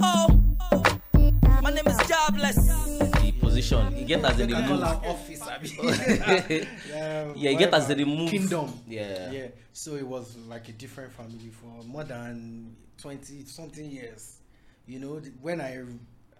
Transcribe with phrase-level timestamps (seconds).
[0.00, 0.40] Oh,
[1.62, 2.56] my name is Jobless.
[2.56, 3.96] the position.
[3.96, 4.84] You get as in the They call move.
[4.84, 6.66] am office abi.
[6.88, 8.30] Yeah, you get as in the move.
[8.30, 8.72] Kingdom.
[8.88, 9.30] Yeah.
[9.30, 9.46] Yeah.
[9.72, 14.36] So it was like a different family for more than twenty something years.
[14.86, 15.82] You know, when I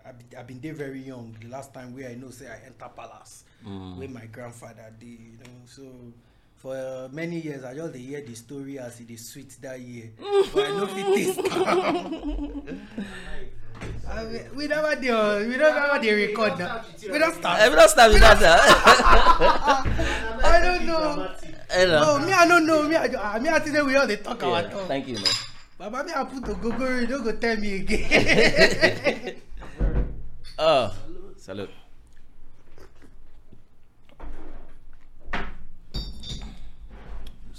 [0.06, 1.36] I be- I been there very young.
[1.40, 3.96] The last time where I know say I enter palace, Mm.
[3.98, 5.08] where my grandfather did.
[5.20, 5.82] You know, so.
[6.67, 9.79] For uh, many years, I just dey hear the story as e dey sweet that
[9.79, 10.11] year.
[10.51, 11.55] but I no fit taste am.
[14.11, 16.83] I mean, we never dey uh, on we don't never dey record now.
[17.07, 17.62] We don start.
[17.62, 18.59] Every last time you got that.
[20.43, 21.30] I don't know.
[21.71, 22.19] Eh, you know.
[22.19, 22.83] No, me I don't know.
[22.83, 24.88] Me I, I ah, me I think say we all dey talk our Yeah, talk.
[24.91, 25.35] thank you, man.
[25.79, 29.37] Baba me I put ogogoro, you no go tell me again.
[30.59, 30.91] Oh,
[31.38, 31.71] salute.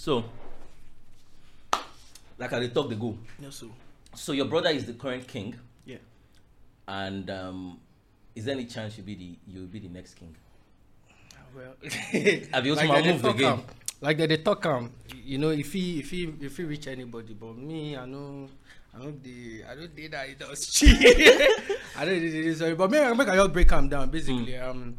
[0.08, 0.24] So,
[2.40, 3.18] like I dey talk, they go.
[3.44, 3.68] no, so
[4.16, 5.54] So your brother is the current king,
[5.86, 5.98] yeah.
[6.88, 7.78] and um,
[8.34, 10.34] is there any chance you be the you will be the next king?
[11.54, 11.76] Well,
[12.54, 13.52] Have you also like they dey moved talk again?
[13.52, 13.64] am,
[14.00, 14.92] like they dey talk am,
[15.26, 18.48] you know, if he if he if he reach anybody, but me I know.
[18.96, 20.88] I don't dey I don't dey that industry.
[22.00, 24.09] I don't dey dey sorry, but make make I just break am down.
[24.09, 24.72] Basically, Hmm.
[24.72, 24.96] um,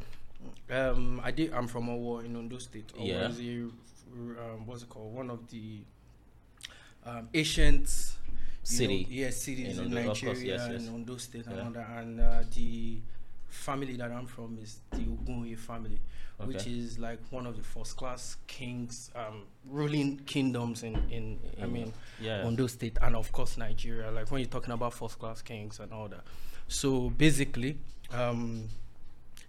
[0.70, 1.54] um, I did.
[1.54, 2.92] I'm from Owo in Ondo State.
[2.92, 3.28] Owo Yeah.
[3.32, 3.70] is a,
[4.14, 5.14] um, what's it called?
[5.14, 5.80] One of the
[7.06, 7.88] um, ancient
[8.62, 10.82] City Know, yeah, cities in in, of course, Nigeria yes, yes.
[10.86, 11.64] in Ondo State and Yeah.
[11.64, 11.88] all that.
[11.98, 12.98] And uh, the
[13.48, 15.98] family that I'm from is the Ogunoye family,
[16.44, 21.66] which is like one of the first class kings, um, ruling kingdoms in, in I
[21.66, 22.44] mean, yeah.
[22.44, 24.10] Ondo State and of course Nigeria.
[24.10, 26.20] Like when you're talking about first class kings and all that.
[26.66, 27.78] So basically,
[28.12, 28.68] um,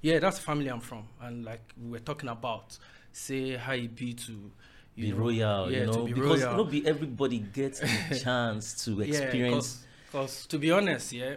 [0.02, 1.04] yeah, that's the family I'm from.
[1.22, 2.78] And like we were talking about,
[3.12, 4.52] say how it be to
[4.96, 6.58] you Be know, royal, yeah, you know, be because royal.
[6.58, 9.84] not be everybody gets the chance to experience.
[10.12, 11.36] Because to be honest, yeah,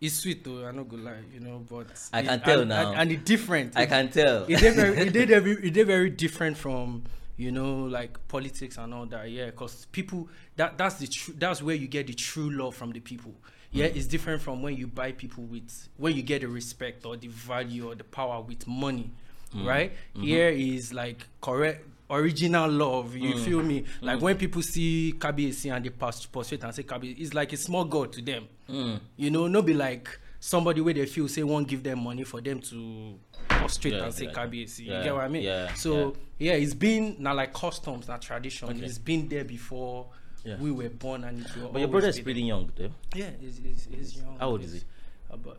[0.00, 0.64] it's sweet though.
[0.66, 2.92] I not gonna lie, you know, but I it- can tell and, now.
[2.92, 3.76] and, it's different.
[3.76, 4.44] I can tell.
[4.44, 7.04] It did very, it did very, it did very different from
[7.36, 9.30] you know like politics and all that.
[9.30, 12.92] Yeah, because people that that's the true that's where you get the true love from
[12.92, 13.34] the people.
[13.70, 13.96] Yeah, Mm.
[13.96, 17.28] it's different from when you buy people with when you get the respect or the
[17.28, 19.10] value or the power with money,
[19.54, 19.66] Mm.
[19.66, 19.92] right?
[20.14, 20.22] Mm-hmm.
[20.22, 23.14] Here is like correct original love.
[23.16, 23.44] You Mm.
[23.44, 23.84] feel me?
[24.00, 27.56] Like when people see Kabiyesi and they pass prostrate and say Kabiyesi, it's like a
[27.56, 28.46] small god to them.
[28.68, 29.00] Mm.
[29.16, 32.40] You know, no be like somebody where they feel say won't give them money for
[32.40, 34.32] them to prostrate Yeah, and say yeah.
[34.46, 35.42] Yeah, You get what I mean?
[35.42, 38.68] yeah, So yeah, it's been now like customs, not tradition.
[38.70, 38.84] Okay.
[38.84, 40.06] It's been there before
[40.44, 40.56] Yeah.
[40.60, 42.90] we were born and it will But your brother is pretty young, though.
[43.14, 44.36] Yeah, he's, he's, he's young.
[44.38, 44.82] How old is he?
[45.30, 45.58] About,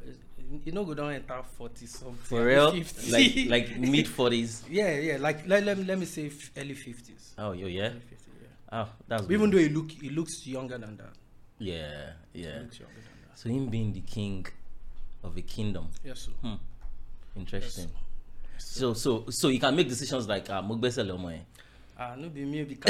[0.65, 2.15] you know, go down enter forty something.
[2.23, 2.71] For real?
[2.71, 3.11] 50.
[3.11, 4.63] Like like mid forties.
[4.69, 5.17] yeah, yeah.
[5.17, 7.33] Like let, let, me- let me say f- early fifties.
[7.37, 7.87] Oh, yo, yeah.
[7.89, 8.47] Early 50, yeah.
[8.83, 9.51] Oh, that's Even good.
[9.53, 11.13] though he look he looks younger than that.
[11.59, 12.53] Yeah, yeah.
[12.53, 13.37] He looks younger than that.
[13.39, 14.45] So him being the king
[15.23, 15.87] of a kingdom.
[16.03, 16.31] Yes, sir.
[16.41, 16.55] Hmm.
[17.35, 17.89] Interesting.
[18.57, 21.31] So so so you can make decisions like uh Mugbese Lomo.
[21.33, 21.39] eh?
[21.97, 22.77] Ah, no be me be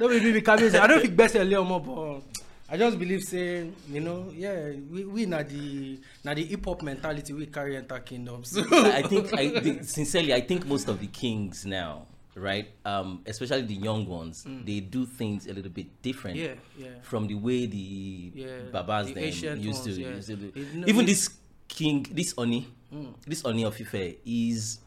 [0.00, 0.46] no be me be.
[0.48, 2.22] I don't think best early more, but
[2.68, 6.82] I just believe say, you know, yeah, we we na the na the hip hop
[6.82, 8.42] mentality we carry enter kingdom.
[8.44, 12.66] So I think I think, sincerely I think most of the kings now, right?
[12.84, 16.36] Um, especially the young ones, they do things a little bit different.
[16.38, 16.42] Mm.
[16.44, 16.88] yeah, yeah.
[17.02, 20.08] From the way the Yeah, babas the them used to, ones, yeah.
[20.16, 20.52] used to do.
[20.54, 21.30] It- no, Even this
[21.68, 23.14] king, this Oni, Mm.
[23.26, 24.78] this Oni of Ife is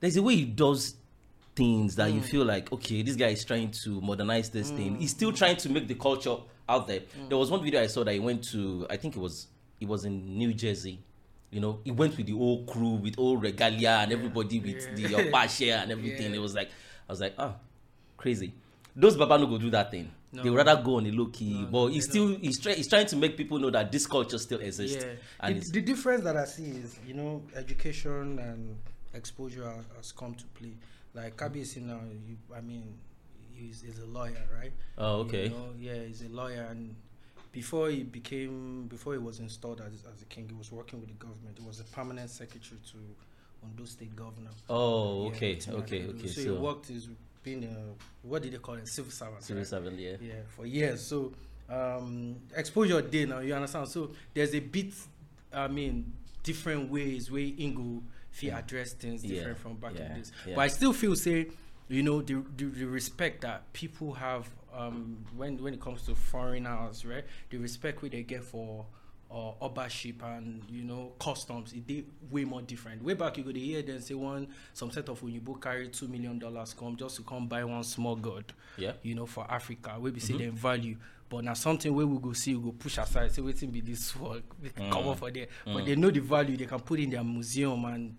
[0.00, 0.94] there's a way he does
[1.56, 2.14] things that Mm.
[2.16, 5.56] you feel like okay this guy is trying to modernize this thing he's still trying
[5.56, 6.36] to make the culture
[6.68, 7.28] out there Mm.
[7.28, 9.46] there was one video i saw that he went to i think it was
[9.80, 10.98] it was in new jersey
[11.50, 15.08] you know he went with the whole crew with all regalia and everybody with Yeah.
[15.08, 16.36] the Apache and everything Yeah.
[16.38, 16.68] it was like
[17.08, 17.54] i was like oh
[18.16, 18.52] crazy
[18.94, 20.42] those baba no go do that thing No.
[20.42, 22.12] they would rather go on a low key No, but they he's don't.
[22.12, 25.12] still he's, try, he's trying to make people know that this culture still exists yeah.
[25.40, 28.76] and the, the difference that I see is, you know, education and
[29.14, 30.72] exposure has, has come to play.
[31.14, 32.92] Like Kabiyesi now, you, I mean,
[33.58, 34.72] he's, he's a lawyer, right?
[34.98, 36.94] oh okay You know, yeah, he's a lawyer, and
[37.52, 41.08] before he became, before he was installed as, as a king, he was working with
[41.08, 41.58] the government.
[41.58, 42.98] He was a permanent secretary to
[43.64, 44.50] Ondo State Governor.
[44.70, 47.08] oh Yeah, okay okay okay So, so, he worked as
[47.42, 49.42] being a what did they call it, civil servant?
[49.42, 49.66] civil right?
[49.66, 51.32] servant yeah yeah for years so
[51.70, 54.92] um exposure day now you understand so there's a bit
[55.52, 56.12] i mean
[56.42, 60.54] different ways way ingo fit address things Yeah, different from back yeah, in days yeah.
[60.56, 61.46] but i still feel say
[61.88, 66.14] you know the, the the respect that people have um when when it comes to
[66.14, 67.24] foreigners right?
[67.50, 68.84] The respect where they get for
[69.30, 73.02] uh, ownership and you know customs it dey way more different.
[73.02, 76.08] Way back you go dey hear dem say one some set of oyibo carry two
[76.08, 78.44] million dollars come just to come buy one small god
[78.76, 78.92] yeah.
[79.02, 80.96] you know, for Africa, we say them value.
[81.28, 84.14] but now something where we go see, we go push aside, say waiting be this
[84.16, 85.10] work, we can come Mm.
[85.12, 85.48] up for there.
[85.64, 88.16] But they know the value they can put in their museum and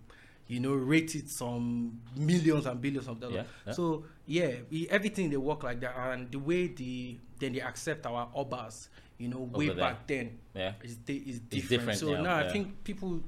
[0.50, 3.36] you know rated some millions and billions of dollars.
[3.36, 3.72] Yeah, yeah.
[3.72, 8.04] So yeah, we, everything they work like that, and the way the then they accept
[8.04, 9.84] our obas, you know, way Over there.
[9.90, 10.72] back then Yeah.
[10.82, 11.68] is is different.
[11.68, 13.20] different so now, now I think people,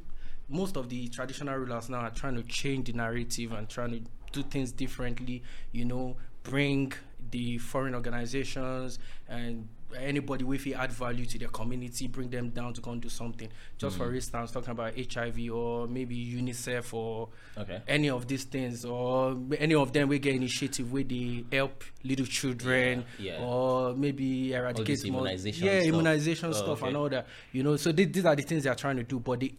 [0.49, 4.01] most of the traditional rulers now are trying to change the narrative and trying to
[4.33, 5.45] do things differently.
[5.71, 6.93] You know, bring
[7.31, 8.99] the foreign organizations
[9.29, 13.01] and anybody with it add value to their community, bring them down to go and
[13.03, 13.49] do something.
[13.79, 13.99] Just Mm.
[13.99, 17.81] for instance, talking about HIV or maybe UNICEF or Okay.
[17.87, 22.27] any of these things or any of them we get initiative where they help little
[22.27, 23.45] children Yeah, yeah.
[23.45, 25.89] or maybe eradicate immunization yeah stuff.
[25.89, 28.71] immunization Oh, stuff and all that you know so thi- these are the things they
[28.71, 29.53] are trying to do but the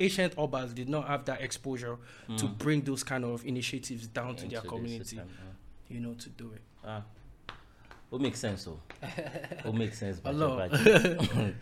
[0.00, 1.96] ancient obas did not have that exposure
[2.36, 4.62] to bring those kind of initiatives down to their Mm.
[4.62, 5.94] Into the community system, yeah.
[5.96, 7.02] you know to do it Ah.
[8.10, 8.80] What makes sense though?
[9.62, 10.18] what makes sense?
[10.24, 10.68] Baja,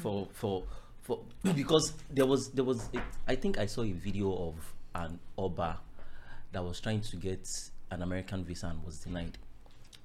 [0.00, 0.64] for for
[1.02, 1.20] for
[1.54, 4.54] because there was there was a, I think I saw a video of
[4.94, 5.80] an Oba
[6.52, 7.46] that was trying to get
[7.90, 9.36] an American visa and was denied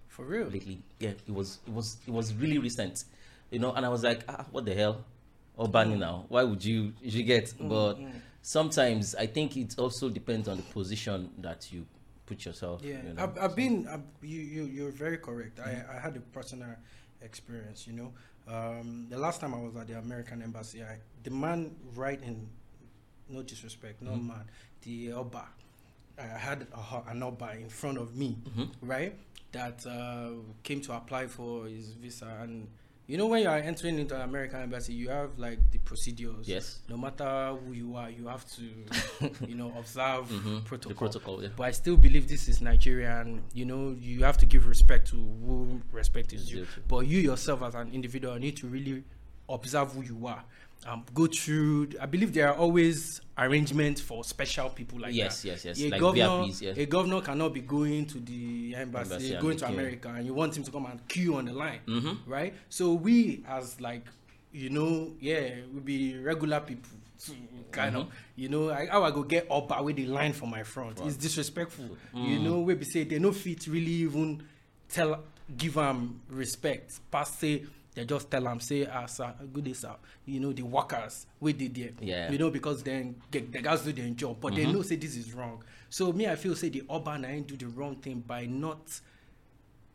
[0.09, 0.81] for real lately.
[0.99, 2.97] Yeah, it was it was it was really recent,
[3.51, 3.71] you know.
[3.73, 5.05] And I was like, ah, what the hell,
[5.57, 6.25] Obani now?
[6.27, 7.53] Why would you you get?
[7.59, 7.99] But
[8.41, 11.85] sometimes I think it also depends on the position that you
[12.27, 12.81] put yourself.
[12.83, 13.23] Yeah, you know.
[13.23, 13.87] I've, I've been.
[13.87, 15.59] I've, you, you, you're very correct.
[15.59, 16.75] I, I had a personal
[17.21, 17.87] experience.
[17.87, 18.13] You know,
[18.47, 22.47] um, the last time I was at the American embassy, I, the man right in,
[23.29, 24.43] no disrespect, no man,
[24.83, 25.45] the Oba,
[26.19, 28.37] I had a, an Oba in front of me,
[28.81, 29.17] right,
[29.53, 30.31] that uh,
[30.63, 32.67] came to apply for his visa and.
[33.07, 36.45] You know when you are entering into an American embassy, you have like the procedures.
[36.45, 36.79] Yes.
[36.89, 38.63] No matter who you are, you have to,
[39.47, 40.65] you know, observe Mhm.
[40.65, 40.89] protocol.
[40.89, 41.41] The protocol.
[41.43, 41.49] Yeah.
[41.55, 45.07] But I still believe this is Nigeria, and you know you have to give respect
[45.11, 46.49] to who respect is.
[46.49, 46.67] Due.
[46.89, 49.03] But you yourself as an individual need to really
[49.47, 50.43] observe who you are.
[50.85, 51.89] Um, go through.
[51.99, 55.47] I believe there are always arrangements for special people like Yes, that.
[55.49, 56.77] yes, yes, A like governor, VIPs, yes.
[56.77, 59.67] a governor cannot be going to the embassy, Embassy going to.
[59.67, 62.19] America, and you want him to come and queue on the line, Mhm.
[62.25, 62.53] right?
[62.69, 64.05] So we as like
[64.53, 66.89] you know, yeah, we be regular people.
[67.71, 68.01] Kind Mm-hmm.
[68.07, 70.99] of, you know, I, how I go get up with the line for my front.
[71.03, 71.89] It's disrespectful.
[72.13, 74.41] You know, we be say they no fit really even
[74.87, 75.23] tell,
[75.57, 76.99] give them respect.
[77.11, 77.65] Pass say
[77.97, 79.95] they just tell them say, ah, sir, good day, sir.
[80.27, 81.89] You know, the workers we did there.
[81.99, 82.25] Yeah.
[82.25, 82.33] Mm-hmm.
[82.33, 85.15] You know, because then get, the guys do their job, but they know say this
[85.17, 85.63] is wrong.
[85.89, 88.79] So me, I feel say the urban I do the wrong thing by not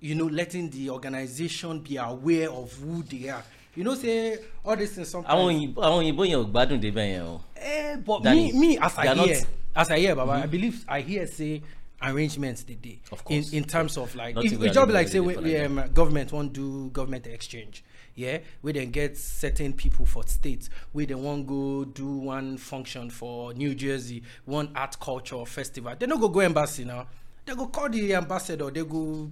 [0.00, 3.44] you know, letting the organization be aware of who they are.
[3.76, 5.32] You know, say all these things sometimes.
[5.32, 7.40] àwọn òyìnbó àwọn òyìnbó yẹn ò gbádùn débẹ̀ yẹn o.
[7.56, 9.40] Eh, but Danny, me, me as I are not- hear,
[9.76, 11.62] as I hear, Baba, I believe I hear say
[12.02, 12.99] arrangements they did.
[13.12, 13.52] Of In, course.
[13.52, 15.56] in terms of like, it, even it just be like say dey we, for we,
[15.58, 17.84] like um, government want do government exchange.
[18.14, 20.69] Yeah, we then get certain people for states.
[20.93, 25.94] We then want go do one function for New Jersey, one art culture festival.
[25.99, 27.06] They don't go go embassy now.
[27.47, 28.70] They go call the ambassador.
[28.70, 29.31] They go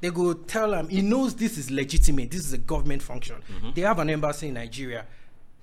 [0.00, 3.70] they go tell him he knows this is legitimate this is a government function mm-hmm.
[3.74, 5.04] they have an embassy in nigeria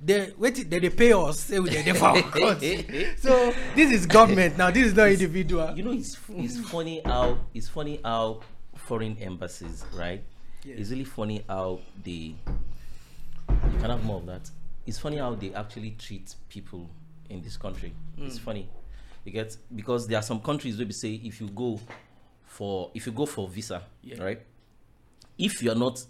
[0.03, 2.21] they wait they, they pay us say we dey for our
[3.17, 7.38] so this is government now this is not individual You know, it's it's funny how
[7.53, 8.41] it's funny how
[8.75, 10.23] foreign embassies, right?
[10.65, 10.75] Yeah.
[10.77, 12.35] It's really funny how they.
[13.50, 14.50] You can have more of that.
[14.88, 16.89] It's funny how they actually treat people
[17.29, 17.93] in this country.
[18.17, 18.67] It's funny,
[19.24, 21.79] you get because there are some countries where we say if you go
[22.45, 24.22] for if you go for visa, Yeah.
[24.24, 24.41] right?
[25.38, 26.03] If you are not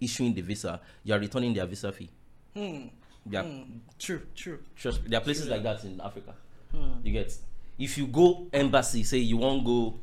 [0.00, 2.10] issuing the visa, you are returning their visa fee.
[2.54, 2.88] Hmm.
[3.28, 3.62] Yeah, Hmm.
[3.98, 6.34] true true Trust there are places like that in Africa.
[7.02, 7.36] You get
[7.78, 9.98] if you go embassy, say you won't go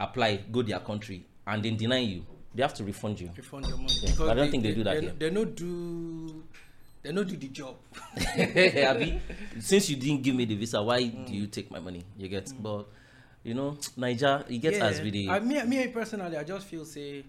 [0.00, 3.30] apply, go their country, and then deny you, they have to refund you.
[3.36, 5.12] refund your money Yeah, I don't think they do that they, here.
[5.18, 6.44] they no do
[7.02, 7.76] they no do the job
[8.16, 9.20] Abi,
[9.60, 12.02] since you didn't give me the visa, why do you take my money?
[12.16, 12.86] You get, but
[13.42, 16.84] you know, Niger, it gets as with the I, me, me personally, I just feel
[16.86, 17.24] say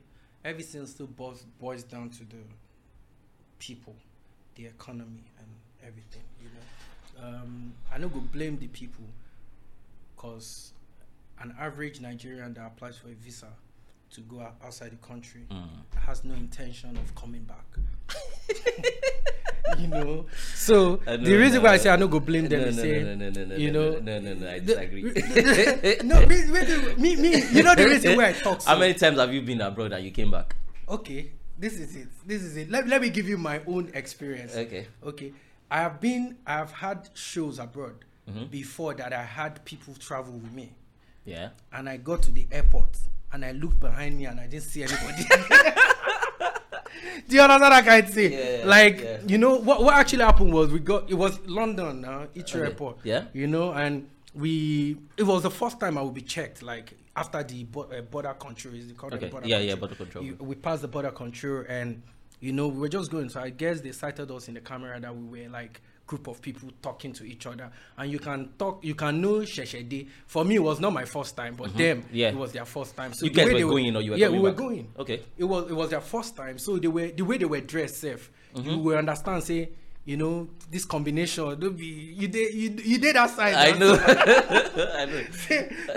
[0.46, 2.38] everything still boils, boils down to the
[3.60, 3.96] people,
[4.56, 5.48] the economy, and
[5.82, 6.22] everything.
[6.42, 6.50] You
[7.22, 9.04] know, um, I no go blame the people,
[10.16, 10.72] cause
[11.42, 13.48] an average Nigerian that applies for a visa
[14.12, 15.68] to go outside the country Mm.
[16.06, 17.66] has no intention of coming back.
[19.80, 22.68] you know, so know, the reason why I say I no go blame them no,
[22.68, 25.02] is no, say, no, no, no, no, you no, know, no, no, no, I disagree.
[26.04, 28.62] no, wait, wait, me, me, you know the reason why I talk.
[28.66, 28.70] So.
[28.70, 30.56] How many times have you been abroad and you came back?
[30.88, 32.08] Okay, this is it.
[32.26, 32.70] This is it.
[32.70, 34.56] Let, let me give you my own experience.
[34.56, 34.88] Okay.
[35.04, 35.34] Okay.
[35.70, 38.50] I have been, I have had shows abroad Mhm.
[38.52, 40.74] before that I had people travel with me.
[41.26, 41.50] Yeah.
[41.74, 42.98] And I got to the airport
[43.36, 45.24] and I looked behind me and I didn't see anybody.
[47.28, 48.32] Do you understand that kind of thing?
[48.32, 49.18] Yeah, like yeah.
[49.28, 52.60] you know what what actually happened was we got it was London uh, Heathrow Okay,
[52.62, 52.98] Airport.
[53.04, 53.26] yeah.
[53.34, 57.44] You know, and we it was the first time I would be checked like after
[57.44, 60.24] the bo- uh, border control is the called Okay, border yeah, yeah, border control.
[60.24, 62.02] You- we passed the border control and
[62.40, 63.30] you know we were just going.
[63.30, 66.40] So I guess they sighted us in the camera that we were like group of
[66.42, 70.56] people talking to each other and you can talk you can know sheshede for me
[70.56, 72.16] it was not my first time but them Mm-hmm.
[72.16, 72.30] Yeah.
[72.30, 74.18] it was their first time so You the guys way were going or you were
[74.18, 74.58] yeah we were back?
[74.58, 75.22] going Okay.
[75.38, 77.98] it was it was their first time so they were the way they were dressed
[78.02, 78.70] safe Mm-hmm.
[78.70, 79.70] you will understand say
[80.06, 83.80] you know this combination don't be you did you, you did that side I now.
[83.80, 83.94] know.
[84.06, 85.24] I know.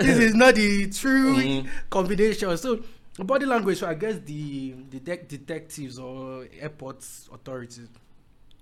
[0.01, 1.67] this is not the true Mhm.
[1.89, 2.57] combination.
[2.57, 2.79] So
[3.19, 3.77] body language.
[3.77, 7.87] So I guess the the de- detectives or airports authorities,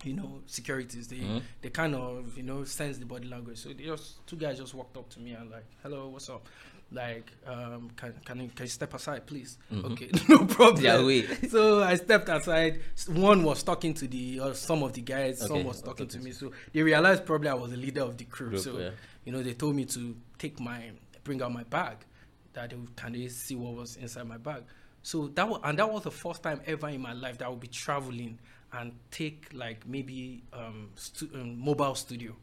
[0.04, 1.42] you know, securities, they Mhm.
[1.62, 3.58] they kind of you know sense the body language.
[3.58, 6.48] So they just two guys just walked up to me and like, hello, what's up?
[6.92, 9.58] Like, um, can can you, can you step aside, please?
[9.72, 9.92] Mhm.
[9.92, 10.84] Okay, no problem.
[10.84, 11.28] Yeah, wait.
[11.52, 12.80] So I stepped aside.
[13.08, 15.42] One was talking to the or some of the guys.
[15.42, 16.32] Okay, Some was talking okay, to me.
[16.32, 18.50] So they realized probably I was the leader of the crew.
[18.52, 18.92] Group, so yeah.
[19.26, 20.92] you know, they told me to take my
[21.24, 21.98] bring out my bag.
[22.54, 24.64] That they would, can they see what was inside my bag.
[25.04, 27.50] So that was and that was the first time ever in my life that I
[27.50, 28.40] would be traveling
[28.74, 32.36] and take like maybe um, stu- um mobile studio.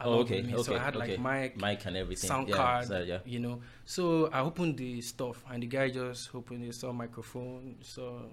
[0.00, 1.16] Oh, okay, okay, So I had okay.
[1.16, 2.28] like mic, mic and everything.
[2.28, 3.18] sound yeah, card, so, yeah.
[3.24, 3.60] you know.
[3.84, 8.32] So I opened the stuff, and the guy just opened it, saw microphone, so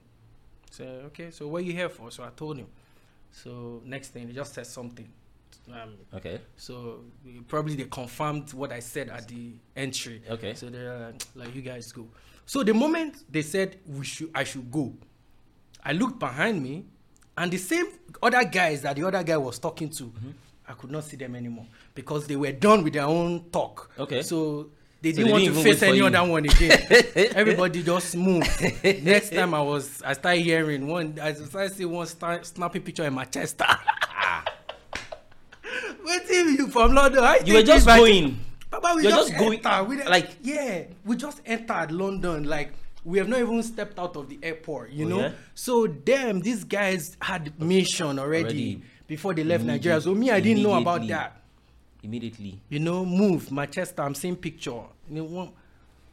[0.69, 2.67] said, "Okay, so what you here for?" So I told him.
[3.31, 5.07] So next thing, he just said something.
[5.71, 6.41] Um, Okay.
[6.57, 7.03] so
[7.47, 10.21] probably they confirmed what I said at the entry.
[10.29, 10.53] Okay.
[10.55, 12.07] So they're like, you guys go.
[12.45, 14.93] So the moment they said we should, I should go,
[15.85, 16.85] I looked behind me,
[17.41, 17.85] and the same
[18.21, 20.29] other guys that the other guy was talking to, Mm-hmm.
[20.67, 23.91] I could not see them anymore because they were done with their own talk.
[23.99, 24.21] Okay.
[24.21, 24.69] So
[25.01, 26.05] they So didn't they want didn't to face any you.
[26.05, 26.87] other one again.
[27.35, 28.61] Everybody just moved.
[29.03, 31.17] Next time I was, I started hearing one.
[31.21, 33.65] I started seeing one start, snapping picture in Manchester.
[36.05, 37.23] Wait till you from London.
[37.23, 38.39] I You were just going.
[38.69, 39.83] Papa, we You're just, just going- enter.
[39.83, 42.43] We, like- yeah, we just entered London.
[42.45, 42.71] Like
[43.03, 44.91] we have not even stepped out of the airport.
[44.91, 45.19] You Oh, know.
[45.19, 45.31] yeah?
[45.55, 48.81] So damn, these guys had mission already, Already.
[49.07, 49.99] before they left Nigeria.
[50.01, 51.41] So me, I didn't know about that.
[52.03, 52.59] Immediately.
[52.69, 54.01] You know, move Manchester.
[54.01, 54.81] I'm seeing picture.
[55.09, 55.51] You know, one,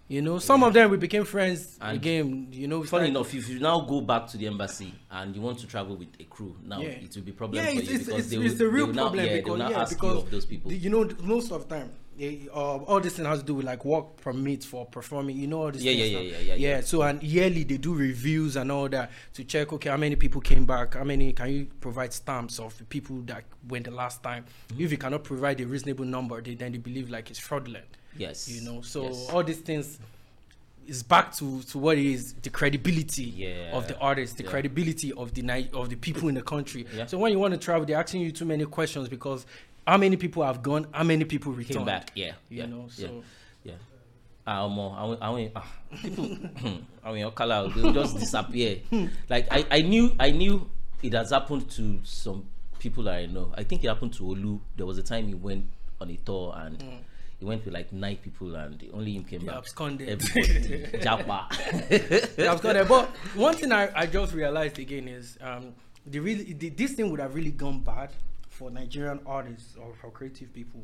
[0.07, 2.49] you know, some of them we became friends And again.
[2.51, 5.59] You know, Funny enough, if you now go back to the embassy and you want
[5.61, 6.89] to travel with a crew, now Yeah.
[6.89, 8.87] it will be problem yeah, for it's, you it's, because it's, they it's will, real
[8.87, 10.71] will now, problem yeah, because will now yeah, ask because you of those people.
[10.71, 13.65] the- you know most of the time uh, all this thing has to do with
[13.67, 16.69] like work permits for performing you know all this Yeah, things yeah, yeah, yeah, yeah,
[16.77, 16.81] yeah.
[16.81, 20.41] so and yearly they do reviews and all that to check okay how many people
[20.41, 24.23] came back how many can you provide stamps of the people that went the last
[24.23, 24.83] time Mm-hmm.
[24.83, 28.49] if you cannot provide a reasonable number they then they believe like it's fraudulent yes.
[28.49, 29.31] you know so yes.
[29.33, 29.99] all these things
[30.87, 33.71] is back to to what is the credibility Yeah.
[33.77, 34.51] of the artist the Yeah.
[34.51, 37.05] credibility of the Ni- of the people in the country Yeah.
[37.07, 39.45] so when you want to travel they're asking you too many questions because
[39.89, 42.13] how many people have gone how many people returned came back.
[42.15, 42.33] Yeah.
[42.51, 43.25] you yeah, know yeah, so
[43.65, 43.73] yeah.
[44.47, 45.67] Ah, omo, I won't, I
[46.03, 48.79] people, I mean, your color, they will just disappear.
[49.29, 50.71] like I, I knew, I knew
[51.03, 52.47] it has happened to some
[52.79, 53.53] people that I know.
[53.55, 54.59] I think it happened to Olu.
[54.75, 55.67] There was a time he went
[56.01, 56.83] on a tour and
[57.39, 59.57] he went with like nine people and only him came He back.
[59.57, 60.09] absconded.
[60.09, 62.39] Everybody, Japa.
[62.39, 62.89] Yeah, got that.
[62.89, 65.75] But one thing I, I just realized again is um,
[66.07, 68.11] the really the, this thing would have really gone bad
[68.59, 70.83] for Nigerian artists or for creative people,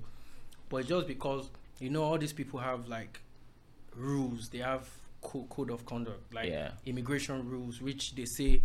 [0.69, 1.51] but just because
[1.81, 3.21] you know all these people have like
[3.97, 4.49] rules.
[4.49, 4.89] They have
[5.23, 6.71] co- code of conduct, like Yeah.
[6.87, 8.63] immigration rules, which they say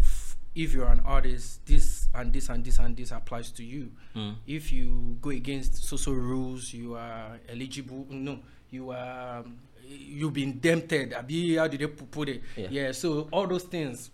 [0.00, 3.90] f- if you're an artist, this and this and this and this applies to you.
[4.14, 4.36] Mm.
[4.46, 8.06] If you go against social rules, you are eligible.
[8.10, 8.38] No,
[8.70, 9.44] you are.
[9.88, 11.12] You've been tempted.
[11.14, 12.42] How did they put it?
[12.56, 12.68] Yeah.
[12.70, 12.92] yeah.
[12.92, 14.10] So all those things.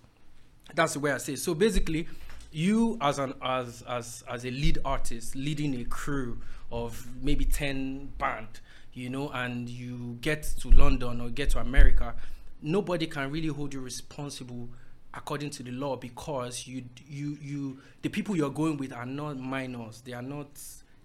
[0.75, 1.35] That's the way I say.
[1.35, 1.39] it.
[1.39, 2.09] So basically,
[2.57, 6.41] you as an as as as a lead artist leading a crew
[6.73, 8.49] of maybe ten band,
[8.95, 12.15] you know, and you get to London or get to America,
[12.63, 14.69] nobody can really hold you responsible
[15.13, 19.39] according to the law because you you you the people you're going with are not
[19.39, 20.01] minors.
[20.01, 20.49] They are not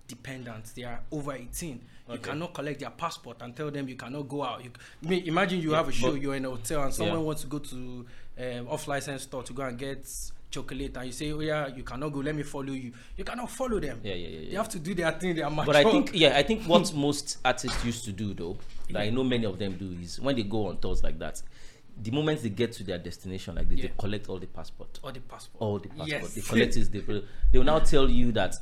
[0.08, 0.72] dependents.
[0.72, 1.82] They are over 18.
[2.12, 4.64] You cannot collect their passport and tell them you cannot go out.
[4.64, 4.72] You,
[5.06, 7.24] I mean, imagine you have a show, you're in a hotel, and someone Yeah.
[7.24, 8.06] wants to go to
[8.38, 10.06] um, off license store to go and get
[10.52, 12.20] chocolate, and you say, "Oh yeah, you cannot go.
[12.20, 14.00] Let me follow you." You cannot follow them.
[14.04, 15.36] Yeah, yeah, yeah, They have to do their thing.
[15.36, 15.66] They are mature.
[15.74, 18.58] But I think, yeah, I think what most artists used to do, though,
[18.92, 21.42] that I know many of them do, is when they go on tours like that,
[22.02, 23.82] the moment they get to their destination, like they, Yeah.
[23.84, 25.62] they collect all the passport, All the passport.
[25.62, 26.34] all the passport, Yes.
[26.36, 26.92] they collect it.
[26.92, 27.00] They,
[27.52, 28.56] they will now tell you that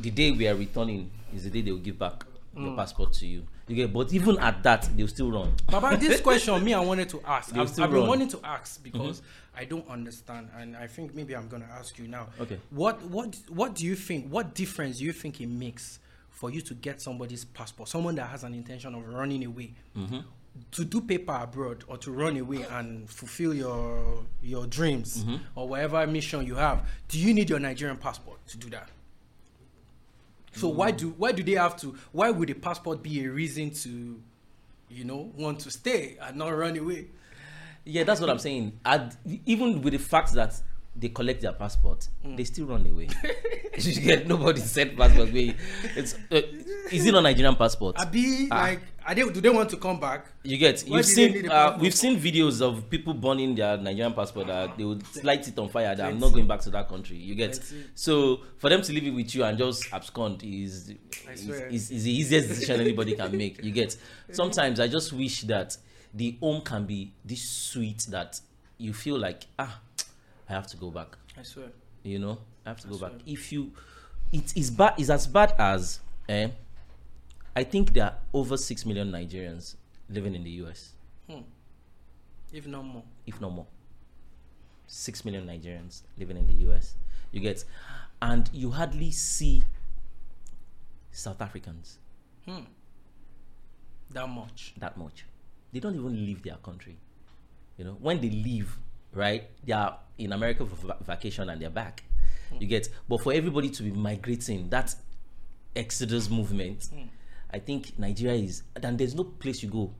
[0.00, 2.24] the day we are returning is the day they will give back
[2.56, 2.66] Mm.
[2.66, 3.42] your passport to you.
[3.66, 5.52] You get, but even at that, they'll still run.
[5.70, 7.56] Baba, this question me I wanted to ask.
[7.56, 9.22] I've, I've been wanting to ask because
[9.56, 12.28] I don't understand, and I think maybe I'm gonna ask you now.
[12.40, 12.58] Okay.
[12.70, 14.28] What what what do you think?
[14.28, 18.26] What difference do you think it makes for you to get somebody's passport, someone that
[18.28, 20.18] has an intention of running away, Mm-hmm.
[20.72, 25.36] to do paper abroad or to run away and fulfill your your dreams Mm-hmm.
[25.54, 26.86] or whatever mission you have?
[27.08, 28.90] Do you need your Nigerian passport to do that?
[30.54, 31.94] So why do why do they have to?
[32.12, 34.20] Why would a passport be a reason to,
[34.90, 37.06] you know, want to stay and not run away?
[37.84, 38.78] Yeah, that's what I'm saying.
[38.84, 39.14] And
[39.46, 40.54] even with the fact that
[40.96, 42.36] they collect their passport, Mm.
[42.36, 43.08] they still run away.
[43.78, 45.32] you get nobody sent passport.
[45.32, 45.56] Wait,
[45.96, 46.40] It's uh,
[46.92, 47.96] is it a Nigerian passport?
[47.98, 48.62] Abi, Ah.
[48.62, 50.26] like, are they, do they want to come back?
[50.42, 53.54] You get Why you've do they need seen uh, we've seen videos of people burning
[53.54, 56.60] their Nigerian passport that they would light it on fire that I'm not going back
[56.60, 57.16] to that country.
[57.16, 57.60] You get
[57.94, 60.94] so for them to leave it with you and just abscond is
[61.32, 63.62] is, is, is the easiest decision anybody can make.
[63.62, 63.96] You get
[64.32, 65.76] sometimes I just wish that
[66.12, 68.40] the home can be this sweet that
[68.78, 69.80] you feel like ah
[70.48, 71.16] I have to go back.
[71.38, 71.66] I swear.
[72.02, 73.22] You know I have to go That's back.
[73.26, 73.72] If you
[74.32, 76.48] it is bad is as bad as eh,
[77.56, 79.76] I think there are over six million Nigerians
[80.08, 80.92] living in the US.
[81.28, 81.40] Hmm.
[82.52, 83.02] If no more.
[83.26, 83.66] if not more.
[84.86, 86.94] Six million Nigerians living in the US.
[87.32, 87.64] You get,
[88.22, 89.64] and you hardly see
[91.10, 91.98] South Africans
[92.44, 92.60] hmm.
[94.10, 94.74] That much.
[94.78, 95.24] that much.
[95.72, 96.96] They don't even leave their country.
[97.78, 98.76] You know, when they leave,
[99.12, 102.04] right, they are in America for va- vacation and they're back.
[102.50, 102.58] Hmm.
[102.60, 104.94] You get, but for everybody to be migrating, that
[105.74, 106.88] exodus movement,
[107.54, 109.94] I think Nigeria is, and there's no place you go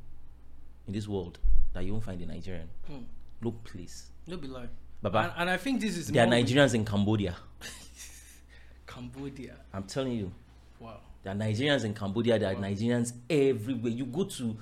[0.88, 1.38] in this world
[1.72, 2.68] that you won't find a Nigerian.
[2.84, 3.04] Hmm.
[3.40, 4.10] No place.
[4.26, 4.66] No be lie.
[5.00, 7.36] Baba, And, and I think this is There are with Nigerians in Cambodia.
[8.86, 9.54] Cambodia.
[9.72, 10.32] I'm telling you.
[10.80, 10.98] Wow.
[11.22, 12.40] There are Nigerians in Cambodia.
[12.40, 13.92] There are Nigerians everywhere.
[13.92, 14.56] You go to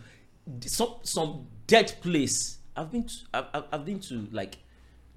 [0.66, 2.58] some some dead place.
[2.76, 4.58] I've been to I've, I've- I've been to like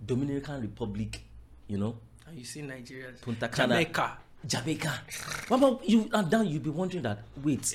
[0.05, 1.21] Dominican Republic,
[1.67, 3.19] you know, And you see Nigerians.
[3.21, 3.73] Punta Cana.
[3.73, 4.17] Jamaica.
[4.47, 5.01] Jamaica.
[5.47, 6.09] What about you?
[6.13, 7.73] And then you'll be wondering that wait,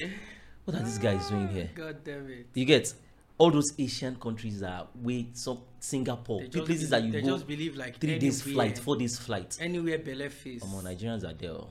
[0.64, 1.70] what are these guys doing here?
[1.74, 2.46] God damn it.
[2.54, 2.92] You get
[3.38, 7.28] all those Asian countries are way some Singapore, the places believe, that you they go
[7.37, 9.56] just believe like three days flight, four days flight.
[9.61, 10.61] Anywhere Bele face.
[10.61, 11.52] Come on, Nigerians are there.
[11.52, 11.68] oh.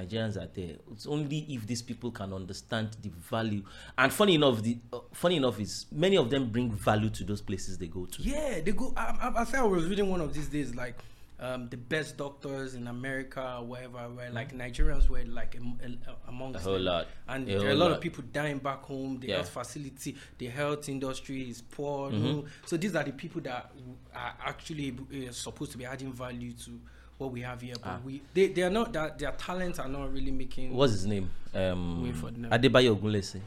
[0.00, 0.76] Nigerians are there.
[0.92, 3.62] It's only if these people can understand the value.
[3.98, 7.42] And funny enough, the uh, funny enough is many of them bring value to those
[7.42, 8.22] places they go to.
[8.22, 8.94] Yeah, they go.
[8.96, 10.96] I, I, I think I was reading one of these days, like
[11.40, 16.28] um, the best doctors in America or whatever, where like Nigerians were like am, a,
[16.28, 16.84] amongst A whole them.
[16.84, 17.06] lot.
[17.28, 17.96] and A there are a lot lot.
[17.96, 19.18] of people dying back home.
[19.20, 19.36] The Yeah.
[19.36, 22.10] health facility, the health industry is poor.
[22.10, 22.24] Mm-hmm.
[22.24, 22.44] know.
[22.66, 23.72] So these are the people that
[24.14, 26.70] are actually uh, supposed to be adding value to
[27.16, 28.00] what we have here, but Ah.
[28.04, 30.74] we they, they are not that their talents are not really making.
[30.74, 31.30] What's his name?
[31.54, 32.50] Um, Wait for the name.
[32.50, 33.40] Adebayo Ogunlesi.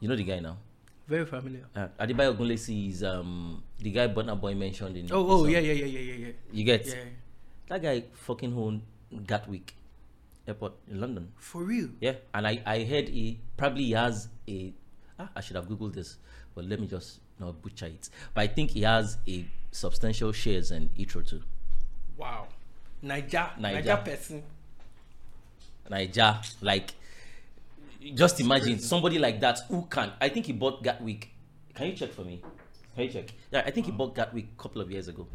[0.00, 0.56] You know the guy now.
[1.06, 1.66] very familiar?
[1.76, 5.12] Uh, Adebayo Ogunlesi is um the guy Burna Boy mentioned in.
[5.12, 6.32] Oh, oh yeah, yeah, yeah, yeah, yeah, yeah.
[6.50, 6.94] You get yeah.
[7.68, 8.80] that guy fucking owned
[9.26, 9.74] Gatwick
[10.48, 11.32] Airport in London.
[11.36, 11.90] For real.
[12.00, 14.72] Yeah, and I, I heard he probably has a.
[15.18, 16.16] Ah, I should have googled this,
[16.54, 18.08] but let me just not butcher it.
[18.32, 21.42] But I think he has a substantial shares in Itro too.
[22.16, 22.48] Wow.
[23.02, 23.76] Niger, Niger.
[23.76, 24.42] Niger person.
[25.90, 26.94] Niger, like,
[28.14, 30.10] just imagine somebody like that who can.
[30.22, 31.28] I think he bought Gatwick.
[31.74, 32.40] Can you check for me?
[32.94, 33.32] Can you check?
[33.50, 35.26] Yeah, I think he bought Gatwick a couple of years ago.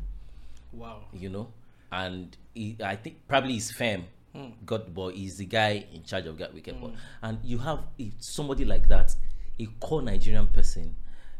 [0.71, 1.01] Wow.
[1.13, 1.47] You know,
[1.91, 4.49] and he, I think probably his firm hmm.
[4.65, 6.91] got, boy he's the guy in charge of Gatwick Airport.
[6.91, 6.97] Hmm.
[7.25, 9.15] And you have a, somebody like that,
[9.59, 10.95] a core Nigerian person,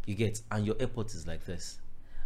[0.06, 1.80] you get, and your airport is like this,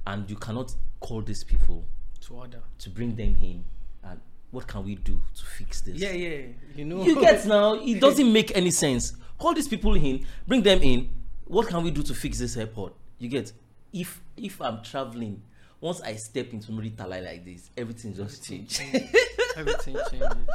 [0.08, 1.86] and you cannot call these people
[2.22, 2.62] To order.
[2.80, 3.64] to bring them in.
[4.04, 4.20] And
[4.52, 5.96] what can we do to fix this?
[5.96, 6.48] Yeah, yeah.
[6.76, 7.04] You know.
[7.04, 9.16] You get now, it doesn't make any sense.
[9.38, 11.10] Call these people in, bring them in.
[11.46, 12.94] What can we do to fix this airport?
[13.20, 13.52] You get
[13.94, 15.42] if if I'm traveling,
[15.80, 18.80] once I step into Muritala like this, everything just change.
[19.56, 20.48] Everything changes.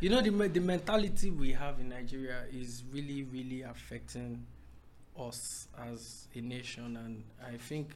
[0.00, 4.44] You know the the mentality we have in Nigeria is really really affecting
[5.18, 7.90] us as a nation, and I think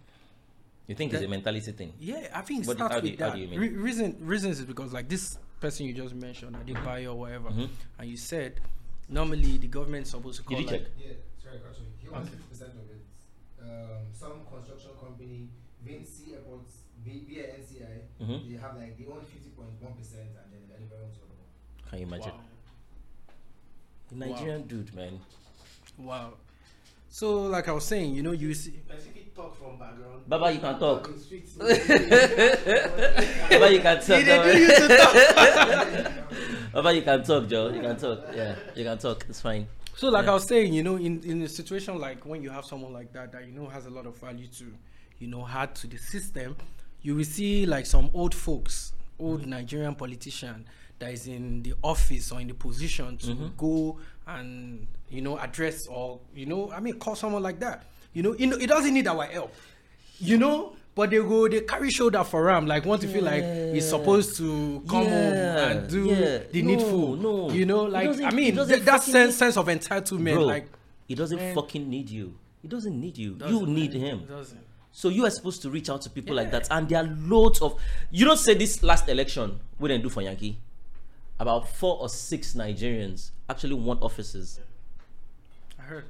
[0.88, 1.92] you think it's a mentality thing?
[2.00, 3.38] yeah, I think it What do- starts do with you- how that.
[3.38, 3.60] mean?
[3.60, 7.68] Re- reason reasons is because like this person you just mentioned, Adebayo or whatever, Mhm.
[8.00, 8.60] and you said
[9.08, 10.90] normally the government is supposed to Did call you like check?
[10.98, 12.36] Yeah, sorry, actually, he wants Okay.
[12.36, 13.02] fifty percent of it.
[13.62, 14.44] Um, some
[15.32, 15.48] construction company,
[15.84, 18.48] Vinci Airports, V- via NCI, Mhm.
[18.48, 21.30] they have like they own fifty point one percent, and then the other owns all
[21.30, 22.32] of Can you imagine?
[22.32, 22.40] wow.
[24.14, 25.20] Nigerian dude, man.
[25.98, 26.34] wow.
[27.08, 30.22] So like I was saying, you know, you see, Specific talk from background.
[30.28, 31.08] Baba, you can talk.
[31.08, 31.72] In streets- Baba,
[33.72, 34.02] you can talk.
[34.02, 34.52] See, they Baba.
[34.52, 36.12] do you to talk.
[36.72, 37.68] Baba, you can talk, Joe.
[37.68, 38.20] You can talk.
[38.34, 39.26] Yeah, you can talk.
[39.28, 39.66] It's fine.
[39.96, 40.30] So, like Yeah.
[40.30, 43.12] I was saying, you know, in in a situation like when you have someone like
[43.12, 44.72] that that you know has a lot of value to,
[45.22, 46.56] you know, add to the system,
[47.00, 49.50] you will see like some old folks, old mm-hmm.
[49.50, 50.66] Nigerian politician
[50.98, 53.46] that is in the office or in the position to mm-hmm.
[53.56, 57.84] go and you know address or you know, I mean, call someone like that.
[58.12, 59.54] You know, you know, it doesn't need our help.
[60.18, 60.74] You know.
[60.94, 64.36] But they go, they carry shoulder for him, like want to feel like he's supposed
[64.36, 66.40] to come home and do yeah.
[66.52, 67.16] the No, needful.
[67.16, 67.50] no.
[67.50, 70.66] you know, like I mean, th- that sense need- sense of entitlement, Bro, like
[71.08, 71.54] he doesn't man.
[71.54, 72.34] fucking need you.
[72.60, 73.30] He doesn't need you.
[73.30, 74.00] you doesn't, need man.
[74.02, 74.26] him.
[74.92, 77.62] So you are supposed to reach out to people like that, and there are loads
[77.62, 77.80] of.
[78.10, 80.58] You don't say this last election we didn't do for Yankee.
[81.40, 84.60] About four or six Nigerians actually want offices.
[85.78, 86.04] I heard.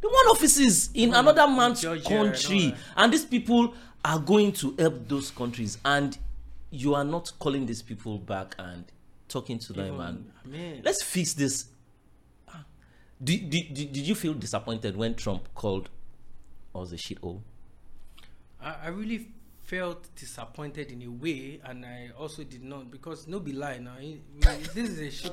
[0.00, 3.72] They want offices in another man's Georgia country, and these people
[4.04, 6.18] are going to help those countries, and
[6.70, 8.84] you are not calling these people back and
[9.28, 10.00] talking to them.
[10.00, 11.66] And I let's fix this.
[13.22, 15.88] Did, did, did, did you feel disappointed when Trump called
[16.74, 17.42] us a shithole?
[18.62, 19.28] I, I really
[19.64, 23.96] felt disappointed in a way, and I also did not because no be lie now.
[24.74, 25.32] This is a shit.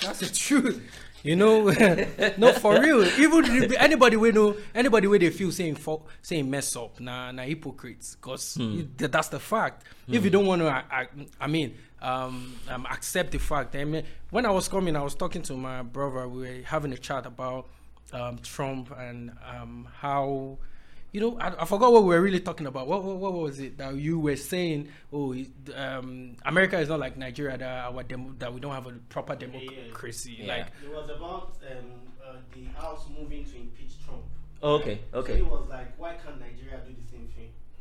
[0.00, 0.80] That's the truth.
[1.22, 1.64] You know,
[2.38, 3.04] no for real.
[3.20, 7.42] Even anybody we know, anybody where they feel saying for saying mess up, nah, nah
[7.42, 8.14] hypocrites.
[8.20, 9.84] Cause it- that's the fact.
[10.08, 11.06] If you don't want to, I, I,
[11.40, 13.76] I mean, um, um, accept the fact.
[13.76, 16.26] I mean, when I was coming, I was talking to my brother.
[16.26, 17.68] We were having a chat about
[18.14, 20.56] um, Trump and um, how
[21.12, 22.86] you know, I, I forgot what we were really talking about.
[22.86, 24.88] What, what what was it that you were saying?
[25.12, 25.34] Oh,
[25.74, 29.34] um, America is not like Nigeria that our demo, that we don't have a proper
[29.34, 30.38] democracy.
[30.40, 30.46] Yeah.
[30.56, 31.86] Like, It was about um,
[32.24, 34.22] uh, the House moving to impeach Trump.
[34.62, 35.38] Oh, okay, So okay.
[35.38, 37.19] it was like, why can't Nigeria do the same thing?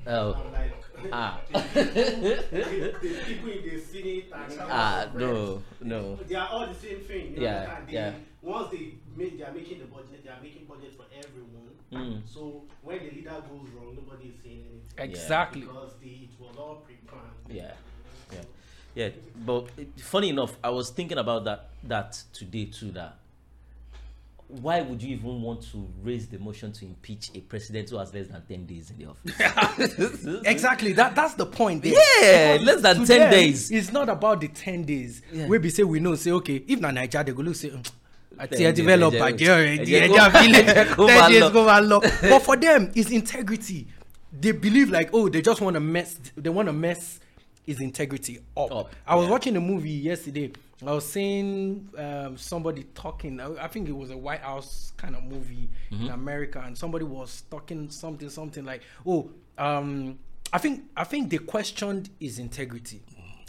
[0.07, 0.33] Oh.
[0.33, 0.73] I'm like,
[1.13, 1.39] Ah.
[1.49, 6.15] the, the, the people in the Senate and Ah, no, no.
[6.27, 7.35] They are all the same thing.
[7.35, 7.79] You Yeah.
[7.87, 8.13] They, yeah.
[8.41, 10.23] Once they make, they are making the budget.
[10.23, 11.69] They are making budget for everyone.
[11.91, 12.21] Mm.
[12.25, 14.65] So when the leader goes wrong, nobody is saying
[14.97, 15.11] anything.
[15.11, 15.61] exactly.
[15.61, 17.23] Because the, it was all pre-planned.
[17.49, 17.71] Yeah,
[18.31, 18.39] yeah,
[18.95, 19.09] yeah.
[19.45, 22.91] But funny enough, I was thinking about that that today too.
[22.91, 23.15] That
[24.49, 28.11] why would you even want to raise the motion to impeach a president who has
[28.13, 30.41] less than ten days in the office?
[30.45, 30.93] Exactly.
[30.93, 31.83] That that's the point.
[31.83, 31.93] There.
[31.93, 33.69] Yeah, Because less than 10 them, days.
[33.71, 35.21] It's not about the ten days.
[35.31, 35.47] Yeah.
[35.47, 36.15] We be say we know.
[36.15, 36.63] Say okay.
[36.67, 37.69] If na Nigeria, they go look say.
[37.69, 37.91] "Mm,
[38.39, 39.77] I see a days, develop Nigeria- already.
[39.77, 41.99] Nigeria Nigeria go- village, Nigeria go Ten days go.
[42.29, 43.87] But for them, it's integrity.
[44.31, 46.17] They believe like oh, they just want to mess.
[46.35, 47.19] They want to mess
[47.65, 48.71] his integrity up.
[48.71, 49.31] Up, I was yeah.
[49.31, 50.51] watching a movie yesterday.
[50.85, 53.39] I was seeing um, somebody talking.
[53.39, 56.05] I, I think it was a White House kind of movie Mm-hmm.
[56.05, 60.19] in America, and somebody was talking something, something like, "Oh, um,
[60.53, 63.01] I think I think they questioned his integrity,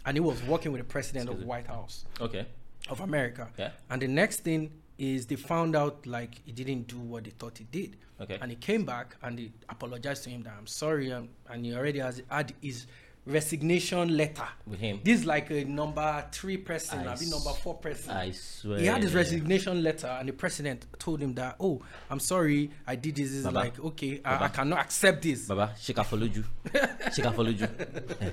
[0.05, 2.46] and he was working with the president of the White House okay.
[2.88, 3.49] of America.
[3.59, 3.70] Yeah.
[3.90, 7.59] And the next thing is they found out like he didn't do what they thought
[7.59, 7.96] he did.
[8.20, 8.38] Okay.
[8.40, 11.29] And he came back and they apologized to him that I'm sorry, and
[11.64, 12.87] he already has had his
[13.26, 15.00] resignation letter With him.
[15.04, 18.11] This is like a number three person, I I mean number four person.
[18.12, 18.78] I swear.
[18.78, 22.96] He had his resignation letter, and the president told him that, "Oh, I'm sorry, I
[22.96, 25.46] did this." Is like, okay, I, I cannot accept this.
[25.46, 26.44] Baba, Shika follow you.
[26.72, 27.68] Shika follow you.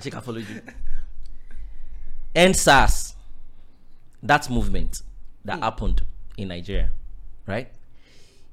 [0.00, 0.60] she can follow you.
[2.34, 3.14] End SARS.
[4.22, 5.02] That movement
[5.44, 5.62] that hmm.
[5.62, 6.02] happened
[6.36, 6.90] in Nigeria,
[7.46, 7.70] right?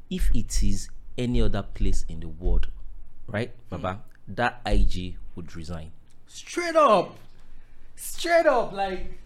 [0.10, 2.68] If it is any other place in the world,
[3.28, 3.78] right, hmm.
[3.78, 5.92] Baba, that IG would resign.
[6.36, 7.18] Straight up,
[7.96, 9.18] straight up, like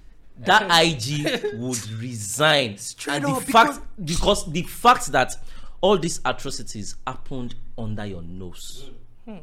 [0.41, 2.77] That IG would resign.
[2.77, 5.35] Straight and the up, fact because the fact that
[5.81, 8.91] all these atrocities happened under your nose
[9.25, 9.37] hmm.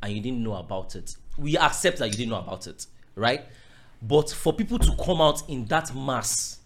[0.00, 1.16] and you didn't know about it.
[1.36, 3.46] We accept that you didn't know about it, right?
[4.00, 6.60] But for people to come out in that mass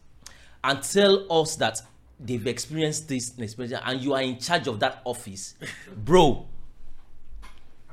[0.62, 1.80] and tell us that
[2.20, 5.54] they've experienced this and and you are in charge of that office,
[5.96, 6.46] bro,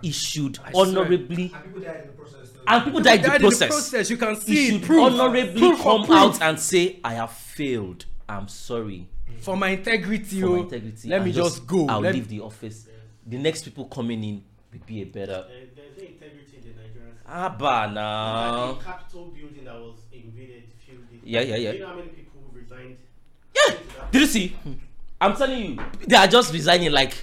[0.01, 0.71] it should swear.
[0.75, 2.49] honorably And people died in the process.
[2.51, 2.59] Too.
[2.67, 3.67] and people died in the died in the process.
[3.69, 5.01] process, you can see it, should proof.
[5.13, 6.17] honorably Proof come proof.
[6.17, 8.05] out and say, "I have failed.
[8.27, 9.39] I'm sorry mm.
[9.39, 11.09] for my integrity, for my oh, integrity.
[11.09, 11.87] Let me and just go.
[11.87, 12.87] I'll Let leave me- the office.
[13.25, 15.45] The next people coming in will be a better.
[15.47, 17.25] There, there's no integrity in the Nigerian system.
[17.27, 18.73] Ah, Abba Like now.
[18.73, 21.19] the Capitol building that was invaded a few days.
[21.23, 21.71] Yeah, yeah, yeah.
[21.71, 22.97] Do you know how many people resigned?
[23.55, 23.75] Yeah.
[24.11, 24.47] Did you see?
[24.49, 24.73] Hmm.
[25.21, 26.91] I'm telling you, they are just resigning.
[26.91, 27.13] Like,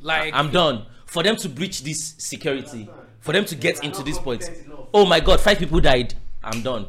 [0.00, 0.86] like I'm done.
[1.12, 2.88] For them to breach this security,
[3.20, 4.50] for them to get into this point.
[4.94, 6.14] Oh my God, five people died.
[6.42, 6.86] I'm done.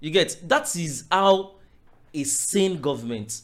[0.00, 1.52] You get that is how
[2.12, 3.42] a sane government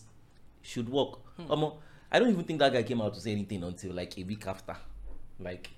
[0.63, 1.21] should work.
[1.49, 1.77] Omo,
[2.11, 4.45] I don't even think that guy came out to say anything until like a week
[4.49, 4.77] after.
[5.39, 5.71] Like,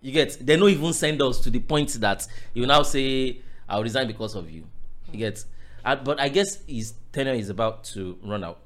[0.00, 3.38] you get they don't even send us to the point that you now say
[3.68, 4.64] I'll resign because of you.
[5.12, 5.44] You get,
[5.84, 8.58] Uh, but I guess his tenure is about to run out.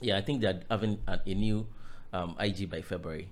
[0.00, 1.66] Yeah, I think they're having a, a new
[2.12, 3.28] um, IG by February.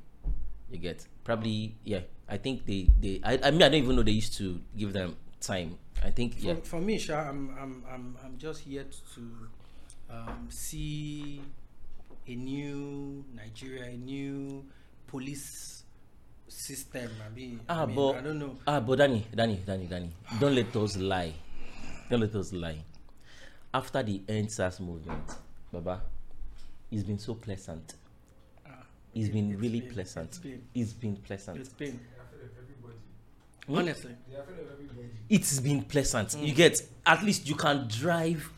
[0.71, 2.01] You get probably yeah.
[2.29, 3.21] I think they they.
[3.23, 5.79] I, I mean I don't even know they used to give them time.
[6.03, 6.55] I think yeah.
[6.57, 9.21] For, for me, Sha, I'm, I'm, I'm, I'm just yet to
[10.11, 11.41] um, see
[12.27, 14.65] a new Nigeria, a new
[15.07, 15.85] police
[16.49, 17.11] system.
[17.25, 18.57] I mean, Ah, I, mean but I don't know.
[18.67, 20.11] Ah, but Danny, Danny, Danny, Danny,
[20.41, 21.33] don't let us lie.
[22.11, 22.79] Don't let us lie.
[23.73, 25.35] After the End SARS movement,
[25.73, 26.03] Baba,
[26.91, 27.95] it's been so pleasant.
[29.19, 30.29] It's been it's really been- pleasant.
[30.29, 31.59] It's been, It's been pleasant.
[31.59, 31.99] it's been.
[33.67, 33.77] Hmm?
[33.77, 35.09] Honestly, They are afraid of everybody.
[35.29, 36.29] It's been pleasant.
[36.29, 36.47] Mm.
[36.47, 38.53] You get at least you can drive.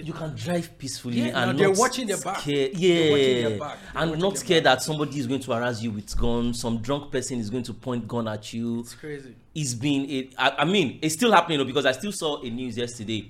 [0.00, 2.38] You can drive peacefully Yeah, and they're not watching their back.
[2.40, 2.72] scared.
[2.74, 3.78] They're watching Yeah, their back.
[3.96, 4.78] And not scared back.
[4.78, 6.54] that somebody is going to harass you with gun.
[6.54, 8.80] Some drunk person is going to point gun at you.
[8.80, 9.34] it's crazy.
[9.56, 12.48] it's been it I, I mean it's still happening though, because I still saw a
[12.50, 13.28] news yesterday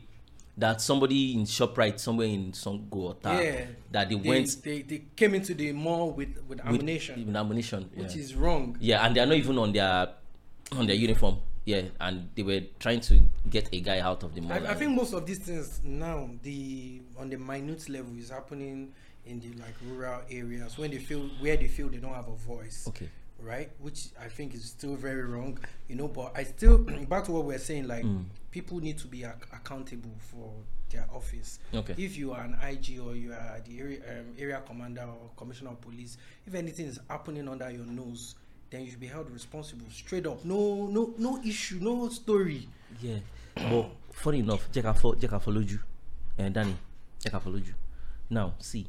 [0.59, 2.88] that somebody in Shoprite somewhere in some
[3.23, 3.64] Ta, Yeah.
[3.92, 7.37] that they, They, went they, they came into the mall with, with with ammunition, with
[7.37, 8.21] ammunition which yeah.
[8.23, 8.77] is wrong.
[8.81, 10.09] yeah and they are not even on their
[10.73, 14.40] on their uniform yeah and they were trying to get a guy out of the
[14.40, 18.31] mall I, I think most of these things now, the on the minute level, is
[18.31, 18.92] happening
[19.27, 22.35] in the like rural areas when they feel where they feel they don't have a
[22.37, 22.87] voice.
[22.88, 23.09] okay
[23.40, 23.70] right?
[23.79, 26.09] Which I think is still very wrong, you know.
[26.09, 28.24] But I still back to what we're saying, like Mm.
[28.51, 30.53] people need to be ac- accountable for
[30.90, 31.59] their office.
[31.74, 31.94] Okay.
[31.98, 35.70] If you are an IG or you are the area um, area commander or commissioner
[35.70, 38.35] of police, if anything is happening under your nose,
[38.70, 40.44] then you should be held responsible straight up.
[40.44, 42.68] No, no, no issue, no story.
[43.03, 43.18] yeah
[43.55, 45.79] but funny enough jẹ́ ká fo- jẹ́ ká follow you
[46.38, 46.74] eh, Danny
[47.20, 47.74] jẹ́ ká follow you
[48.31, 48.87] now see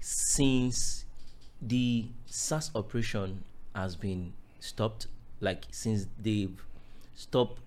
[0.00, 1.06] since
[1.62, 3.44] the SARS operation
[3.74, 5.06] has been stopped
[5.40, 6.62] like since they've
[7.14, 7.60] stopped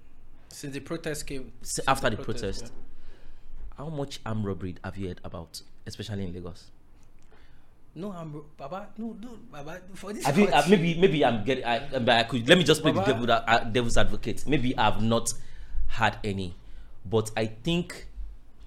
[0.50, 1.52] Since the protest came,
[1.88, 3.78] after the protest, yeah.
[3.78, 6.70] how much armed robbery have you heard about especially in lagos
[7.96, 8.88] No, I'm Baba.
[8.98, 9.80] No, no, Baba.
[9.94, 12.64] For this, you uh, maybe maybe i'm getting I, uh, but I could let me
[12.64, 15.34] just play the Baba- devil, uh, devil's advocate maybe i've not
[15.88, 16.56] had any
[17.06, 18.08] but i think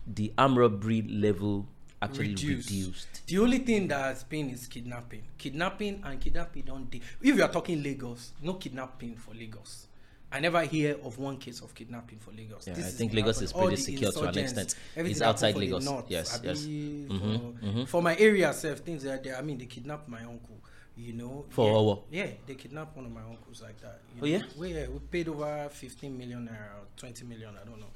[0.07, 1.67] the armed robbery level
[2.03, 2.71] actually Reduced.
[2.71, 5.23] reduced, The only thing that has been is kidnapping.
[5.39, 7.01] Kidnapping and kidnapping don't dey.
[7.23, 9.87] If you are talking Lagos, no kidnapping for Lagos.
[10.31, 12.67] I never hear of one case of kidnapping for Lagos.
[12.67, 14.75] Yeah, This I think Lagos is pretty secure to an extent.
[14.97, 15.85] It's outside Lagos.
[15.85, 16.63] north, Yes, yes.
[16.63, 17.89] For, Mhm, mhm.
[17.89, 19.25] for my area self, things that.
[19.39, 20.57] I mean, they kidnapped my uncle.
[20.99, 21.45] You know.
[21.51, 22.03] For yeah, what?
[22.11, 24.01] Yeah, they kidnapped one of my uncles like that.
[24.17, 24.33] you Oh, know.
[24.33, 24.43] yeah?
[24.59, 27.55] We, yeah, we paid over 15 million or 20 million.
[27.55, 27.87] I don't know.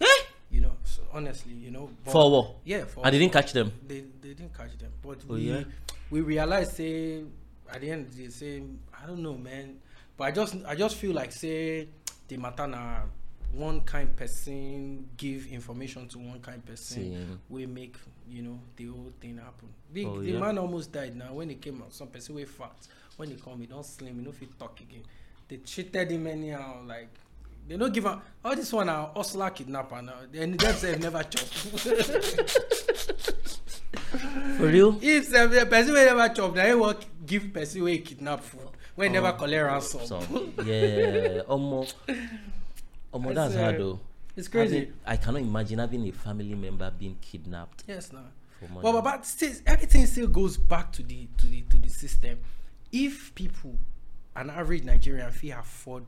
[0.51, 0.73] You know.
[0.85, 1.91] So honestly, you know.
[2.05, 2.57] but- For what?
[2.65, 2.85] Yeah.
[2.85, 5.63] For and they didn't catch them they they didn't catch them but Oh, we yeah?
[6.11, 7.23] we realized say
[7.73, 8.63] at the end of the day say
[9.01, 9.77] i don't know man
[10.17, 11.87] but i just i just feel like say
[12.27, 13.03] the matter na
[13.53, 17.27] one kind person give information to one kind person See.
[17.49, 17.97] wey make
[18.29, 20.39] you know the whole thing happen the Oh, the yeah?
[20.41, 22.75] man almost died now when he came out some person wey fat
[23.17, 25.03] when he come he don't slim he no fit talk again
[25.49, 27.09] they treated him anyhow like
[27.69, 30.15] they no give am all this one na hustler kidnapper now.
[30.73, 31.45] Sef never chop.
[34.57, 34.99] for real?
[35.03, 36.97] If the person wey never chop him wan
[37.27, 40.01] give person wey kidnap food wey Oh, never collect ransom.
[40.07, 40.19] so
[40.65, 41.93] yeah omo.
[43.13, 44.01] Omo that's That's, hard uh, though.
[44.37, 44.79] it's crazy.
[44.81, 48.19] Having- i cannot imagine having a family member being kidnapped yes for
[48.75, 52.39] but, but baba still everything still goes back to the to the to the system.
[52.93, 53.75] If people
[54.37, 56.05] an average nigerian fit afford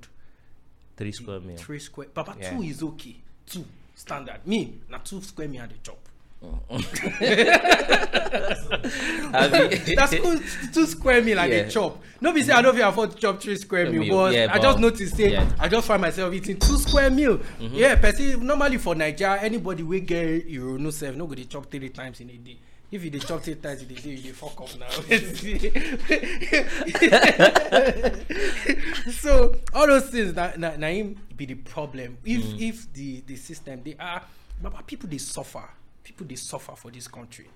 [1.02, 2.50] three square meal three square baba Yeah.
[2.56, 3.16] two is okay.
[3.46, 4.40] Two standard.
[4.46, 5.98] Me na two square meal i dey chop.
[9.96, 10.40] That's two
[10.72, 11.68] two square meal i dey Yeah.
[11.68, 11.98] chop.
[12.20, 14.76] No be say i no fit afford to chop three square meal but i just
[14.76, 17.74] but- notice say i just find myself eating two square meal mm-hmm.
[17.74, 21.88] yeah person normally for naija anybody wey get ironu sef no go dey chop three
[21.90, 22.58] times in a day
[22.92, 24.88] if you dey chop three times in a day you dey fuck up now
[29.12, 33.36] so all those things na na na im be the problem if if the the
[33.36, 34.22] system dey ah
[34.62, 35.68] baba people dey suffer
[36.04, 37.48] people dey suffer for this country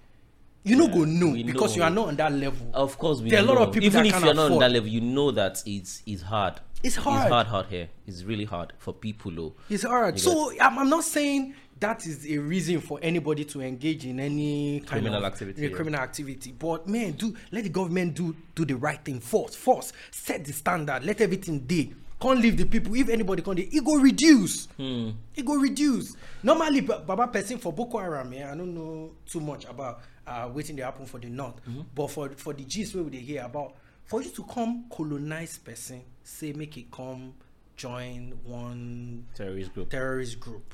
[0.66, 1.76] you no go know because know.
[1.76, 2.68] you are not on that level.
[2.74, 4.58] Of course, we There are a lot of people Even that if you're not on
[4.58, 6.54] that level, you know that it's it's hard.
[6.82, 7.22] It's hard.
[7.22, 7.88] It's hard, hard here.
[8.04, 9.54] It's really hard for people, though.
[9.70, 10.14] It's hard.
[10.16, 14.18] You So I'm, I'm not saying that is a reason for anybody to engage in
[14.20, 16.52] any kind Criminal of activity, criminal activity.
[16.58, 19.56] But man, do let the government do do the right thing first.
[19.58, 21.04] First, set the standard.
[21.04, 21.92] Let everything dey.
[22.18, 22.94] Can't leave the people.
[22.94, 24.66] If anybody can't, e go reduce.
[24.78, 25.10] Hmm.
[25.36, 26.16] E go reduce.
[26.42, 30.48] Normally, Ba- Baba person for Boko Haram, yeah, I don't know too much about uh,
[30.48, 31.56] wetin dey happen for the north.
[31.68, 31.82] Mm-hmm.
[31.94, 33.74] But for for the gist wey we dey hear about,
[34.06, 37.34] for you to come colonize person, say make it come
[37.76, 39.90] join one Terrorist group.
[39.90, 40.72] terrorist group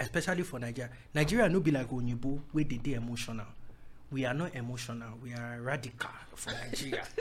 [0.00, 0.90] especially for nigeria.
[1.14, 3.46] Nigeria no be like oyinbo wey dey dey emotional.
[4.10, 5.08] We are not emotional.
[5.22, 7.04] We are radical for nigeria.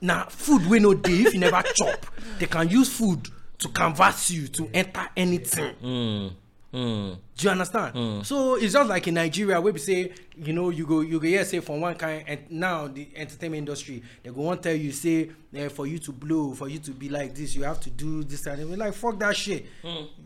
[0.00, 2.06] Now food wey no dey if you never chop
[2.38, 3.28] they can use food
[3.58, 5.74] to canvas you to enter anything.
[5.82, 6.32] Mm.
[6.72, 7.18] Mm.
[7.36, 8.26] do you understand?
[8.26, 11.26] So it's just like in nigeria where we say you know you go you go
[11.26, 14.90] hear say from one kind and now the entertainment industry they go wan tell you
[14.90, 17.90] say eh, for you to blow for you to be like this you have to
[17.90, 18.78] do this and that.
[18.78, 19.66] like fuck that shit.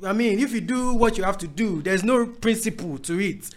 [0.04, 3.50] I mean if you do what you have to do there's no principle to it.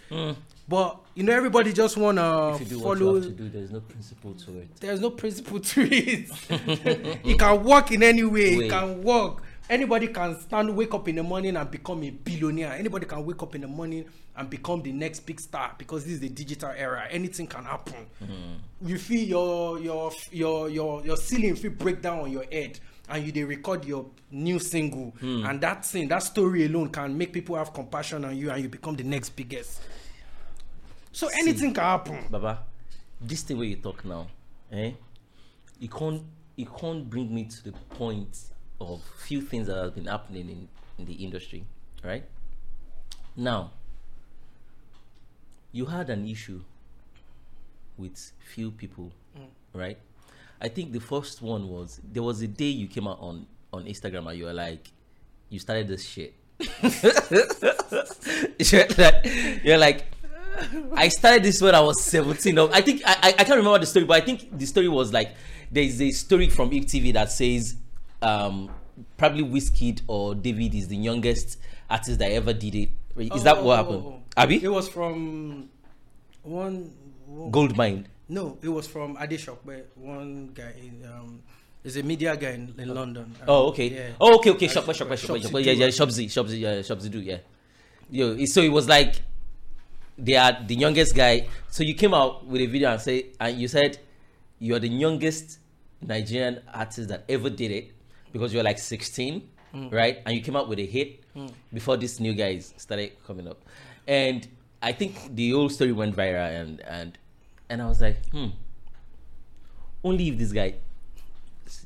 [0.68, 3.72] But you know everybody just wanna If you do what you have to do, there's
[3.72, 4.76] no principle to it.
[4.80, 6.30] there's no principle to it.
[7.24, 8.56] It can work in any way.
[8.56, 8.66] Way.
[8.66, 12.72] it can work anybody can stand wake up in the morning and become a billionaire.
[12.72, 14.04] Anybody can wake up in the morning
[14.36, 17.06] and become the next big star because this is the digital era.
[17.10, 18.06] Anything can happen.
[18.84, 22.78] You feel your your your your your ceiling feel break down on your head
[23.08, 25.14] and you dey record your new single.
[25.22, 28.68] And that thing that story alone can make people have compassion on you and you
[28.68, 29.80] become the next biggest.
[31.12, 32.24] So anything can happen.
[32.30, 32.60] Baba,
[33.20, 34.26] this thing where you talk now,
[34.72, 34.92] eh?
[35.80, 36.22] It can't
[36.56, 38.36] it can't bring me to the point
[38.80, 41.64] of few things that have been happening in, in the industry,
[42.02, 42.24] right?
[43.36, 43.72] Now,
[45.72, 46.62] you had an issue
[47.96, 49.46] with few people, mm.
[49.72, 49.98] right?
[50.60, 53.84] I think the first one was there was a day you came out on on
[53.84, 54.90] Instagram and you were like,
[55.48, 56.34] you started this shit.
[58.58, 60.04] you're like, you're like
[60.94, 62.54] I started this when I was 17.
[62.54, 65.12] No, I think I, I, can't remember the story, but I think the story was
[65.12, 65.34] like
[65.70, 67.76] there's a story from Ip TV that says
[68.22, 68.70] um
[69.16, 72.90] probably Wizkid or David is the youngest artist that ever did it.
[73.16, 74.02] Is that Oh, what oh, happened?
[74.06, 74.22] oh, oh.
[74.36, 74.62] Abby?
[74.62, 75.68] It was from
[76.42, 76.92] one.
[77.26, 78.08] one Gold mine.
[78.28, 80.72] no, it was from Adeshokwe, one guy.
[80.78, 81.42] In, um,
[81.82, 83.24] is a media guy in, in London.
[83.40, 83.88] Um, Oh, okay.
[83.88, 84.08] Yeah.
[84.20, 84.68] Oh, okay, okay.
[84.68, 85.52] Shop, shop, shop, shop, shop.
[85.54, 85.86] Yeah, yeah.
[85.86, 85.92] do.
[85.92, 87.38] Shopsy, Shopsy, yeah, Shopsy do, yeah.
[88.10, 89.22] Yo, so it was like
[90.18, 91.46] they are the youngest guy.
[91.70, 93.98] So you came out with a video and say, and you said
[94.58, 95.58] you are the youngest
[96.02, 97.92] Nigerian artist that ever did it
[98.32, 99.92] because you're like 16, Mm.
[99.92, 100.18] right?
[100.26, 101.22] And you came out with a hit
[101.72, 103.62] before these new guys started coming up.
[104.08, 104.48] And
[104.82, 107.16] I think the whole story went viral, and and
[107.68, 108.48] and I was like, hmm.
[110.02, 110.74] Only if this guy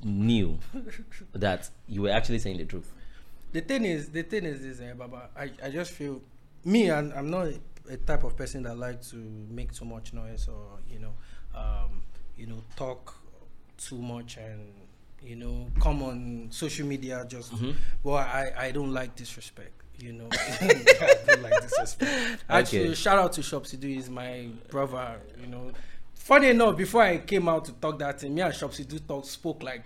[0.02, 0.59] knew
[1.35, 2.90] that you were actually saying the truth.
[3.52, 6.22] the thing is the thing is this eh, baba i i just feel
[6.64, 9.16] me and i'm not a, a type of person that like to
[9.50, 11.12] make too much noise or you know
[11.54, 12.02] um
[12.38, 13.14] you know talk
[13.76, 14.72] too much and
[15.24, 17.52] you know come on social media just
[18.02, 22.94] well i i don't like disrespect you know i don't like disrespect actually Okay.
[22.94, 25.70] shout out to shopsidu he's my brother you know
[26.14, 29.62] funny enough before i came out to talk that thing me and shopsidu talk spoke
[29.62, 29.82] like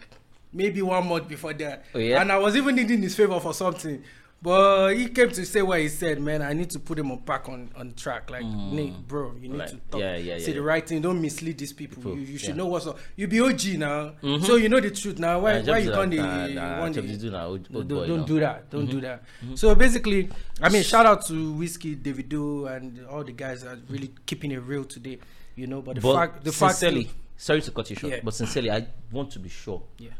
[0.53, 2.21] maybe one month before that Oh, yeah?
[2.23, 4.03] and I was even needing his favor for something.
[4.41, 6.43] But he came to say what he said, man.
[6.43, 8.31] I need to put him on back on, on track.
[8.31, 9.59] Like, Nate, bro, you need Mm.
[9.59, 11.01] Like, to talk, yeah, yeah, say yeah, the right thing.
[11.03, 11.97] Don't mislead these people.
[11.97, 12.55] People, you, you should yeah.
[12.55, 12.99] know what's up.
[13.17, 15.41] You be OG now, so you know the truth now.
[15.41, 17.89] Why, Nah, why you can't the nah, nah, one Jobs day- is old- don't, old
[17.89, 18.25] don't, boy don't now.
[18.27, 18.71] do that.
[18.71, 18.91] Don't Mm-hmm.
[18.93, 19.23] do that.
[19.57, 20.29] So basically,
[20.63, 24.53] I mean, shout out to Wizkid, Davido, and all the guys that are really keeping
[24.53, 25.19] it real today.
[25.57, 28.21] You know, but the But fact, the fact, sincerely, sorry to cut you short, Yeah.
[28.23, 29.83] but sincerely, I want to be sure.
[29.99, 30.11] yeah.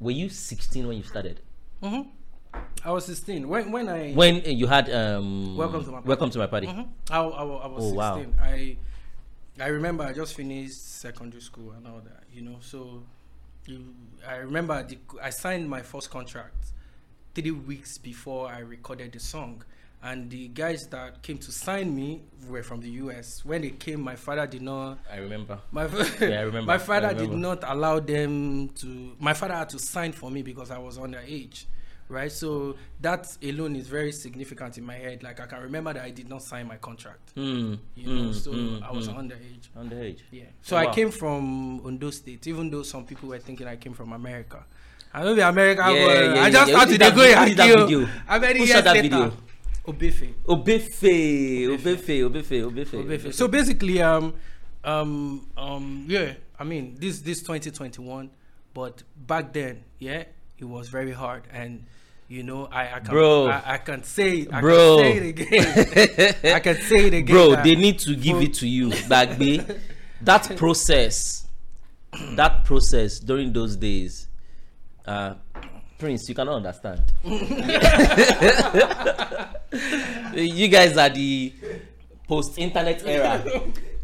[0.00, 1.38] Were you 16 when you started?
[1.80, 2.00] hmm
[2.88, 6.08] I was 16 when when I When uh, you had um, Welcome to my party.
[6.08, 6.66] welcome to my party.
[6.68, 6.88] Mhm.
[7.10, 7.94] I, I, I was Oh, 16.
[7.94, 8.22] wow.
[8.40, 8.76] I
[9.60, 12.56] I remember I just finished secondary school and all that, you know.
[12.62, 13.02] So
[13.66, 13.92] you,
[14.26, 16.72] I remember the, I signed my first contract
[17.34, 19.64] three weeks before I recorded the song.
[20.02, 23.44] And the guys that came to sign me were from the US.
[23.44, 25.58] When they came, my father did not I remember.
[25.72, 25.84] my
[26.22, 26.62] Yeah, I remember.
[26.74, 29.12] my father did not allow them to.
[29.18, 31.66] My father had to sign for me because I was underage,
[32.08, 32.30] right?
[32.32, 35.22] So that alone is very significant in my head.
[35.22, 37.34] Like I can remember that I did not sign my contract.
[37.36, 39.16] Mm, You know, mm, so mm, I was mm.
[39.16, 39.68] underage.
[39.76, 40.20] underage.
[40.30, 40.44] Yeah.
[40.62, 40.92] So Oh, I wow.
[40.92, 44.64] came from Ondo State, even though some people were thinking I came from America.
[45.12, 46.34] I know the America Yeah, boy.
[46.34, 46.74] yeah, I just yeah.
[46.76, 48.04] started to that go vi- who did that video?
[48.26, 49.02] How many Who years that later?
[49.02, 49.32] video?
[49.86, 50.34] Obefe.
[50.44, 53.04] Obefe, Obefe, Obefe, Obefe.
[53.04, 53.32] Obefe.
[53.34, 54.34] So basically, um,
[54.84, 56.34] um, um, yeah.
[56.58, 58.30] I mean, this this 2021,
[58.74, 60.24] but back then, yeah,
[60.58, 61.84] it was very hard, and
[62.28, 63.46] you know, I, I can, Bro.
[63.48, 64.98] I, I can say, it, I Bro.
[64.98, 66.34] can say it again.
[66.54, 67.34] I can say it again.
[67.34, 68.42] Bro, that- they need to give Bro.
[68.42, 69.80] it to you, Bagbe.
[70.22, 71.46] that process,
[72.36, 74.28] that process during those days,
[75.06, 75.34] uh,
[75.98, 77.12] Prince, you cannot understand.
[80.34, 81.52] you guys are the
[82.28, 83.42] post-internet era.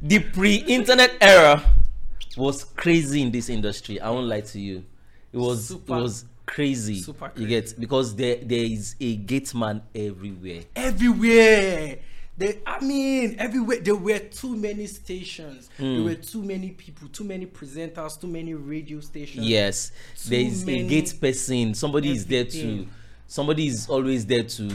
[0.03, 1.63] The pre-internet era
[2.37, 4.01] was crazy in this industry.
[4.01, 4.85] I won't lie to you.
[5.33, 5.97] It was Super.
[5.99, 7.01] it was crazy.
[7.01, 10.63] Super You get because there there is a gate man everywhere.
[10.77, 11.99] everywhere.
[12.37, 13.79] They, I mean, everywhere.
[13.81, 15.71] There were too many stations.
[15.79, 16.05] There Hmm.
[16.05, 19.47] were too many people, too many presenters, too many radio stations.
[19.47, 19.93] Yes,
[20.27, 21.75] there is a gate person.
[21.75, 22.87] Somebody is there to.
[23.27, 24.69] Somebody is always there to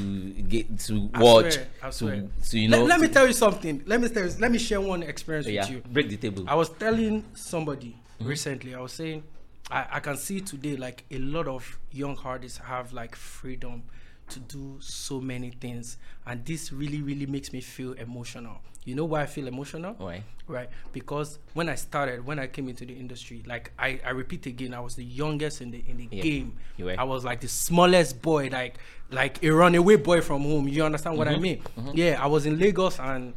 [0.54, 1.54] get to I watch.
[1.54, 2.16] swear, I swear.
[2.16, 2.86] To, to you Let- know.
[2.86, 3.84] let, me to- tell you something.
[3.86, 5.82] Let me tell you, let me share one experience yeah, with you.
[5.92, 6.46] break the table.
[6.48, 8.28] I was telling somebody Mm-hmm.
[8.28, 9.24] recently, I was saying,
[9.70, 13.84] I, I can see today like a lot of young artists have like freedom
[14.30, 15.98] to do so many things.
[16.26, 18.58] And this really, really makes me feel emotional.
[18.86, 19.94] You know why I feel emotional?
[19.98, 20.24] Why?
[20.48, 20.70] Right.
[20.94, 24.74] Because when I started, when I came into the industry, like I, I repeat again,
[24.74, 26.58] I was the youngest in the in the Yeah, game.
[26.78, 26.96] you were.
[26.98, 28.78] I was like the smallest boy, like
[29.12, 30.68] like a runaway boy from home.
[30.68, 31.42] You understand what I Mm-hmm.
[31.42, 31.64] mean?
[31.94, 33.34] Yeah, I was in Lagos and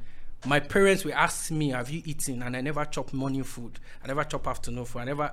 [0.47, 3.78] my parents were asking me, "Have you eaten?" And I never chop morning food.
[4.03, 5.01] I never chop afternoon food.
[5.01, 5.33] I never,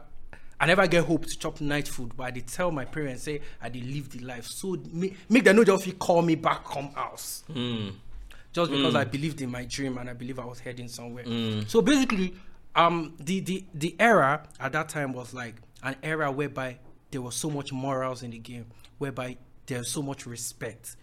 [0.59, 2.11] I never get hope to chop night food.
[2.17, 4.45] But I did tell my parents, say I did live the life.
[4.45, 7.43] So make, make them know just fit call me back come house.
[7.51, 7.89] Hmm.
[8.51, 11.23] Just because I believed in my dream and I believe I was heading somewhere.
[11.23, 11.61] Hmm.
[11.67, 12.33] So basically,
[12.75, 16.79] um, the the the era at that time was like an era whereby
[17.11, 18.65] there was so much morals in the game,
[18.97, 19.37] whereby
[19.67, 20.95] there's so much respect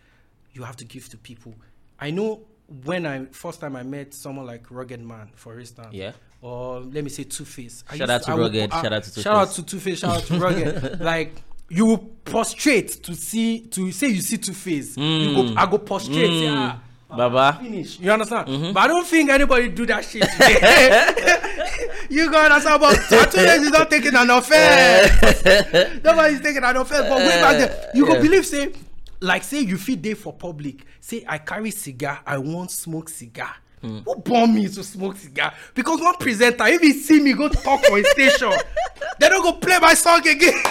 [0.52, 1.54] you have to give to people.
[2.00, 2.42] I know
[2.84, 5.92] when I first time I met someone like Rugged Man, for instance.
[5.92, 6.12] Yeah.
[6.46, 7.82] Or let me say Two Face.
[7.92, 9.98] Shout out to I Rugged, I- shout ah, out to Shout out to Two Face.
[9.98, 11.00] Shout out to Rugged.
[11.12, 11.32] like
[11.68, 14.96] you will prostrate to see to say you see Two Face.
[14.96, 15.58] You go, hmm.
[15.58, 16.28] I go prostrate.
[16.28, 16.54] say, hmm.
[16.54, 17.58] ah, Baba.
[17.60, 17.98] finish.
[17.98, 18.46] You understand?
[18.46, 18.72] Mm-hmm.
[18.72, 21.96] But I don't think anybody do that shit today.
[22.10, 22.80] you go understand?
[22.80, 25.44] But Tattoo is not taking an offense.
[26.04, 27.08] Nobody's taking an offense.
[27.08, 28.14] But way back then, you Yeah.
[28.14, 28.72] go believe say,
[29.20, 30.84] like say you fit day for public.
[31.00, 33.56] Say I carry cigar, I wan smoke cigar.
[33.82, 33.98] Hmm.
[33.98, 35.52] Who born me to smoke cigar?
[35.74, 38.52] Because one presenter, if he see me go talk for a station,
[39.20, 40.62] they don't go play my song again.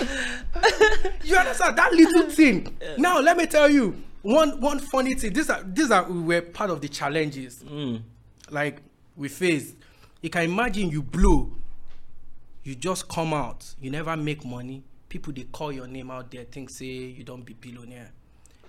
[1.24, 1.76] you understand?
[1.76, 2.76] That little thing.
[2.98, 5.32] Now let me tell you one one funny thing.
[5.32, 7.62] These are these are we were part of the challenges.
[7.66, 7.96] Hmm.
[8.50, 8.82] Like
[9.16, 9.76] we faced.
[10.20, 11.50] You can imagine you blow.
[12.62, 13.74] You just come out.
[13.80, 14.82] You never make money.
[15.08, 18.10] People they call your name out there think say you don't be billionaire.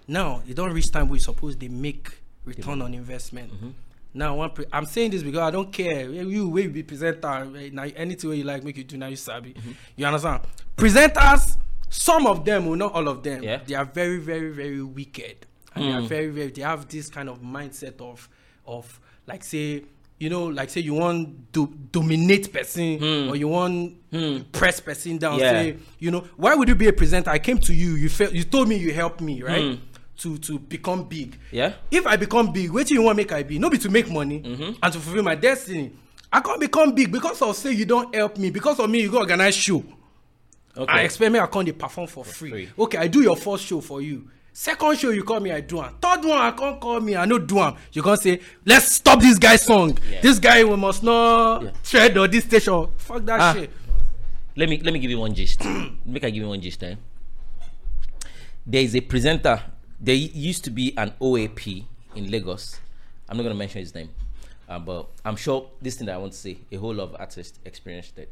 [0.07, 3.53] Now e don reach time wey you suppose they make return on investment.
[3.53, 3.69] Mm-hmm.
[4.13, 6.09] Now one pre i'm saying this because i don't care.
[6.09, 9.53] You you be presenter eh, na anything you like make you do Now you sabi.
[9.53, 9.71] Mm-hmm.
[9.95, 10.41] You understand?
[10.75, 11.57] Presenters
[11.89, 13.59] some of them or not all of them Yeah.
[13.65, 15.45] they are very very very wicked.
[15.73, 16.07] And they are mm.
[16.07, 18.27] very very they have this kind of mindset of
[18.65, 19.83] of like say
[20.19, 23.29] you know like say you want to dominate person mm.
[23.29, 24.51] or you want mm.
[24.51, 25.51] press person down Yeah.
[25.51, 27.29] say you know why would you be a presenter?
[27.29, 29.79] I came to you you felt you told me you helped me right
[30.21, 31.73] to to become big Yeah.
[31.89, 34.41] if i become big wetin you wan make i be no be to make money
[34.83, 35.91] and to fulfil my destiny
[36.31, 39.09] i come become big because of say you don help me because of me you
[39.11, 39.83] go organize show
[40.77, 40.93] Okay.
[40.93, 42.49] i expect me i come dey perform for free.
[42.49, 42.69] free.
[42.79, 45.81] okay i do your first show for you second show you call me i do
[45.81, 48.91] am third one i come call me i no do am you come say let's
[48.93, 50.21] stop this guy song Yeah.
[50.21, 51.71] this guy we must not Yeah.
[51.83, 53.53] tread on this station fuck that Ah.
[53.53, 53.69] shit.
[54.55, 55.61] let me let me give you one gist
[56.05, 56.95] make i give you one gist eh?
[58.65, 59.61] there is a presenter
[60.01, 62.79] there used to be an oap in lagos
[63.29, 64.09] i'm not going to mention his name
[64.67, 67.15] uh, but i'm sure this thing that i want to say a whole lot of
[67.19, 68.29] artists experienced it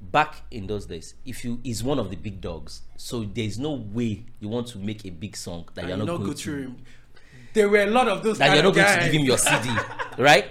[0.00, 3.72] back in those days if you is one of the big dogs so there's no
[3.72, 6.30] way you want to make a big song that And you're you not no going
[6.30, 6.76] go to him
[7.56, 9.70] there were a lot of those that you're not going to give him your CD,
[10.18, 10.44] right?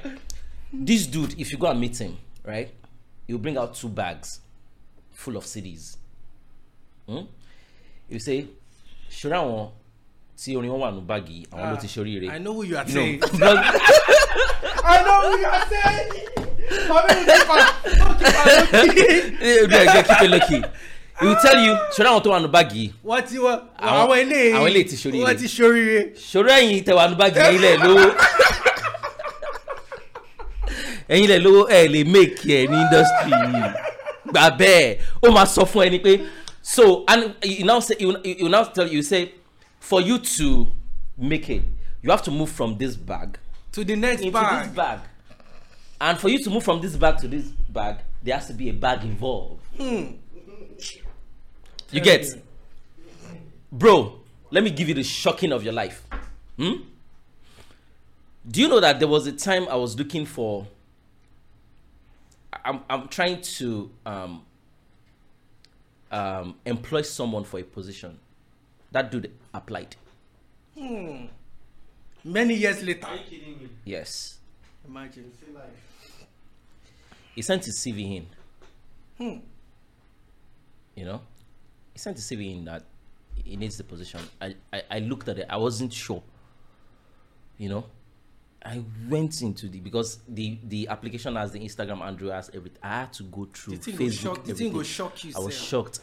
[0.74, 2.72] This dude, if you go and meet him, right,
[3.28, 4.40] he'll bring out two bags
[5.12, 5.98] full of CDs.
[7.08, 7.22] Hmm?
[8.10, 8.48] You say,
[9.20, 9.70] ṣọ́ra wọn
[10.40, 12.28] tí orin wọn wà nù báàgì àwọn ló ti ṣoríire.
[12.36, 13.20] i know who you are saying
[14.84, 16.10] i know who you are saying
[16.90, 17.62] mami keep am
[18.02, 18.14] o
[18.94, 20.62] keep Eh, yeah, yeah, keep it lucky.
[21.20, 22.92] He will tell you, ṣọ́ra wọn tó wà nù báàgì.
[23.06, 25.24] wọ́n ti wọ́n Àwọn- àwọn eléyìí àwọn eléyìí ti ṣoríire.
[25.26, 26.00] wọ́n ti ṣoríire.
[26.32, 28.08] ṣòro ẹ̀yin tẹ wà nù báàgì ẹ̀yin lẹ̀ lówó.
[31.10, 33.64] ẹ̀yin lẹ̀ lówó ẹ̀ lè make ẹ̀ ní industry yìí.
[34.32, 36.12] gbà bẹ́ẹ̀ ó máa sọ fún ẹni pé
[36.68, 39.32] so and you now say you, you now tell you say
[39.80, 40.66] for you to
[41.16, 41.62] make it
[42.02, 43.38] you have to move from this bag
[43.72, 44.66] to the next into bag.
[44.66, 45.00] this bag
[46.02, 48.70] and for you to move from this bag to this bag there has to be
[48.70, 49.62] a bag involved.
[49.78, 50.18] you
[52.02, 52.26] get
[53.72, 56.02] bro let me give you the shocking of your life
[56.58, 56.78] hmm?
[58.50, 60.66] do you know that there was a time i was looking for
[62.66, 64.42] i'm, I'm trying to um,
[66.12, 68.20] um, employ someone for a position
[68.92, 69.96] that dude applied
[72.24, 73.06] Many years later.
[73.08, 73.70] Are you kidding me?
[73.86, 74.38] yes
[74.88, 75.32] Imagine.
[75.40, 76.28] Say life.
[77.34, 78.28] he sent his cv in
[79.18, 79.40] Hmm.
[80.96, 81.22] You know,
[81.94, 82.84] he sent his CV in that
[83.44, 84.22] he needs the position.
[84.42, 85.46] I, I, I looked at it.
[85.50, 86.24] I wasn't sure.
[87.58, 87.86] You know,
[88.66, 92.80] I went into the because the the application has the Instagram Andrew has everything.
[92.82, 94.14] I had to go through The Facebook.
[94.20, 94.84] shock- the thing go everything.
[94.84, 96.00] shock you, I was shocked.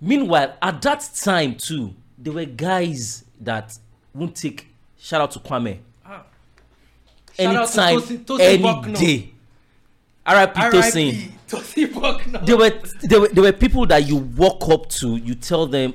[0.00, 3.76] Meanwhile, at that time too, there were guys that
[4.14, 4.68] won't take.
[4.98, 5.78] Shout out to Kwame.
[6.06, 6.10] Ah.
[6.12, 6.26] Out
[7.36, 9.32] to Anytime, Tosin- Tosin any day.
[10.24, 10.60] R.I.P.
[10.60, 11.32] Tosin R.I.P.
[11.48, 12.70] Tosin there were
[13.02, 15.94] there were there were people that you walk up to, you tell them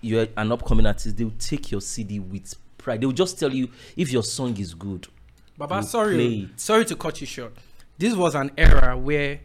[0.00, 3.00] you're an upcoming artist, they'll take your CD with pride.
[3.02, 5.06] They'll just tell you if your song is good.
[5.58, 7.54] Baba, sorry, sorry to cut you short.
[7.98, 9.40] This was an era where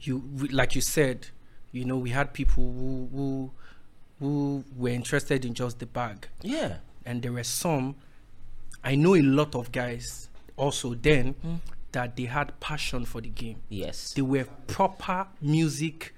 [0.00, 1.28] you, like you said,
[1.72, 3.50] you know, we had people who who
[4.20, 6.78] who were interested in just the bag, Yeah.
[7.04, 7.96] and there were some.
[8.82, 11.54] I know a lot of guys also then Hmm.
[11.92, 13.58] that they had passion for the game.
[13.68, 14.14] Yes.
[14.14, 16.14] They were proper music.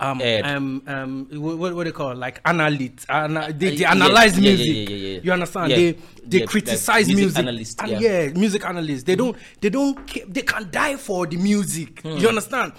[0.00, 0.44] Um, Ed.
[0.44, 2.18] um, um, what, what, what they call it?
[2.18, 3.06] like analysts.
[3.08, 4.90] Ana- they, Uh, they analyze yeah, music.
[4.90, 5.20] yeah, yeah.
[5.22, 5.70] You understand?
[5.72, 7.38] They they criticize like music music.
[7.38, 8.28] analyst, And yeah.
[8.34, 9.04] music analysts.
[9.04, 9.96] They don't they don't
[10.34, 12.00] they can die for the music.
[12.02, 12.16] Hmm.
[12.18, 12.72] You understand?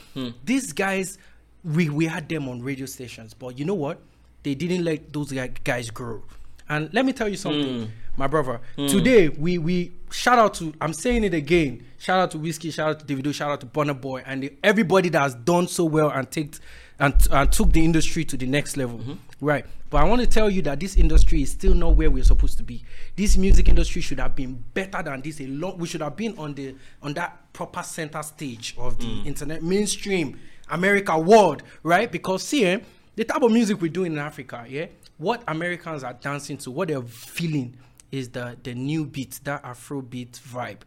[0.44, 1.18] These guys,
[1.64, 4.00] we we had them on radio stations, but you know what?
[4.44, 5.32] They didn't let those
[5.64, 6.22] guys grow.
[6.68, 7.92] And let me tell you something, Hmm.
[8.18, 8.60] my brother.
[8.76, 11.86] Today we we shout out to I'm saying it again.
[11.98, 12.74] Shout out to Wizkid.
[12.74, 13.34] Shout out to Davido.
[13.34, 16.56] Shout out to Burna Boy and everybody that has done so well and take
[17.00, 19.02] and, and took the industry to the next level.
[19.42, 19.66] Right.
[19.90, 22.58] But I want to tell you that this industry is still not where we're supposed
[22.58, 22.84] to be.
[23.16, 25.40] This music industry should have been better than this.
[25.42, 25.78] A lot.
[25.78, 30.40] We should have been on the on that proper center stage of the internet mainstream
[30.70, 32.12] America world, right?
[32.12, 32.80] Because see, eh,
[33.16, 34.88] the type of music we do in Africa, yeah,
[35.18, 37.78] what Americans are dancing to, what they're feeling
[38.12, 40.80] is the the new beat, that Afro beat vibe.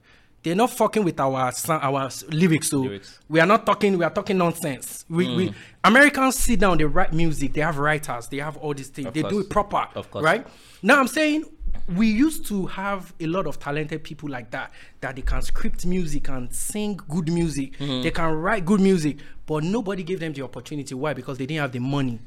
[0.49, 3.19] They're not fucking with our our lyrics, so Lyrics.
[3.29, 3.99] we are not talking.
[3.99, 5.05] We are talking nonsense.
[5.11, 5.37] We, Mm.
[5.37, 7.53] we Americans sit down, they write music.
[7.53, 8.29] They have writers.
[8.29, 9.09] They have all these things.
[9.09, 10.25] Of they do it proper, Of course.
[10.25, 10.47] right?
[10.83, 11.45] Now I'm saying
[11.95, 14.73] we used to have a lot of talented people like that
[15.03, 17.77] that they can script music and sing good music.
[17.79, 18.03] Mm-hmm.
[18.05, 20.95] They can write good music, but nobody gave them the opportunity.
[20.95, 21.13] Why?
[21.13, 22.21] Because they didn't have the money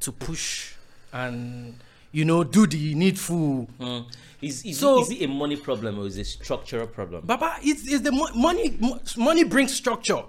[0.00, 0.74] to push
[1.12, 1.74] and
[2.12, 3.68] you know do the needful.
[3.80, 4.04] Mm.
[4.40, 7.26] Is, is, So- it, is it a money problem or is it a structural problem?
[7.26, 8.76] Baba, it's, it's the mo- money.
[8.80, 10.22] mo- Money brings structure.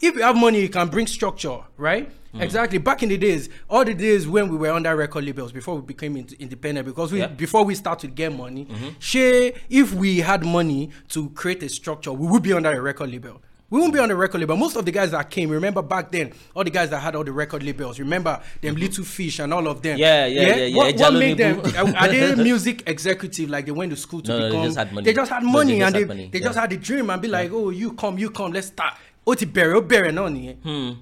[0.00, 2.10] If you have money, you can bring structure, right?
[2.34, 2.40] Mm.
[2.42, 2.78] Exactly.
[2.78, 5.82] Back in the days, all the days when we were under record labels before we
[5.82, 7.26] became in- independent, because we Yeah.
[7.28, 8.66] Before we start to get money,
[8.98, 13.10] shey, if we had money to create a structure, we would be under a record
[13.10, 13.42] label.
[13.70, 14.56] We won't be on the record label.
[14.56, 17.22] Most of the guys that came, remember back then, all the guys that had all
[17.22, 18.00] the record labels.
[18.00, 19.92] Remember them little fish and all of them.
[19.92, 20.00] Mm-hmm.
[20.00, 20.76] Yeah, yeah, yeah, yeah.
[20.76, 21.60] What, what made them?
[21.96, 23.48] Are they music executive?
[23.48, 24.64] Like they went to school to No, no, they become?
[24.64, 25.04] just had money.
[25.04, 26.44] They just had No, money they just and had they, money, they yeah.
[26.46, 28.94] just had the dream and be like, oh, you come, you come, let's start.
[29.26, 30.56] ó ti bẹ̀rẹ̀ ó bẹ̀rẹ̀ náà nìyẹn.
[30.64, 30.92] Hmm.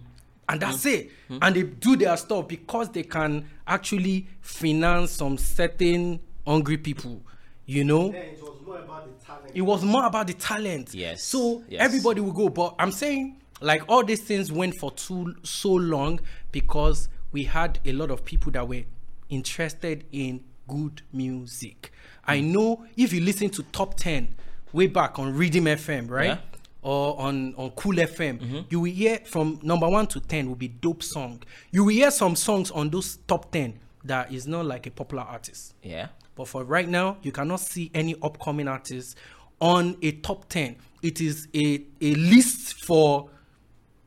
[0.49, 1.11] and that's it
[1.41, 7.21] and they do their stuff because they can actually finance some certain hungry people
[7.69, 8.11] you know.
[8.11, 9.51] Then it was more about the talent.
[9.55, 10.95] it was more about the talent.
[10.95, 11.81] Yes, So yes.
[11.83, 12.49] everybody will go.
[12.49, 16.19] But I'm saying like all these things went for too so long
[16.51, 18.83] because we had a lot of people that were
[19.29, 21.93] interested in good music.
[22.27, 22.53] I Hmm.
[22.53, 24.35] know if you listen to top 10
[24.73, 26.27] way back on Rhythm FM, right?
[26.27, 26.35] Yeah.
[26.35, 26.45] Mm-hmm.
[26.83, 30.69] Or on, on Cool FM, you will hear from number one to 10 will be
[30.69, 31.43] dope song.
[31.73, 35.25] You will hear some songs on those top 10 that is not like a popular
[35.25, 35.75] artist.
[35.83, 36.09] Yeah.
[36.39, 39.17] But for right now, you cannot see any upcoming artists
[39.61, 40.77] on a top 10.
[41.03, 43.29] It is a, a list for,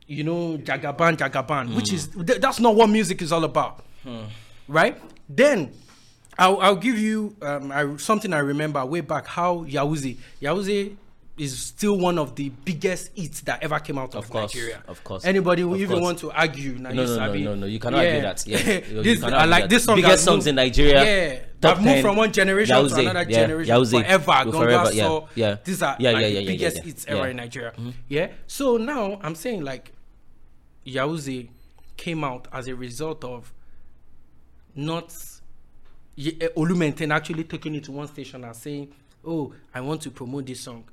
[0.06, 3.84] you know, Jagaban, Jagaban, which is, th- that's not what music is all about.
[4.66, 4.98] Right?
[5.28, 5.74] Then,
[6.38, 10.96] I'll, I'll give you um, I, something I remember way back how Yahooze, Yahooze
[11.38, 14.82] is still one of the biggest hits that ever came out of, Of course, Nigeria.
[14.86, 17.78] of course, Anybody who even want to argue, No, you no, no, no, no, you
[17.78, 18.46] cannot argue that.
[18.46, 18.58] Yeah.
[18.90, 19.70] You- you I like that.
[19.70, 19.96] this song.
[19.96, 23.20] Biggest songs moved- in Nigeria, Yeah, top I've moved 10, from one generation to another
[23.30, 24.50] yeah, generation Yahooze, forever.
[24.52, 25.56] forever, yeah, Saw, yeah.
[25.64, 27.14] These are Yeah, like yeah, the yeah, yeah, biggest yeah, hits yeah.
[27.16, 27.72] ever in Nigeria.
[28.08, 28.28] Yeah.
[28.46, 29.92] So now I'm saying like
[30.86, 31.48] Yahooze
[31.96, 33.52] came out as a result of
[34.74, 35.14] not
[36.18, 38.92] eh, Olu Maintain actually taking it to one station and saying,
[39.24, 40.84] "Oh, I want to promote this song."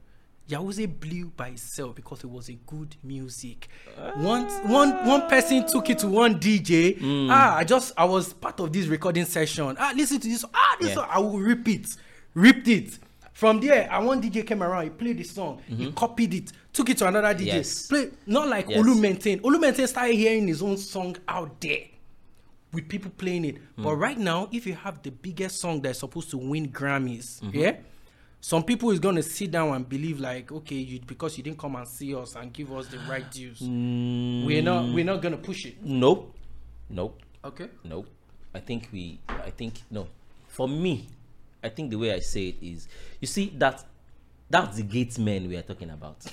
[0.49, 3.67] Yahooze blew by itself because it was a good music.
[4.15, 6.99] One, one, one person took it to one DJ.
[6.99, 7.27] Mm.
[7.29, 9.75] Ah, I just I was part of this recording session.
[9.79, 10.43] Ah, listen to this.
[10.53, 10.95] Ah, this Yeah.
[10.95, 11.07] song.
[11.09, 11.87] I will rip it,
[12.33, 12.97] ripped it.
[13.33, 14.83] From there, and one DJ came around.
[14.83, 15.61] He played the song.
[15.65, 17.37] He copied it, took it to another DJ.
[17.37, 17.45] Mm-hmm.
[17.57, 17.87] Yes.
[17.87, 18.85] Play not like Ulu Yes.
[18.97, 19.39] Olu Maintain.
[19.39, 21.83] Olumenten started hearing his own song out there
[22.73, 23.57] with people playing it.
[23.77, 23.83] Hmm.
[23.83, 27.57] But right now, if you have the biggest song that's supposed to win Grammys, Mm-hmm.
[27.57, 27.77] yeah,
[28.41, 31.75] some people is gonna sit down and believe like, okay, you because you didn't come
[31.75, 34.45] and see us and give us the right dues, Mm.
[34.45, 35.83] we're not we're not gonna push it.
[35.83, 36.35] Nope.
[36.89, 37.19] Nope.
[37.43, 37.69] Okay.
[37.83, 38.07] Nope.
[38.53, 39.19] I think we.
[39.27, 40.07] I think no.
[40.47, 41.07] For me,
[41.63, 42.87] I think the way I say it is,
[43.19, 43.85] you see that.
[44.51, 46.25] That's the gate men we are talking about.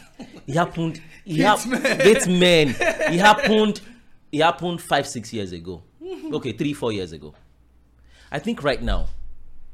[0.46, 1.02] It happened.
[1.26, 1.62] It hap-
[2.02, 2.74] Gates men.
[2.80, 3.82] It happened.
[4.32, 5.82] It happened five, six years ago.
[6.32, 7.34] Okay, three, four years ago.
[8.32, 9.08] I think right now,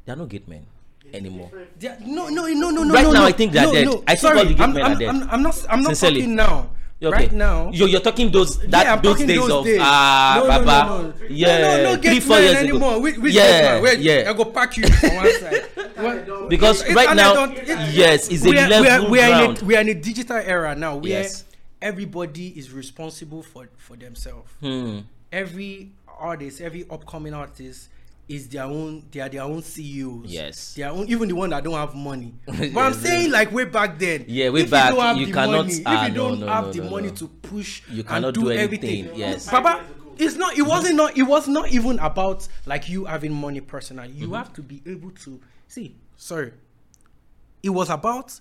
[0.04, 0.66] there are no gate men
[1.14, 1.50] anymore.
[1.54, 2.94] Are- no, no, no, no, no.
[2.94, 3.84] Right no, now, no, I think they are no, dead.
[3.86, 5.08] No, I think sorry, all the gate I'm, men I'm, are dead.
[5.08, 5.66] I'm, I'm not.
[5.68, 6.20] I'm not Sincerely.
[6.20, 6.70] talking now.
[7.02, 7.10] Okay.
[7.10, 7.68] Right now.
[7.72, 9.80] you're, you're talking those that yeah, I'm those talking days those of days.
[9.82, 11.14] ah no, no, Baba, no, no.
[11.30, 12.90] yeah, no, no, no, three four years anymore.
[12.92, 14.30] ago, Which, which yeah, Wait, yeah.
[14.30, 15.62] I go pack you from one side.
[15.96, 19.20] What- because It's- right now, it- yes, it's a we are, we level are, we
[19.20, 19.62] are in ground.
[19.62, 21.42] a, we are in a digital era now where Yes.
[21.82, 24.48] everybody is responsible for for themselves.
[24.60, 25.00] Hmm.
[25.32, 27.88] Every artist, every upcoming artist
[28.34, 29.04] is their own.
[29.10, 30.26] They are their own CEOs.
[30.26, 30.74] Yes.
[30.74, 31.08] their own.
[31.08, 32.34] Even the one that don't have money.
[32.46, 34.24] But I'm saying like way back then.
[34.28, 36.40] Yeah, way if back, you, don't have you the cannot- Money, ah, if you don't
[36.40, 37.14] no, have no, the no, money no.
[37.14, 39.48] to push, You and cannot do anything, yes.
[39.48, 39.84] Papa,
[40.18, 40.56] it's not.
[40.56, 41.16] It wasn't not.
[41.16, 44.10] It was not even about like you having money personally.
[44.12, 45.96] You have to be able to see.
[46.16, 46.52] Sorry,
[47.62, 48.38] it was about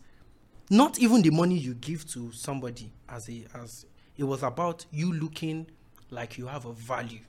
[0.70, 3.86] not even the money you give to somebody as a as
[4.18, 5.68] it was about you looking
[6.12, 7.20] like you have a value.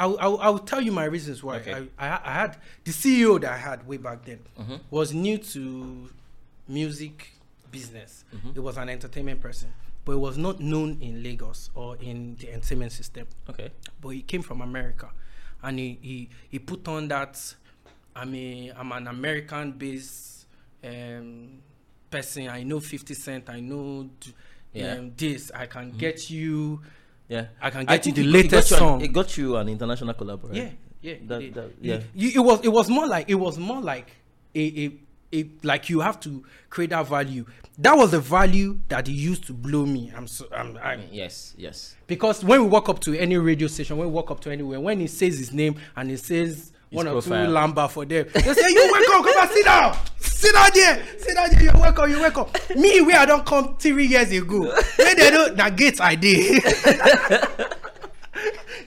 [0.00, 1.56] I'll, I'll, I'll tell you my reasons why.
[1.58, 1.86] Okay.
[1.98, 4.76] I, I, I had the CEO that I had way back then Mm-hmm.
[4.90, 6.08] was new to
[6.68, 7.32] music
[7.70, 8.24] business.
[8.34, 8.50] Mm-hmm.
[8.56, 9.72] It was an entertainment person,
[10.04, 13.26] but it was not known in Lagos or in the entertainment system.
[13.48, 13.70] Okay.
[14.00, 15.10] But he came from America,
[15.62, 17.54] and he he, he put on that.
[18.16, 20.46] I mean, I'm an American-based
[20.84, 21.58] um,
[22.10, 22.48] person.
[22.48, 23.50] I know 50 Cent.
[23.50, 24.34] I know d-
[24.72, 24.94] Yeah.
[24.94, 25.50] um, this.
[25.54, 26.80] I can get you.
[27.30, 29.00] Yeah, I can get you think the it- it latest you an- song.
[29.02, 30.54] It got you an international collab, right?
[30.54, 30.70] Yeah,
[31.00, 32.00] yeah, That- it, that- yeah.
[32.14, 34.08] you- it was it was more like it was more like
[34.54, 34.92] a, a
[35.32, 37.44] a like you have to create that value.
[37.78, 40.12] That was the value that he used to blow me.
[40.14, 41.94] I'm so I'm, I'm mm, Yes, yes.
[42.08, 44.80] because when we walk up to any radio station, when we walk up to anywhere,
[44.80, 48.40] when he says his name and he says one or two lamba for them, they
[48.54, 51.62] say, "You welcome, come and sit down, sit down there, sit down there.
[51.62, 55.76] You're welcome, you're welcome." Me, where I don't come three years ago, when they don't,
[55.76, 56.62] gates I did.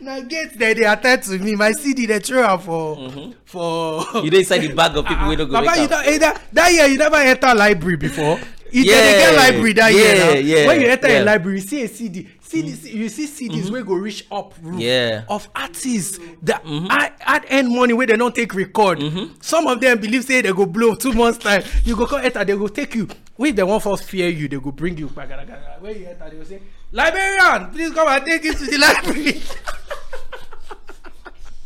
[0.02, 1.56] na gates they they attend to me.
[1.56, 4.04] My CD they throw am for for.
[4.24, 5.90] you don't inside the bag of people wey no go Baba, you up.
[5.92, 8.40] don't, eh, that, that year you never enter library before.
[8.72, 10.34] You Yeah, yeah, get library that year yeah, now.
[10.34, 11.22] yeah, when you enter yeah.
[11.22, 12.28] a library, you see a CD.
[12.54, 12.98] CD, mm-hmm.
[12.98, 13.74] you see CDs mm-hmm.
[13.74, 15.24] wey go reach up roof Yeah.
[15.28, 19.00] of artists that add, add end money wey dem don take record.
[19.00, 19.34] Mm-hmm.
[19.42, 21.64] Some of them believe say they go blow two months time.
[21.84, 23.08] You go come enter, they go take you.
[23.36, 25.08] When they wan first fear you, they go bring you.
[25.10, 25.82] gbagada.
[25.82, 29.42] When you enter, they go say, liberian please come and take you to the library."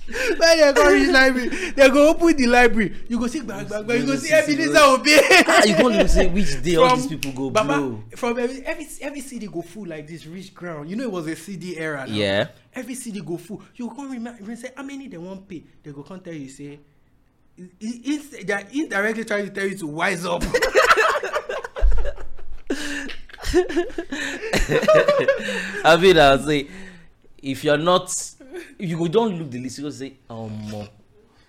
[0.07, 4.05] When they go reach library they go open the library you go see gbagbagba you
[4.05, 5.19] go see ebenezer obey.
[5.47, 8.03] Ah, you can't even say which day all these people go Baba, blow.
[8.15, 10.89] From every, every every CD go full like this, reach ground.
[10.89, 12.05] You know it was a CD era.
[12.07, 12.13] Now.
[12.13, 12.47] Yeah.
[12.73, 13.61] Every CD go full.
[13.75, 14.39] You can't remember.
[14.41, 15.63] remember say how many they want pay.
[15.83, 16.79] They go come tell you say.
[17.57, 20.43] it- it- They are indirectly trying to tell you to wise up.
[25.83, 26.67] I mean, I'll say,
[27.41, 28.36] if you're not, if
[28.77, 30.87] you go don't look the list, you go say, oh more.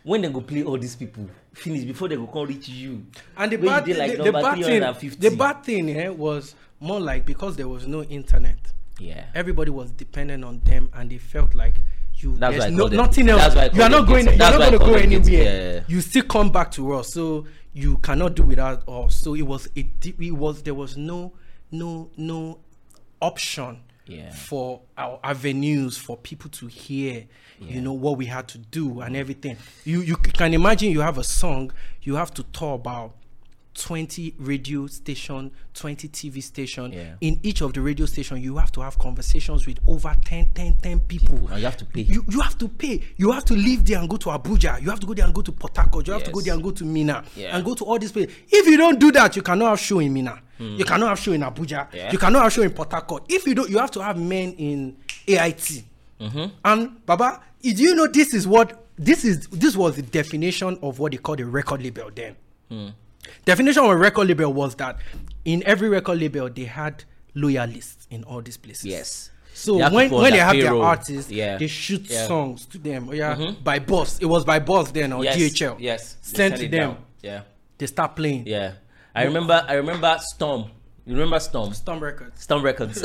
[0.04, 3.04] When they go play all these people, finish before they go come reach you.
[3.36, 4.54] and the bad, thing, like the, the bad
[4.98, 8.56] thing, the bad thing here was more like because there was no internet.
[8.98, 9.24] Yeah.
[9.34, 11.74] Everybody was dependent on them, and they felt like
[12.16, 12.36] you.
[12.36, 13.54] That's there's no call them- nothing else.
[13.74, 14.24] you are not going.
[14.26, 14.38] gates.
[14.38, 15.74] You are not going to go anywhere.
[15.76, 15.80] Yeah.
[15.86, 19.14] You still come back to us, so you cannot do without us.
[19.16, 19.68] So it was.
[19.74, 20.62] It, it was.
[20.62, 21.32] There was no,
[21.70, 22.58] no, no
[23.20, 23.80] option.
[24.08, 24.30] Yeah.
[24.32, 27.26] For our avenues for people to hear,
[27.60, 29.56] you know what we had to do and everything.
[29.84, 33.14] You you can imagine you have a song, you have to talk about
[33.74, 37.14] 20 radio station 20 tv station Yeah.
[37.20, 40.78] in each of the radio station you have to have conversations with over 10 10
[40.82, 42.00] 10 people And you have to pay.
[42.00, 44.90] you, you have to pay you have to leave there and go to abuja you
[44.90, 46.62] have to go there and go to port harcourt you have to go there and
[46.62, 47.54] go to Minna Yeah.
[47.56, 50.00] and go to all these places if you don't do that you cannot have show
[50.00, 50.82] in Minna you hmm.
[50.82, 52.12] cannot have show in abuja Yeah.
[52.12, 54.52] you cannot have show in port harcourt if you don't you have to have men
[54.58, 54.96] in
[55.26, 55.84] ait
[56.20, 56.46] mm-hmm.
[56.64, 60.98] and baba do you know this is what this is this was the definition of
[60.98, 62.34] what they call the record label then
[62.68, 62.88] hmm.
[63.44, 64.96] definition of a record label was that
[65.44, 67.04] in every record label they had
[67.34, 69.30] loyalists in all these places Yes.
[69.54, 71.56] so when when they have their artists Yeah.
[71.58, 72.18] they shoot Yeah.
[72.18, 72.28] Mm-hmm.
[72.28, 73.62] songs to them oh yeah mm-hmm.
[73.62, 75.36] by boss it was by boss then or yes.
[75.36, 76.16] dhl Yes.
[76.20, 76.96] Sent to them down.
[77.22, 77.42] Yeah.
[77.78, 78.72] they start playing Yeah.
[79.18, 79.64] I remember.
[79.68, 80.70] I remember Storm.
[81.06, 81.72] You remember Storm?
[81.74, 82.42] Storm Records.
[82.42, 83.00] Storm Records.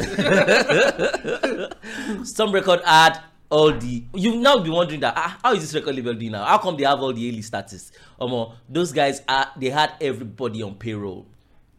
[2.23, 4.03] Storm Record had all the.
[4.13, 6.43] You now be wondering that ah, how is this record label doing now?
[6.45, 7.91] How come they have all the A-list status?
[8.19, 11.25] Um, those guys are they had everybody on payroll.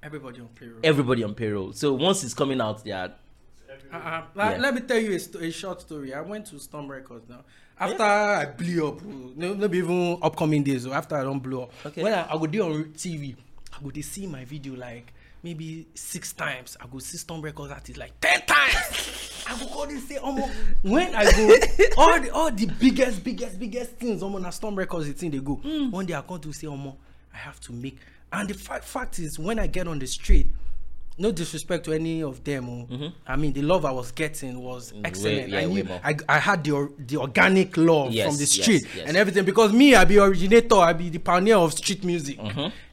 [0.03, 0.81] Everybody on payroll.
[0.83, 1.73] Everybody on payroll.
[1.73, 3.13] So once it's coming out, they are
[3.93, 4.23] Uh-uh.
[4.35, 4.63] Like, Yeah.
[4.63, 6.15] Let me tell you a, sto- a short story.
[6.15, 7.41] I went to Storm Records now.
[7.79, 10.87] After I blew up, oh, no, even upcoming days.
[10.87, 12.03] oh, After I don't blow up, Okay.
[12.03, 13.35] when I, I go there on TV,
[13.77, 15.13] I go dey see my video like
[15.43, 16.77] maybe six times.
[16.81, 19.45] I go see Storm Records artists like ten times.
[19.47, 20.49] I go call them say, Omo,
[20.83, 21.55] when I go,
[21.99, 25.39] all the all the biggest, biggest, biggest things, Omo, na Storm Records the thing they
[25.39, 25.57] go.
[25.65, 25.91] Mm.
[25.91, 26.97] One day I come to say, Omo,
[27.33, 27.99] I have to make.
[28.33, 30.51] And the fact fact is, when I get on the street,
[31.17, 32.69] no disrespect to any of them.
[32.69, 35.49] oh, I mean, the love I was getting was excellent.
[35.49, 35.87] yeah, I, knew.
[36.03, 39.07] I, I had the or, the organic love Yes, from the street yes.
[39.07, 42.39] and everything because me, I be originator, I be the pioneer of street music.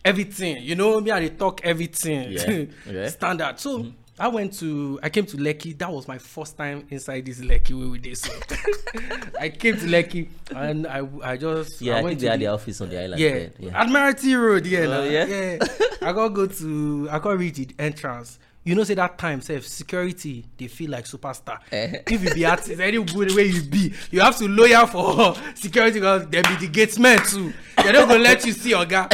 [0.03, 3.07] Everything, you know, me, I talk everything Yeah, yeah.
[3.09, 3.59] standard.
[3.59, 3.87] So
[4.21, 5.75] I went to, I came to Lekki.
[5.79, 8.17] That was my first time inside this Lekki where we did.
[8.17, 8.31] So
[9.39, 12.47] I came to Lekki and I, I just Yeah, I, think went to the- the
[12.47, 13.19] office on the island.
[13.19, 13.81] yeah, there, yeah.
[13.81, 14.65] Admiralty Road.
[14.67, 15.25] Yeah, Oh, yeah?
[15.25, 15.57] yeah.
[16.03, 17.07] I gotta go to.
[17.11, 18.37] I gotta reach the entrance.
[18.63, 21.59] You know, say that time, say security, they feel like superstar.
[21.71, 22.01] Eh.
[22.07, 25.99] if you be artist, any good way you be, you have to lawyer for security
[25.99, 27.51] because they be the gatesmen too.
[27.77, 29.07] They don't gonna let you see Oga.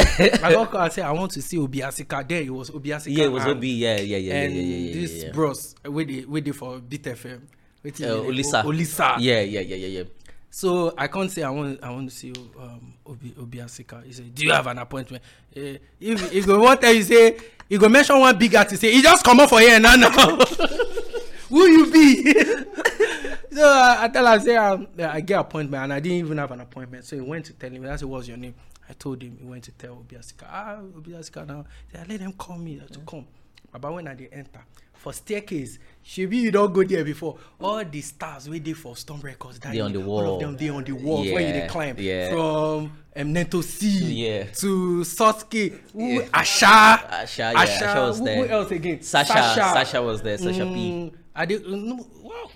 [0.44, 2.28] I got call and say I want to see Obi Asika.
[2.28, 3.16] There it was Obi Asika.
[3.16, 3.64] Yeah, it was and- OB.
[3.64, 7.04] Yeah, yeah, yeah, yeah, and yeah, yeah, yeah, this yeah, bros wait they for Beat
[7.04, 7.40] FM.
[7.82, 8.62] Wetin Uh, Olisa.
[8.64, 9.16] Olisa.
[9.18, 10.02] Yeah, yeah, yeah, yeah, yeah.
[10.50, 14.04] So I can't say I want I want to see um Obi Obiasika.
[14.04, 15.22] He said, "Do you have an appointment?"
[15.56, 17.36] Uh, if he go tell you say
[17.68, 20.10] he go mention one big artist say he just come up for here now now.
[21.48, 22.32] Who you be?
[23.52, 26.50] so I, I tell am say um, I get appointment and I didn't even have
[26.50, 27.04] an appointment.
[27.06, 27.86] So he went to tell him.
[27.86, 28.54] I said, "What's your name?"
[28.88, 29.36] I told him.
[29.40, 30.46] He went to tell Obi Asika.
[30.46, 31.64] Ah, Obi Asika now.
[31.90, 33.26] He let them call me to come.
[33.72, 34.60] But when I dey enter
[34.98, 37.38] for staircase, shebi you don go there before.
[37.60, 40.40] All the stars wey dey for Storm Records that Dey on year, the all of
[40.40, 42.30] them dey on the wall when you dey climb yeah.
[42.30, 43.86] from um, Naeto C
[44.26, 44.44] Yeah.
[44.44, 46.26] to Soski, who Yeah.
[46.28, 48.36] Asha, Asha, yeah, Asha was who, there.
[48.46, 49.02] who else again?
[49.02, 50.38] Sasha, Sasha was there.
[50.38, 50.74] Sasha P.
[50.74, 52.50] Mm, I dey, no, wow,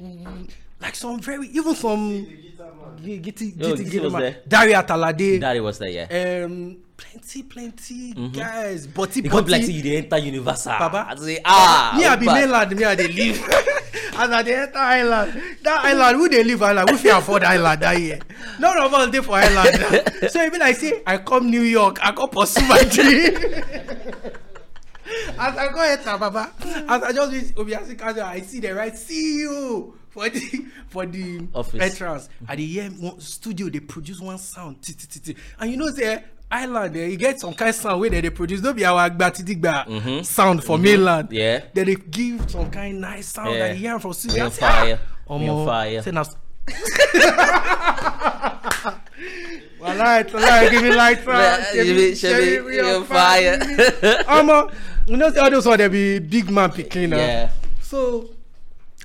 [0.81, 2.27] like some very even some
[3.03, 4.43] G- Gitty Yo, Gitty Gitty was Gitty there.
[4.49, 6.45] Darey Art Alade, Daddy was there, yeah.
[6.45, 9.73] um, plenty plenty guys, body come like say body.
[9.73, 10.73] you dey enter Universal.
[10.79, 11.07] Baba.
[11.11, 11.95] I say ah.
[11.99, 13.43] me I be mainland, me I dey live.
[14.15, 16.91] As I dey enter island, that island, who dey live island?
[16.91, 18.21] Who fit afford island that year?
[18.59, 20.11] None of us dey for island.
[20.31, 23.35] so e be like say I come New York, I come pursue my dream.
[25.39, 26.53] as I go enter, Baba,
[26.89, 30.41] as I just reach Obiasi I see the right see you for the
[30.89, 31.81] for the Office.
[31.83, 32.29] entrance.
[32.47, 35.77] I dey hear one studio dey produce one sound, ti ti ti ti, and you
[35.77, 36.25] know say.
[36.55, 40.23] Island, eh, you get some kind sound wey dem dey produce no be our agbatidigba
[40.23, 41.29] sound for mainland.
[41.31, 41.35] Mm-hmm.
[41.35, 41.61] Yeah.
[41.73, 43.65] Dem dey give some kind nice sound Yeah.
[43.65, 44.45] and you hear am from studio.
[44.45, 45.01] I say, fire.
[45.03, 46.03] "Ah, on omo, fire.
[46.03, 46.25] say na
[49.81, 53.59] light, light, give me light, Yeah, Shebi- you be- Shebi, Shebi, we on on fire.
[54.29, 54.73] Omo,
[55.07, 57.17] you know say all those one dey be big man pikin na.
[57.17, 57.51] Yeah.
[57.81, 58.31] So,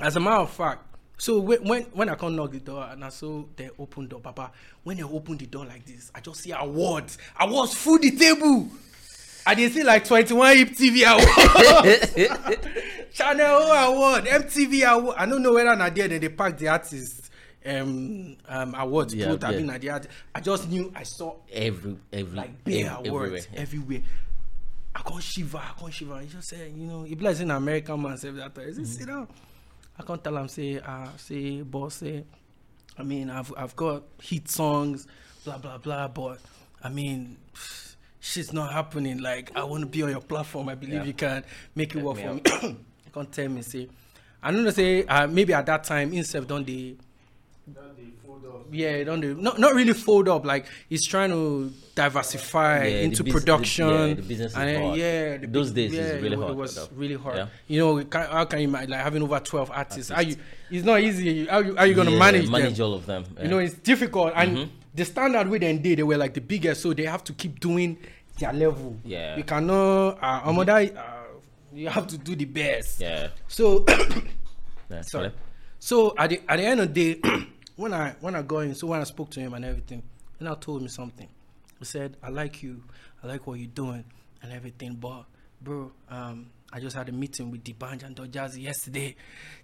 [0.02, 0.84] as a matter of fact,
[1.18, 4.20] so when when, when I come knock the door and I saw they open door,
[4.22, 4.52] Papa,
[4.84, 7.18] when they open the door like this, I just see awards.
[7.40, 8.70] Awards full the table.
[9.46, 12.14] I dey see like twenty-one hip TV awards.
[13.14, 15.16] Channel O award, MTV award.
[15.18, 17.30] I don't know whether na there they, they pack the artists
[17.66, 19.44] um, um, awards Yeah, put.
[19.44, 19.58] I yeah.
[19.58, 23.48] mean, na the art- I just knew I saw Every, every, like bare ev- awards
[23.56, 23.62] everywhere.
[23.62, 24.02] everywhere.
[24.96, 26.20] I can't shiver, I can't shiver.
[26.20, 28.52] He just said, you know, he like an American man say that.
[28.58, 29.28] He say, sit down.
[30.00, 32.24] I can't tell him say, uh, say, boss, say,
[32.98, 35.08] I mean, I've I've got hit songs,
[35.44, 36.40] blah blah blah, but
[36.84, 37.38] I mean,
[38.20, 39.20] shit's not happening.
[39.20, 40.70] Like I want to be on your platform.
[40.70, 41.04] I believe Yeah.
[41.04, 41.44] you can
[41.76, 42.64] make it Help work me for out.
[42.64, 42.70] me.
[43.06, 43.88] you can't tell me say,
[44.44, 46.96] I don't know say uh, maybe at that time himself don't they
[47.68, 48.27] Then they fold
[48.60, 48.66] up.
[48.72, 50.46] yeah, don't do not not really fold up.
[50.46, 53.88] Like he's trying to diversify Yeah, into bus- the- production.
[53.90, 54.98] yeah, the business is and then, hard.
[55.00, 56.88] Yeah, the Those big- days yeah, really it, hard, It was though.
[56.96, 57.38] really hard.
[57.38, 57.48] Yeah.
[57.68, 60.12] You know, can, how can you like having over twelve artists?
[60.12, 60.36] How you?
[60.70, 61.46] It's not easy.
[61.48, 61.76] How you?
[61.76, 62.86] How you gonna Yeah, manage, manage them?
[62.88, 63.24] all of them.
[63.42, 64.70] You know, it's difficult, and Mhm.
[64.96, 67.60] the standard way they did, they were like the biggest, so they have to keep
[67.60, 67.98] doing
[68.40, 68.98] their level.
[69.06, 69.38] Yeah.
[69.38, 70.20] you cannot.
[70.22, 71.02] Uh, Omoda, uh,
[71.74, 73.00] you have to do the best.
[73.02, 73.30] yeah.
[73.48, 73.86] So.
[74.92, 75.02] yeah.
[75.02, 75.32] Sorry.
[75.80, 77.48] So at the at the end of the day,
[77.78, 80.04] when I when I got in, so when I spoke to him and everything,
[80.38, 81.28] he now told me something.
[81.80, 82.84] He said, "I like you,
[83.24, 84.04] I like what you're doing
[84.44, 85.24] and everything, but
[85.62, 89.16] bro, um, I just had a meeting with D'banj and Don Jazzy yesterday.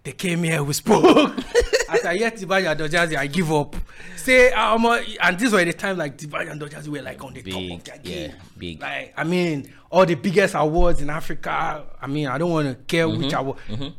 [0.03, 1.03] They came here, we spoke.
[1.89, 3.75] As I hear D'banj and Don Jazzy, I give up.
[4.15, 7.33] Say, um, and this were the time like D'banj and Don Jazzy were like on
[7.33, 8.35] the top Big, of their yeah, game.
[8.57, 8.81] big.
[8.81, 11.83] Like, I mean, all the biggest awards in Africa.
[12.01, 13.57] I mean, I don't want to care Mm-hmm, which award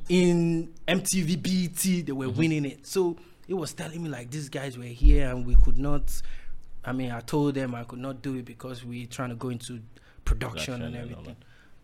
[0.09, 2.87] in MTV, BET, they were winning it.
[2.87, 3.17] So
[3.49, 6.11] it was telling me like these guys were here and we could not.
[6.85, 9.49] I mean, I told them I could not do it because we're trying to go
[9.49, 9.81] into
[10.25, 11.37] production Production and and everything.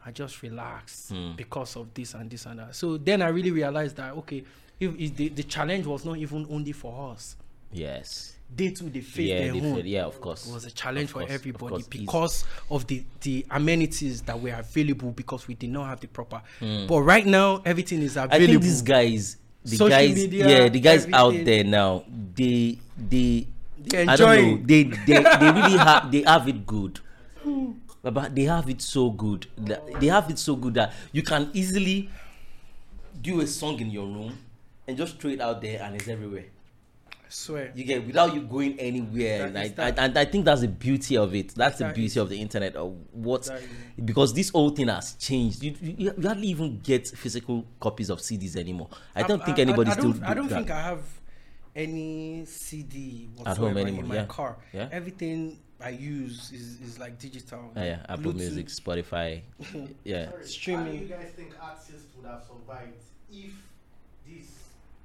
[0.05, 1.33] I just relaxed Hmm.
[1.37, 2.75] because of this and this and that.
[2.75, 4.45] So then I really realized that okay,
[4.79, 7.37] if, if the, the challenge was not even only for us.
[7.73, 8.35] Yes.
[8.55, 9.77] They too they face Yeah, their they own.
[9.77, 10.47] feel- yeah, of course.
[10.49, 11.75] It was a challenge Of for course, of everybody.
[11.77, 16.09] It's- because of the the amenities that were available because we did not have the
[16.09, 16.43] proper.
[16.59, 16.87] Hmm.
[16.87, 18.35] But right now everything is available.
[18.43, 22.05] I think these guys, the Social guys, media, yeah, the guys out there now,
[22.35, 23.47] they, they,
[23.79, 27.01] They I don't know, they, they, they really have, they have it good.
[28.03, 29.47] But- But they have it so good.
[29.59, 32.09] that- They have it so good that you can easily
[33.21, 34.39] do a song in your room
[34.89, 36.47] and just throw it out there and it's everywhere.
[37.31, 37.73] I swear.
[37.77, 39.49] You get without you going anywhere.
[39.51, 41.55] That And is I, I, and I think that's the beauty of it.
[41.55, 42.75] That's the beauty is- of the internet.
[42.75, 43.49] Of what
[44.05, 45.63] because this whole thing has changed.
[45.63, 48.89] You, you, you hardly even get physical copies of CDs anymore.
[49.15, 50.13] I don't think anybody I, still.
[50.13, 50.71] don't, I don't do think.
[50.73, 51.03] I have
[51.77, 54.25] any CD At home whatsoever anymore, in my yeah.
[54.27, 54.57] car.
[54.73, 54.89] Yeah.
[54.91, 57.71] Everything I use is, is like digital.
[57.77, 59.41] Yeah, yeah, Apple Bluetooth, Music, Spotify.
[60.05, 60.25] yeah.
[60.25, 61.01] Sorry, How do Streaming.
[61.03, 62.99] you guys think artists would have survived
[63.31, 63.53] if
[64.27, 64.49] this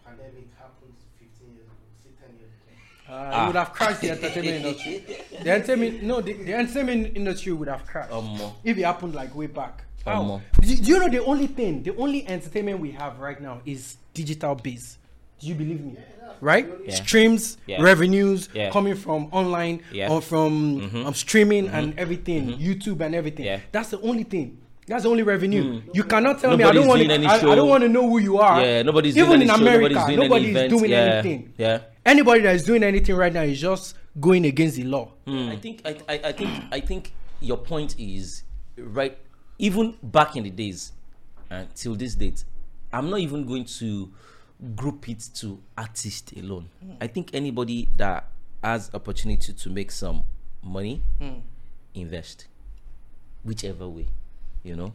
[0.04, 2.74] pandemic happened 15 years ago, say 10 years ago?
[3.08, 3.44] Uh, Ah.
[3.44, 5.04] It would have crashed the entertainment industry.
[5.44, 9.36] The entertainment, no, the, the entertainment industry would have crashed Um, if it happened like
[9.36, 9.84] way back.
[10.08, 10.42] Um?
[10.60, 13.98] Do, do you know the only thing, the only entertainment we have right now is
[14.14, 14.98] digital base?
[15.40, 15.98] Do you believe me?
[16.42, 16.68] Right?
[16.86, 16.96] Yeah.
[16.96, 17.82] Streams, Yeah.
[17.82, 18.70] revenues Yeah.
[18.72, 20.10] coming from online Yeah.
[20.12, 21.06] or from Mhm.
[21.06, 23.62] um, streaming and everything, YouTube and everything.
[23.72, 24.58] That's the only thing.
[24.88, 25.80] That's the only revenue.
[25.82, 25.90] Hmm.
[25.94, 27.12] You cannot tell me I don't want to.
[27.12, 28.62] I, I don't want to know who you are.
[28.62, 29.94] Yeah, nobody's even doing in any show, America.
[29.94, 31.54] nobody's doing any nobody's events, doing yeah, anything.
[31.58, 31.80] yeah.
[32.06, 35.12] Anybody that is doing anything right now is just going against the law.
[35.26, 35.50] Hmm.
[35.50, 38.44] I think I, I, I think I think your point is
[38.78, 39.18] right.
[39.58, 40.92] Even back in the days,
[41.50, 42.44] uh, till this date,
[42.94, 44.12] I'm not even going to
[44.76, 46.70] group it to artist alone.
[46.84, 46.92] Hmm.
[47.02, 48.28] I think anybody that
[48.64, 50.24] has opportunity to make some
[50.64, 51.02] money,
[51.94, 52.48] invest,
[53.44, 54.08] whichever way,
[54.66, 54.94] you know,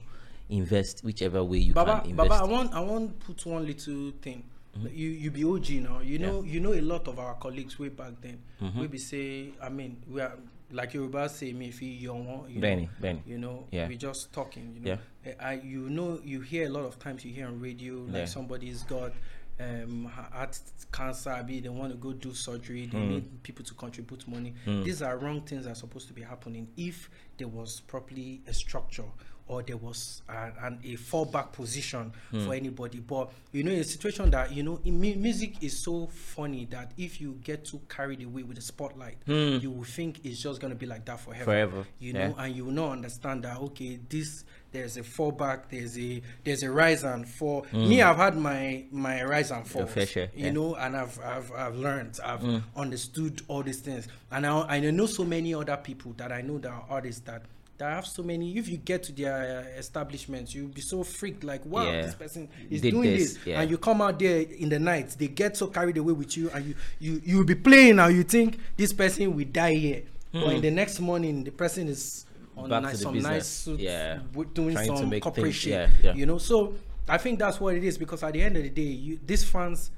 [0.49, 2.43] invest whichever way you Baba, can Baba, invest.
[2.43, 4.45] I want I want put one little thing.
[4.77, 4.87] Mm-hmm.
[4.93, 6.01] You you be OG now.
[6.01, 8.39] You know you know a lot of our colleagues way back then.
[8.63, 8.81] Mm-hmm.
[8.81, 10.33] We be say I mean we are
[10.73, 13.23] like you Yoruba say me if you young you Benny, know, Benny.
[13.27, 13.89] you know Yeah.
[13.89, 17.25] we just talking you know Eh, I you know you hear a lot of times
[17.25, 18.25] you hear on radio like Yeah.
[18.27, 19.13] somebody's got
[19.59, 20.59] um heart
[20.93, 23.09] cancer be they want to go do surgery they Mm.
[23.11, 26.69] need people to contribute money these are wrong things that are supposed to be happening
[26.77, 29.05] if there was properly a structure
[29.51, 32.47] or there was a, an, a fallback position Hmm.
[32.47, 36.67] for anybody but you know in a situation that you know music is so funny
[36.71, 40.61] that if you get too carried away with the spotlight you will think it's just
[40.61, 41.45] going to be like that forever.
[41.45, 42.29] Forever, you yeah.
[42.29, 46.63] know and you will not understand that okay this there's a fallback there's a there's
[46.63, 50.51] a rise and fall me i've had my my rise and fall you yeah.
[50.53, 55.07] Know and i've i've, I've learned i've understood all these things and I, I know
[55.07, 57.43] so many other people that i know that are artists that
[57.81, 61.43] that have so many if you get to their uh, establishments you'll be so freaked
[61.45, 62.03] like wow Yeah.
[62.03, 63.61] this person is Did doing this, this, yeah.
[63.61, 66.51] and you come out there in the night they get so carried away with you
[66.51, 70.03] and you you you'll be playing and you think this person will die here
[70.33, 72.27] but in the next morning the person is
[72.57, 72.71] on Hmm.
[72.71, 73.33] Back nice, to the some business.
[73.33, 74.19] nice suits Yeah.
[74.55, 76.15] doing Trying some corporate things- shit yeah, yeah.
[76.15, 76.75] you know so
[77.09, 79.43] i think that's what it is because at the end of the day you these
[79.45, 79.91] fans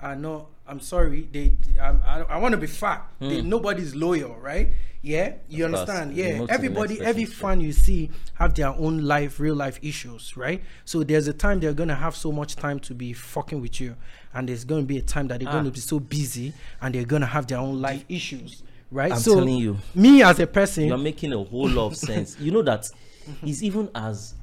[0.00, 4.34] are not i'm sorry they I'm, i, I want to be fat they, nobody's loyal
[4.36, 4.68] right
[5.02, 5.64] yeah you.
[5.64, 5.80] Of course.
[5.88, 9.38] understand You yeah move to the everybody every fan you see have their own life
[9.38, 12.94] real life issues right so there's a time they're gonna have so much time to
[12.94, 13.94] be fucking with you
[14.34, 15.52] and there's gonna be a time that they're Ah.
[15.52, 19.34] gonna be so busy and they're gonna have their own life issues right I'm so
[19.36, 19.76] telling you.
[19.94, 22.36] me as a person You're making a whole lot of sense.
[22.40, 22.90] You know that
[23.42, 24.34] it's even as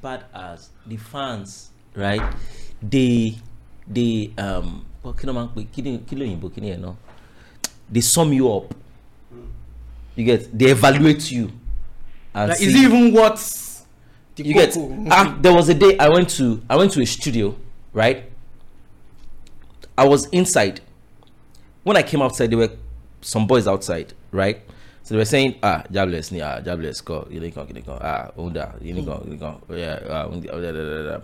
[0.00, 2.22] bad as the fans, right?
[2.80, 3.34] They
[3.86, 5.66] they um kí ló máa ń pè
[6.06, 6.94] kí ló òyìnbó kí ni ẹ̀ náà?
[7.92, 8.72] They sum you up.
[10.16, 11.50] You get they evaluate you.
[12.34, 13.36] And like, is it even what
[14.36, 14.76] the you get
[15.10, 17.56] ah, there was a day I went to I went to a studio,
[17.92, 18.24] right?
[19.96, 20.80] I was inside.
[21.82, 22.70] When I came outside, there were
[23.20, 24.62] some boys outside, right?
[25.02, 28.30] So they were saying, ah, jobless, ni, ah, jobless, go, you go, you go, ah,
[28.36, 31.20] unda, you go, you go, yeah, ah, undi, ah, da, da, da, da.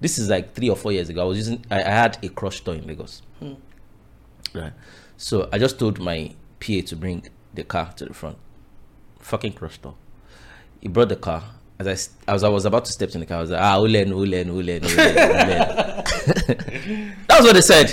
[0.00, 1.22] This is like three or four years ago.
[1.22, 3.22] I was using, I, I had a crush store in Lagos,
[4.54, 4.72] right?
[5.16, 7.24] So I just told my PA to bring
[7.56, 8.36] the car to the front,
[9.20, 9.94] fucking crush store.
[10.80, 11.42] He brought the car.
[11.78, 13.60] As I, s- as I was about to step in the car, I was like,
[13.60, 17.16] ah, Ulen, Ulen, Ulen, Ulen, Ulen.
[17.26, 17.90] That's what they said.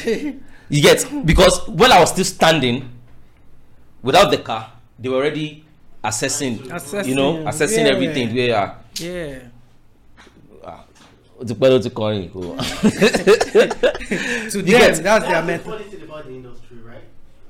[0.70, 2.89] You get because when I was still standing
[4.01, 5.66] without the car, they were already
[6.03, 7.91] assessing, you know, Assessing, assessing yeah.
[7.91, 8.34] everything.
[8.36, 9.39] Where ah, yeah
[11.39, 12.39] ó ti pẹ́ ló ti kọrin kò.
[14.51, 17.03] to them that's their That's the method funny thing about the industry, right?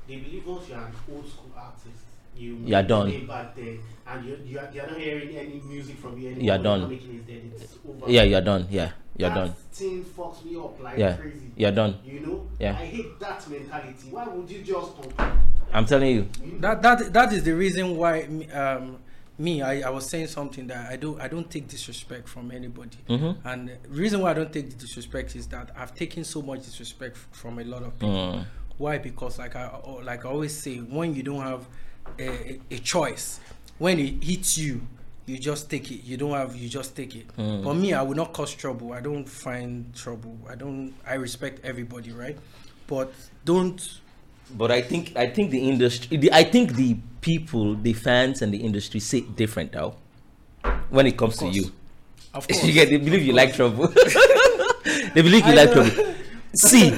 [0.08, 2.02] They believe once you're an old school artist,
[2.44, 3.08] you You are done.
[3.10, 3.76] your name back there,
[4.06, 6.44] and you you are, you're not hearing any music from you anymore.
[6.44, 6.92] You are done.
[6.92, 7.52] it dead.
[7.60, 8.10] It's over.
[8.10, 8.66] yeah, you're done.
[8.70, 9.54] Yeah, You're that done.
[9.72, 11.16] thing fucks me up like Yeah.
[11.16, 11.50] crazy.
[11.56, 11.94] You're done.
[12.04, 12.48] You know?
[12.60, 12.72] Yeah.
[12.72, 14.08] I hate that mentality.
[14.10, 15.32] Why would you just compare?
[15.72, 16.28] I'm telling you.
[16.60, 18.98] that that that is the reason why me- um
[19.38, 22.98] me I, I was saying something that I don't I don't take disrespect from anybody
[23.08, 23.36] Mhm.
[23.44, 26.60] and the reason why I don't take the disrespect is that I've taken so much
[26.64, 28.44] disrespect from a lot of people Mm.
[28.78, 31.66] why because like I oh, like I always say when you don't have
[32.18, 33.40] a, a, choice
[33.78, 34.80] when it hits you
[35.26, 37.64] you just take it you don't have you just take it Mm.
[37.64, 41.64] but me I will not cause trouble I don't find trouble I don't I respect
[41.64, 42.38] everybody right
[42.86, 43.12] but
[43.44, 43.80] don't
[44.56, 48.52] But I think I think the industry, the, I think the people, the fans, and
[48.52, 49.96] the industry say different now.
[50.90, 51.56] When it comes to course.
[51.56, 51.72] you,
[52.34, 53.88] of course you get they believe you like trouble.
[55.14, 55.88] they believe you I like know.
[55.88, 56.14] trouble.
[56.54, 56.92] See,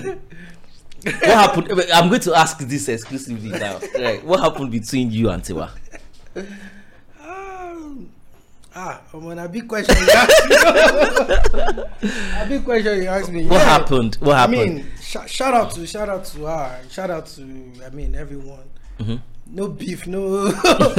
[1.07, 1.83] what happened?
[1.93, 3.79] I'm going to ask this exclusively now.
[3.99, 5.71] Right, what happened between you and Tiwa?
[7.23, 8.11] Um,
[8.75, 10.57] ah, when a big question you ask me.
[12.41, 13.47] a big question you ask me.
[13.47, 13.65] What Yeah.
[13.65, 14.17] happened?
[14.21, 14.61] What happened?
[14.61, 16.81] I mean, sh- shout out to shout out to her.
[16.91, 17.43] Shout out to
[17.85, 18.65] I mean everyone.
[18.99, 19.21] Mhm.
[19.49, 20.51] No beef, no.
[20.63, 20.95] but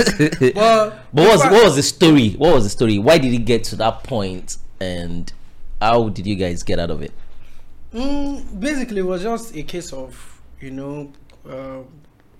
[0.55, 2.31] But what was what was the story?
[2.31, 2.97] What was the story?
[2.97, 5.31] Why did it get to that point, and
[5.81, 7.11] how did you guys get out of it?
[7.93, 11.11] Mm, basically, it was just a case of you know
[11.49, 11.79] uh,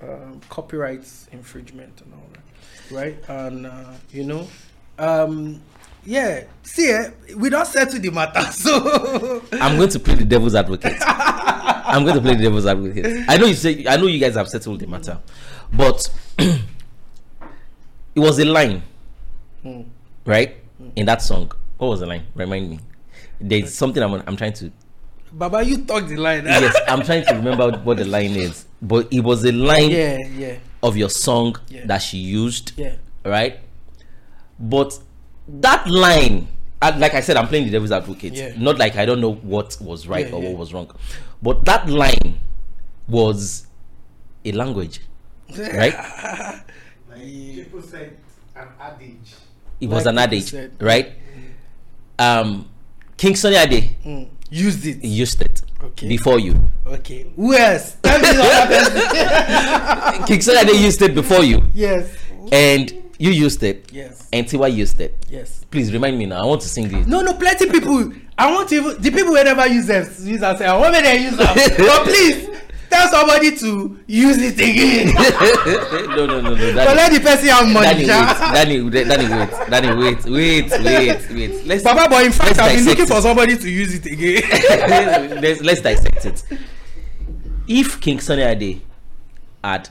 [0.02, 3.30] um copyright infringement and all that, right?
[3.30, 4.48] And uh, you know,
[5.00, 5.62] um,
[6.06, 6.44] yeah.
[6.64, 10.98] See, eh, we don't settle the matter, so I'm going to play the devil's advocate.
[11.02, 13.26] I'm going to play the devil's advocate.
[13.30, 15.18] I know you say I know you guys have settled the matter,
[15.72, 16.60] but it
[18.16, 18.84] was a line,
[19.64, 19.82] Hmm.
[20.26, 20.58] right?
[20.96, 22.26] In that song, what was the line?
[22.36, 22.80] Remind me.
[23.40, 24.72] There's something I'm I'm trying to.
[25.38, 26.46] Baba, you talk the line.
[26.48, 30.18] Yes, I'm trying to remember what the line is, but it was a line yeah,
[30.18, 31.86] yeah, of your song Yeah.
[31.86, 32.96] that she used, yeah.
[33.24, 33.60] right?
[34.60, 34.98] But
[35.48, 36.48] that line,
[36.82, 38.34] uh, like I said, I'm playing the devil's advocate.
[38.34, 38.54] Yeah.
[38.58, 40.50] Not like I don't know what was right Yeah, or yeah.
[40.50, 40.90] what was wrong,
[41.42, 42.40] but that line
[43.08, 43.68] was
[44.44, 45.02] a language,
[45.58, 45.94] right?
[47.10, 48.18] Like people said
[48.56, 49.36] an adage.
[49.80, 50.72] It was Like an adage, said.
[50.82, 51.14] right?
[52.18, 52.70] Um,
[53.18, 54.28] King Sunny Ade Mm.
[54.50, 55.04] Used it.
[55.04, 56.08] used it Okay.
[56.08, 56.56] before you.
[56.86, 57.26] Okay.
[57.36, 57.98] Who else?
[58.02, 60.26] Tell me what happened.
[60.28, 62.08] King Ade used it before you, yes.
[62.52, 64.28] and you used it, Yes.
[64.32, 65.16] and Tiwa used it.
[65.30, 65.66] Yes.
[65.70, 66.42] Please remind me now.
[66.42, 67.06] I want to sing this.
[67.08, 68.14] No, no, plenty people.
[68.38, 71.02] I want to even the people who never use them use say, I want me
[71.02, 71.54] to use them.
[71.78, 72.48] but please
[72.90, 75.14] tell somebody to use it again.
[76.16, 76.74] no, no, no, no.
[76.74, 78.06] but Danny, let the person have money.
[78.06, 79.08] Danny, wait.
[79.08, 81.66] Danny, Danny, wait, Danny, wait, wait, wait, wait.
[81.66, 85.42] Let's Baba, but in fact, I've been looking for somebody to use it again.
[85.42, 86.44] let's, let's dissect it.
[87.68, 88.82] If King Sunny Ade
[89.64, 89.90] had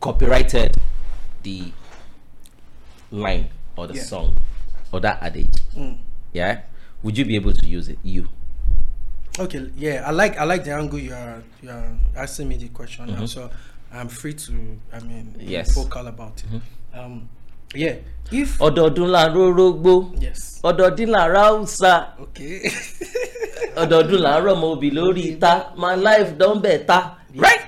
[0.00, 0.76] copyrighted
[1.42, 1.72] the
[3.10, 4.02] line or the Yeah.
[4.02, 4.36] song
[4.92, 5.98] or that adage, Mm.
[6.32, 6.60] yeah,
[7.02, 7.98] would you be able to use it?
[8.02, 8.28] You.
[9.38, 12.68] Okay, yeah, I like I like the angle you are you are asking me the
[12.68, 13.18] question, Mhm.
[13.20, 13.50] now, so
[13.92, 14.52] I'm free to
[14.92, 15.74] I mean Yes.
[15.74, 16.60] vocal about it.
[16.98, 17.28] Um,
[17.74, 17.96] yeah,
[18.30, 20.12] if ọdọọdún ń rórógbó
[20.62, 22.70] ọdọọdún ń ráùsà okay,
[23.76, 27.02] ọdọọdún ń rọmọ òbí lórí ìta my life don better
[27.34, 27.64] right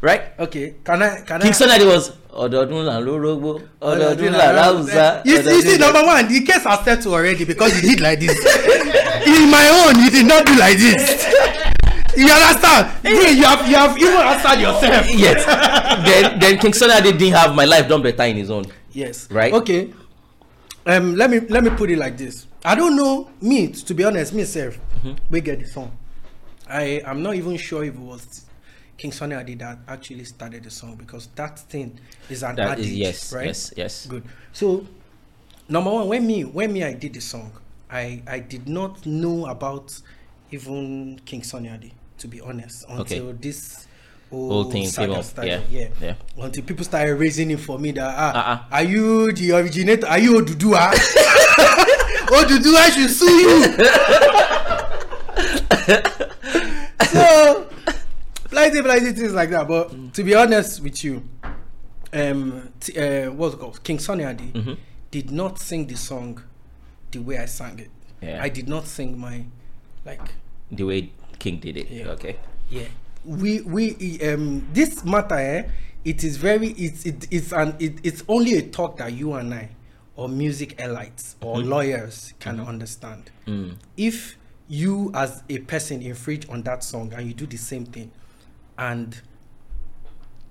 [0.00, 0.74] right okay.
[0.84, 1.48] Can I can I?
[1.48, 5.26] Ade was ọdọọdún là ń rórógbó ọdọọdún là ń.
[5.26, 8.20] You see, you see, number one, the case has settled already because you did like
[8.20, 8.36] this.
[9.26, 11.26] In my own, you did not do like this.
[12.16, 12.86] You understand?
[13.02, 15.06] Hey, you have you have even answered yourself.
[15.14, 15.44] yes
[16.04, 18.64] then then king sunny didn't have my life done better in his own.
[18.92, 19.30] Yes.
[19.30, 19.52] Right?
[19.52, 19.92] Okay.
[20.86, 22.46] Um, let me let me put it like this.
[22.64, 24.78] I don't know me to be honest, myself.
[24.98, 25.12] Mm-hmm.
[25.30, 25.96] We get the song.
[26.68, 28.44] I am not even sure if it was
[29.00, 31.98] King Sunny that actually started the song because that thing
[32.28, 33.46] is an That adage, is yes right?
[33.46, 34.04] yes yes.
[34.06, 34.24] Good.
[34.52, 34.86] So,
[35.70, 37.50] number one, when me when me I did the song,
[37.90, 39.98] I I did not know about
[40.52, 43.38] even King Sunny Ade to be honest until Okay.
[43.40, 43.86] this
[44.28, 45.62] Whole thing saga came up, started.
[45.70, 46.14] yeah, yeah, yeah.
[46.44, 48.58] Until people started raising it for me that ah, Uh-uh.
[48.70, 50.06] are you the originator?
[50.06, 50.92] Are you Oduduwa?
[52.36, 53.64] Oduduwa should sue you.
[57.10, 57.66] so,
[58.50, 59.66] plenty, plenty things like that.
[59.68, 61.22] But to be honest with you,
[62.12, 63.82] um, t- uh, what's it called?
[63.82, 64.76] King Sunny Ade Mhm.
[65.10, 66.42] did not sing the song
[67.10, 67.90] the way I sang it.
[68.20, 68.42] Yeah.
[68.42, 69.44] I did not sing my
[70.04, 70.20] like
[70.70, 71.90] the way king did it.
[71.90, 72.08] Yeah.
[72.10, 72.36] okay.
[72.70, 72.86] yeah.
[73.24, 75.62] We we um this matter eh,
[76.04, 79.52] it is very it's it, it's an it, it's only a talk that you and
[79.54, 79.70] I
[80.16, 83.30] or music elites or lawyers can understand.
[83.46, 83.76] Mm.
[83.96, 84.36] If
[84.68, 88.10] you as a person infringe on that song and you do the same thing
[88.80, 89.20] and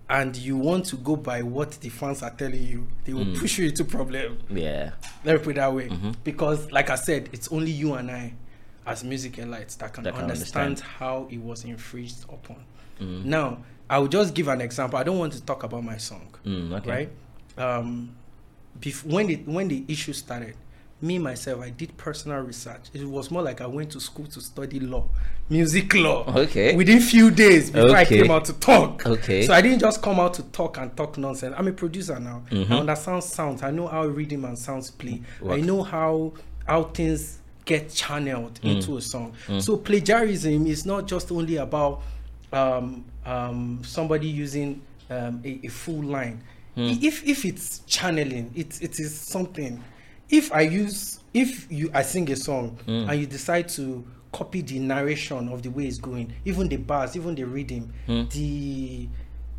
[0.10, 3.38] and you want to go by what the fans are telling you, they will Mm.
[3.38, 4.40] push you into problem.
[4.50, 4.92] Yeah.
[5.24, 5.88] Let me put it that way.
[5.90, 6.12] Mm-hmm.
[6.24, 8.34] Because, like I said, it's only you and I,
[8.88, 10.92] as music elites, that can, That can understand, understand.
[10.98, 12.58] how it was infringed upon.
[13.00, 13.26] Mm.
[13.26, 14.98] Now, I will just give an example.
[14.98, 16.90] I don't want to talk about my song, Mm, okay.
[16.90, 17.10] right?
[17.64, 18.16] Um,
[18.80, 20.56] bef- when the when the issue started,
[21.02, 22.82] me myself, I did personal research.
[22.94, 25.08] It was more like I went to school to study law,
[25.50, 26.26] music law.
[26.36, 26.76] Okay.
[26.76, 29.06] Within few days before I came out to talk.
[29.06, 29.44] Okay.
[29.46, 31.56] So I didn't just come out to talk and talk nonsense.
[31.58, 32.44] I'm a producer now.
[32.52, 32.70] Mhm.
[32.72, 33.64] I understand sounds.
[33.64, 35.22] I know how rhythm and sounds play.
[35.48, 36.34] I know how
[36.68, 38.76] how things get channeled Mm.
[38.76, 39.34] into a song.
[39.60, 42.02] So plagiarism is not just only about
[42.52, 44.82] um, um, somebody using
[45.12, 46.42] um, a, a full line.
[46.76, 47.02] Mm.
[47.04, 49.82] If if it's channeling, it it is something.
[50.30, 53.10] If I use if you I sing a song Mm.
[53.10, 57.16] and you decide to copy the narration of the way it's going, even the bars,
[57.16, 58.30] even the rhythm, Mm.
[58.32, 59.08] the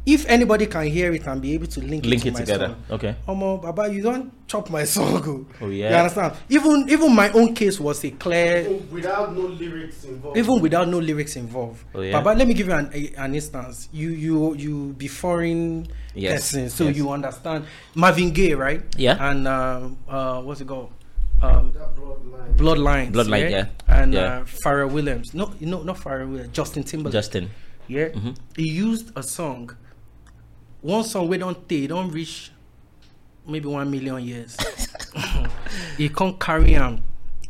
[0.06, 2.40] if anybody can hear it and be able to link, Link it, it to my
[2.40, 2.66] together.
[2.68, 3.14] song, Okay.
[3.28, 5.46] Omo, Baba, you don't chop my song.
[5.60, 5.68] oh.
[5.68, 5.90] yeah.
[5.90, 6.34] You understand?
[6.48, 10.38] Even even my own case was a clear Even without no lyrics involved.
[10.38, 11.84] even without no lyrics involved.
[11.94, 12.12] Oh, yeah.
[12.12, 13.88] Baba, let me give you an, a, an instance.
[13.92, 16.96] You you you be foreign Yes, person, so yes.
[16.96, 18.82] you understand Marvin Gaye, right?
[18.96, 19.16] Yeah.
[19.30, 20.90] And um, uh, what's it called?
[21.40, 22.56] Um, bloodline.
[22.56, 23.12] Bloodlines.
[23.12, 23.66] Bloodline, yeah.
[23.86, 24.20] And Yeah.
[24.20, 25.34] Uh, Pharrell Williams.
[25.34, 26.52] No, no, not Pharrell Williams.
[26.52, 27.12] Justin Timberlake.
[27.12, 27.50] Justin.
[27.88, 28.08] yeah.
[28.08, 28.36] Mhm.
[28.56, 29.70] He used a song.
[30.82, 32.50] One song we don't take, don't reach
[33.46, 34.56] maybe one million years.
[35.96, 37.02] he can't carry him.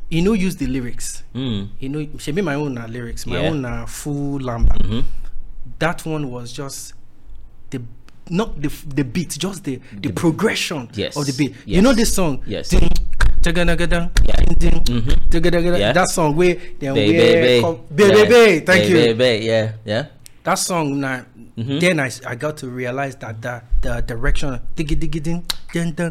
[0.09, 1.22] He no use the lyrics.
[1.35, 1.68] Mm.
[1.78, 4.74] You know, she be my own uh, lyrics, my own full lamba.
[4.83, 5.05] Mhm.
[5.78, 6.95] That one was just
[7.70, 7.81] the
[8.28, 10.93] not the the beat, just the the, progression of
[11.26, 11.55] the beat.
[11.64, 12.43] You know this song?
[12.47, 12.70] yes.
[12.70, 12.91] Ding,
[13.41, 14.37] jagadagada, Yeah.
[14.59, 15.31] ding, Mhm.
[15.31, 15.95] jagadagada.
[15.95, 17.61] That song where then Bay, where bay, bay.
[17.62, 18.14] co- bay, Yeah.
[18.14, 18.61] bay, bay.
[18.66, 18.97] Thank you.
[18.99, 19.72] Yeah.
[19.85, 20.07] Yeah.
[20.51, 21.24] That song now.
[21.57, 21.78] Mhm.
[21.80, 25.92] Then I, s- I got to realize that the the direction diggy diggy ding ding
[25.94, 26.11] ding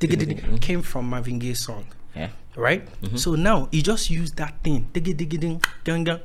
[0.00, 0.56] diggy diggy Mhm.
[0.60, 1.84] came from Marvin Gaye's song
[2.16, 2.30] Yeah.
[2.56, 2.88] right?
[3.16, 6.20] So now he just used that thing, diggy diggy ding, gang gang.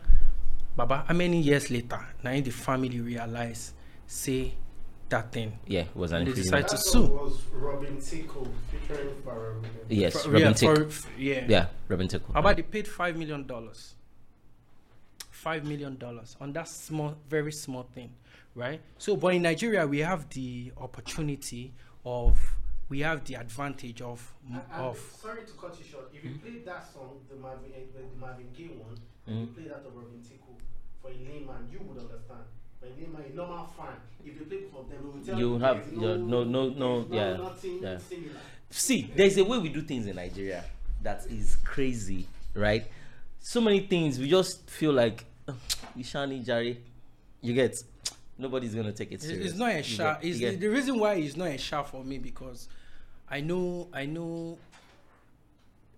[0.77, 3.73] Baba, how many years later, now the family realize,
[4.07, 4.53] say
[5.09, 5.59] that thing.
[5.67, 5.81] Yeah.
[5.81, 6.63] It was an They infringement.
[6.63, 7.07] decide to sue.
[7.11, 8.39] was Robin Thicke
[8.71, 9.91] featuring Pharrell Williams.
[9.91, 10.25] Yes.
[10.25, 10.91] Robin yeah, Tick.
[11.17, 11.45] yeah.
[11.49, 11.65] Yeah.
[11.89, 12.23] Robin Thicke.
[12.33, 13.95] about they paid five million dollars.
[15.43, 18.09] Five million dollars on that small, very small thing,
[18.55, 18.81] right?
[18.97, 21.71] So, but in Nigeria, we have the opportunity
[22.05, 22.37] of,
[22.89, 26.11] we have the advantage of, And- and sorry to cut you short.
[26.13, 29.41] If you play that song, the Marvin, eh, the Marvin Gaye one, and Mhm.
[29.41, 30.41] you play that of Robin Thicke,
[31.01, 32.43] for a layman, you would understand.
[32.81, 35.37] For a layman, a normal fan, if you play both of them, they will tell
[35.39, 37.97] You you have there's your- no- no- no, yeah, nothing yeah.
[37.99, 38.39] similar.
[38.71, 40.65] See, there's a way we do things in Nigeria
[41.01, 42.85] that is crazy, right?
[43.39, 45.55] So many things we just feel like "Ugh,
[45.97, 46.77] Ishani Jari,
[47.41, 47.75] you get
[48.37, 49.51] nobody's gonna take it It's, serious.
[49.51, 52.03] it's not a You you It's, get- the reason why it's not a sha for
[52.03, 52.67] me because
[53.29, 54.57] I know I know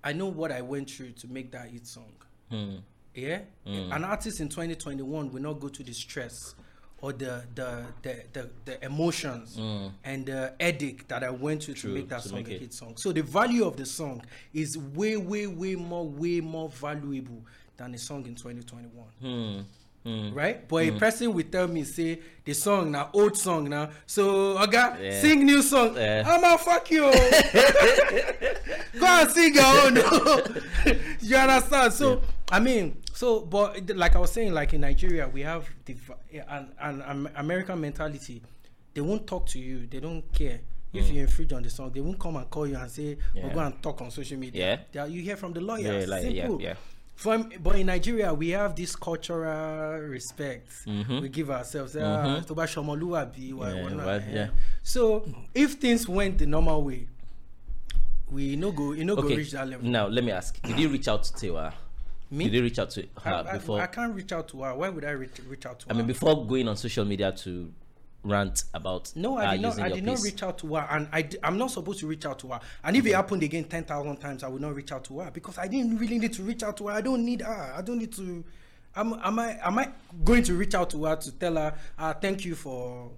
[0.04, 2.12] I know what I went through to make that hit song.
[2.50, 2.76] Hmm.
[3.14, 3.94] Yeah, Mm.
[3.96, 6.56] an artist in 2021 will not go to the stress
[7.02, 9.92] or the the the the, the emotions Mm.
[10.04, 12.58] and the headache that I went through True, to make that to song make a
[12.58, 12.96] hit song.
[12.98, 14.24] So the value of the song
[14.54, 17.42] is way way way more way more valuable
[17.82, 19.62] than the song in 2021 Hmm.
[20.04, 20.34] Hmm.
[20.34, 20.68] right?
[20.68, 23.90] But a person will tell me say the song now old song now.
[24.06, 25.22] So Oga, Yeah.
[25.22, 25.96] sing new song.
[25.96, 26.24] Yeah.
[26.26, 27.02] I'ma fuck you.
[29.00, 29.96] Go and sing your own.
[31.22, 31.94] you understand?
[31.94, 32.22] So
[32.52, 35.96] I mean, so but like I was saying, like in Nigeria, we have the
[36.50, 38.42] an, an, an American mentality.
[38.94, 39.88] They won't talk to you.
[39.88, 40.60] They don't care.
[40.94, 43.46] If you infringe on the song, they won't come and call you and say, "We'll
[43.46, 43.54] Mm.
[43.54, 44.78] Go and talk on social media." Yeah.
[44.92, 46.06] They are- you hear from the lawyers.
[46.10, 46.62] Yeah, like, yeah, Simple.
[46.62, 46.74] yeah.
[47.22, 51.22] From, but in Nigeria, we have this cultural respect Mhm.
[51.22, 51.96] we give ourselves.
[51.96, 54.22] Ah, bá Yeah, well, eh.
[54.34, 54.50] yeah.
[54.82, 55.24] So
[55.54, 57.08] if things went the normal way,
[58.32, 59.88] we no go, you no go reach that level.
[59.88, 61.74] Now let me ask: Did you reach out to Tiwa?
[62.32, 62.46] Me?
[62.46, 63.82] Did you reach out to I, her I- before?
[63.82, 64.74] I can't reach out to her.
[64.74, 65.94] Why would I reach, reach out to I her?
[65.94, 67.72] I mean, before going on social media to
[68.24, 69.80] rant about no, I did not.
[69.80, 72.40] I did not reach out to her, and I am not supposed to reach out
[72.40, 72.60] to her.
[72.84, 75.32] And if it happened again ten thousand times, I would not reach out to her
[75.32, 76.94] because I didn't really need to reach out to her.
[76.94, 77.74] I don't need her.
[77.76, 78.44] I don't need to.
[78.96, 79.90] Am, am I am I
[80.24, 83.10] going to reach out to her to tell her, uh, thank you for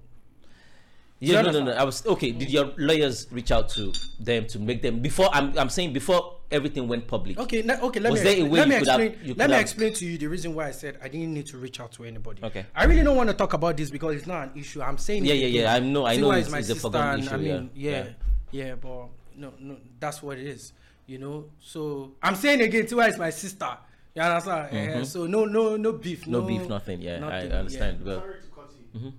[1.19, 1.71] Yeah, no, no, no.
[1.71, 2.31] I was okay.
[2.31, 5.29] Did your lawyers reach out to them to make them before?
[5.31, 7.37] I'm, I'm saying before everything went public.
[7.39, 7.99] Okay, le- okay.
[7.99, 9.27] Let Was me there a way let me you could have- explain.
[9.27, 11.47] you let me have- explain to you the reason why I said I didn't need
[11.47, 12.43] to reach out to anybody.
[12.43, 12.65] Okay.
[12.75, 14.81] I really don't want to talk about this because it's not an issue.
[14.81, 15.25] I'm saying.
[15.25, 15.73] Yeah, yeah, yeah.
[15.73, 18.65] I know- I know it's- my it's a sister, forgotten and I mean, yeah, yeah,
[18.65, 20.73] yeah, but no, no, that's what it is.
[21.07, 23.77] You know, so I'm saying again, Tiwa is my sister.
[24.15, 24.71] You understand?
[24.71, 25.05] Mhm.
[25.05, 26.27] so no, no, no beef.
[26.27, 27.01] No beef, nothing.
[27.01, 28.05] Yeah, I understand.
[28.05, 28.99] Well, Sorry to cut you.
[28.99, 29.13] Mhm.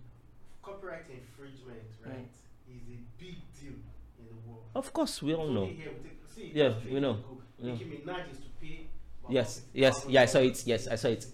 [0.62, 2.30] copyright infringement, right,
[2.70, 3.74] is a big deal
[4.18, 4.62] in the world.
[4.74, 5.62] Of course, we all know.
[5.62, 6.13] Only here we take-
[6.52, 7.18] see, Yeah, we know.
[7.58, 8.86] Nicki Minaj is to pay.
[9.28, 10.62] Yes, yes, yeah, I saw it.
[10.66, 11.26] Yes, I saw it.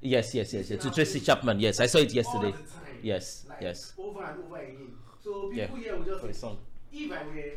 [0.00, 0.82] Yes, yes, yes, yes.
[0.82, 1.60] To Tracy Chapman.
[1.60, 2.46] Yes, I saw it yesterday.
[2.46, 2.98] All the time.
[3.02, 3.92] Yes, Like, yes.
[3.98, 4.92] Over and over again.
[5.22, 6.58] So people Yeah, here will just For the say, song.
[6.92, 7.52] if I were,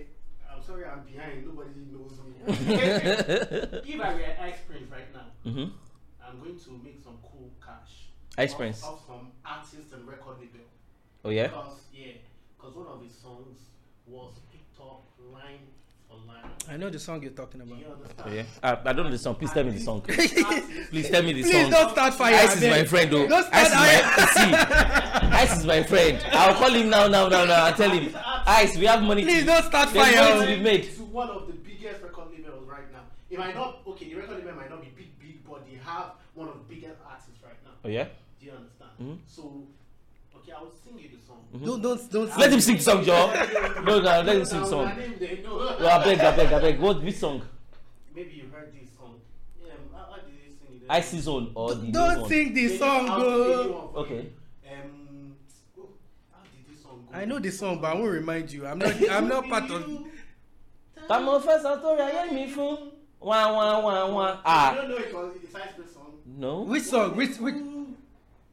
[0.55, 1.45] I'm sorry, I'm behind.
[1.45, 2.33] Nobody knows me.
[3.93, 5.69] if I were Ice Prince right now, Mm-hmm.
[6.23, 8.09] I'm going to make some cool cash.
[8.37, 8.83] Ice off- Prince.
[8.83, 10.65] Off some artist and record label.
[11.23, 11.47] Oh yeah.
[11.47, 12.13] Because yeah,
[12.57, 13.57] because one of his songs
[14.07, 15.03] was picked up
[15.33, 15.65] line
[16.25, 16.71] for.
[16.71, 17.77] I know the song you're talking about.
[17.79, 17.85] you
[18.25, 18.43] Oh yeah.
[18.63, 19.35] Uh, I don't know the song.
[19.35, 20.01] Please tell me the song.
[20.89, 21.71] Please tell me the Please song.
[21.71, 22.33] don't start fire.
[22.35, 23.27] Ice is my friend, though.
[23.27, 24.51] Don't Ice is my see.
[25.37, 26.25] Ice is my friend.
[26.31, 27.65] I'll call him now, now, now, now.
[27.65, 28.15] I'll tell him.
[28.47, 29.23] Ice, we have money.
[29.23, 30.35] Please to, don't start There's fire.
[30.35, 30.83] money to be made.
[30.95, 33.01] to one of the biggest record labels right now.
[33.29, 36.11] It might not okay, the record label might not be big, big, but they have
[36.33, 37.71] one of the biggest artists right now.
[37.83, 38.05] Oh yeah.
[38.39, 38.91] Do you understand?
[39.01, 39.17] Mhm.
[39.27, 39.63] So
[40.37, 41.14] okay, I will sing you the song.
[41.63, 42.37] Don't don't don't.
[42.37, 43.31] Let him sing the song, Joe.
[43.85, 44.91] No, no, let him sing the song.
[45.47, 46.79] Oh, I beg, I beg, I beg.
[46.79, 47.41] What which song?
[48.15, 49.15] Maybe you heard this song.
[49.63, 50.89] Yeah, how, did they sing it?
[50.89, 52.29] Ice Zone or the new Don't one?
[52.29, 54.15] sing the song, for Okay.
[54.15, 54.71] you.
[54.71, 55.35] Um,
[55.79, 55.87] oh,
[56.31, 57.17] how did this song go?
[57.17, 58.65] I know the song, but I won't remind you.
[58.67, 58.93] I'm not.
[59.09, 59.81] I'm not part of.
[61.09, 62.89] Tàmọ̀ fẹ́ sọ tó ra yé mi fún.
[63.21, 64.27] Wá wá wá wá.
[64.37, 64.73] I Ah.
[64.75, 66.11] don't know it was it's Ice Prince song.
[66.25, 66.61] No.
[66.61, 67.15] Which song?
[67.15, 67.55] Which which?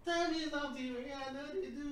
[0.04, 1.91] Tell me something I know they do.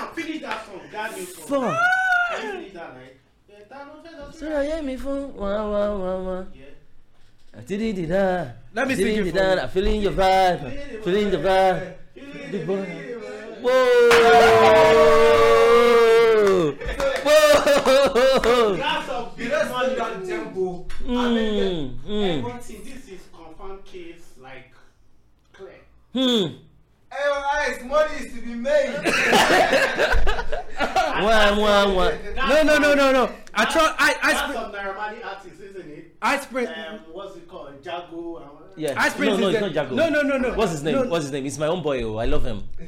[1.25, 1.77] fuck?
[4.39, 6.45] Sọ̀rọ̀ yẹ mi fún wah wọ́n wọ́n wọ́n.
[7.67, 8.53] Didi di da.
[8.73, 9.67] Let me sing it for you.
[9.67, 11.03] Feeling your vibe.
[11.03, 11.93] Feeling your vibe.
[12.51, 12.85] The boy.
[13.61, 14.01] Whoa.
[17.25, 18.75] Whoa.
[18.75, 20.85] Glass of beer money on tempo.
[21.05, 21.99] And then
[22.39, 22.83] everything.
[22.85, 24.71] This is confirmed case like
[25.51, 25.81] clear.
[26.13, 26.19] Hmm.
[26.19, 26.45] hmm.
[26.47, 26.70] hmm.
[27.21, 28.95] Hey, Ice, money is to be made.
[31.21, 32.11] Wah, wah, wah.
[32.47, 33.31] No, no, no, no, no.
[33.53, 33.93] I try.
[33.99, 36.15] I That's I some Naira Marley artists, isn't it?
[36.21, 36.69] I sprint.
[36.69, 37.73] Um, what's it called?
[37.83, 38.37] Jago.
[38.37, 38.47] and-
[38.81, 38.93] Yeah.
[38.97, 39.95] I No, no, it's not Jago.
[39.95, 40.53] No, no, no, no.
[40.53, 40.95] What's his name?
[40.95, 41.03] No.
[41.03, 41.45] What's his name?
[41.45, 42.03] It's my own boy.
[42.03, 42.63] Oh, I love him.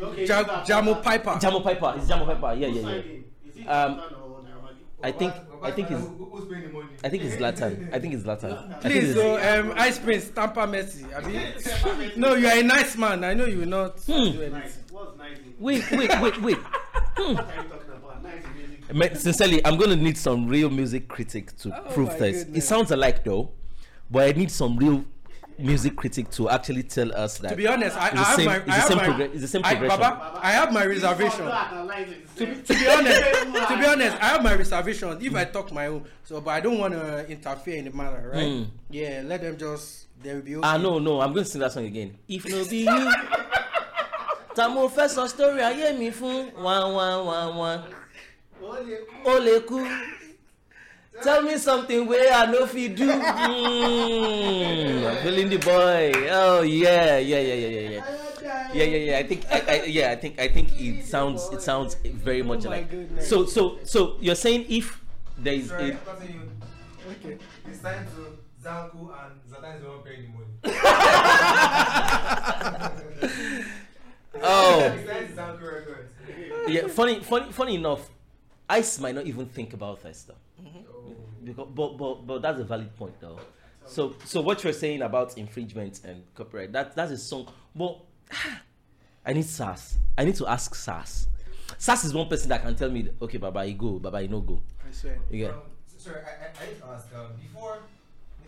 [0.00, 1.40] Okay, Ja- Jamopyper.
[1.40, 1.94] Jamo Piper.
[1.98, 2.58] It's Jamopyper.
[2.58, 2.88] Yeah, yeah, yeah.
[3.02, 3.24] him?
[3.48, 4.00] Is it Um,
[5.02, 5.32] I think.
[5.62, 6.00] I think it's.
[6.00, 6.88] Who's paying the money?
[7.04, 7.92] I think it's Zlatan.
[7.94, 8.80] I think it's Zlatan.
[8.80, 11.06] Please, so um, Ice Prince, Tampa Messi.
[11.14, 13.22] I mean, no, you are a nice man.
[13.24, 14.12] I know you will not Hmm.
[14.12, 14.72] do anything.
[14.90, 15.38] What's nice?
[15.58, 16.58] Wait, wait, wait, wait.
[17.18, 18.22] What are you talking about?
[18.22, 18.44] Nice
[18.90, 19.16] music.
[19.16, 22.42] Sincerely, I'm gonna need some real music critic to Oh prove my this.
[22.54, 23.50] It sounds alike though,
[24.10, 25.04] but I need some real
[25.58, 27.50] music critic to actually tell us that.
[27.50, 29.48] To be honest, I, I it's the have my, I have my, progre- it's the
[29.48, 30.00] same I, progression.
[30.00, 31.44] Baba, I have my reservation.
[32.36, 33.20] To be, to be honest,
[33.68, 35.18] to be honest, I have my reservation.
[35.20, 38.30] If I talk my own, so but I don't want to interfere in the matter,
[38.32, 38.46] right?
[38.46, 38.66] Mm.
[38.90, 40.66] Yeah, let them just they will be okay.
[40.66, 42.16] Ah no no, I'm going to sing that song again.
[42.28, 43.12] If no be you,
[44.54, 47.82] ta mo fẹ́ sọ story ayé mi fún wá wá wá wá.
[49.24, 49.78] Ó lè kú.
[51.22, 53.08] Tell me something where I know if you do.
[53.18, 56.12] Mm, I'm feeling the boy.
[56.30, 58.04] Oh yeah, yeah, yeah, yeah, yeah, yeah.
[58.72, 59.18] Yeah, yeah, yeah.
[59.18, 62.66] I think, I, I, yeah, I think, I think it sounds, it sounds very much
[62.66, 62.90] Oh like.
[62.90, 63.26] goodness.
[63.28, 65.00] So, so, so you're saying if
[65.38, 66.50] there is Sorry, a, I'm cutting you.
[67.30, 67.38] Okay.
[67.66, 70.44] It's time to Zanku and Zlatan is the one paying the money.
[74.42, 74.80] oh.
[74.80, 76.12] It's time Records.
[76.68, 78.10] yeah funny funny funny enough
[78.68, 80.64] ice might not even think about this though Oh.
[81.44, 83.38] Because but but but that's a valid point though.
[83.86, 87.48] So so what you're saying about infringement and copyright that that's a song.
[87.74, 87.98] But
[89.26, 91.26] i need sas i need to ask sas
[91.76, 94.40] sas is one person that can tell me okay baba you go baba you no
[94.40, 94.60] go.
[94.86, 95.18] I swear.
[95.30, 95.60] you get Um,
[95.98, 97.78] sorry, I, I, I need to ask, um, before,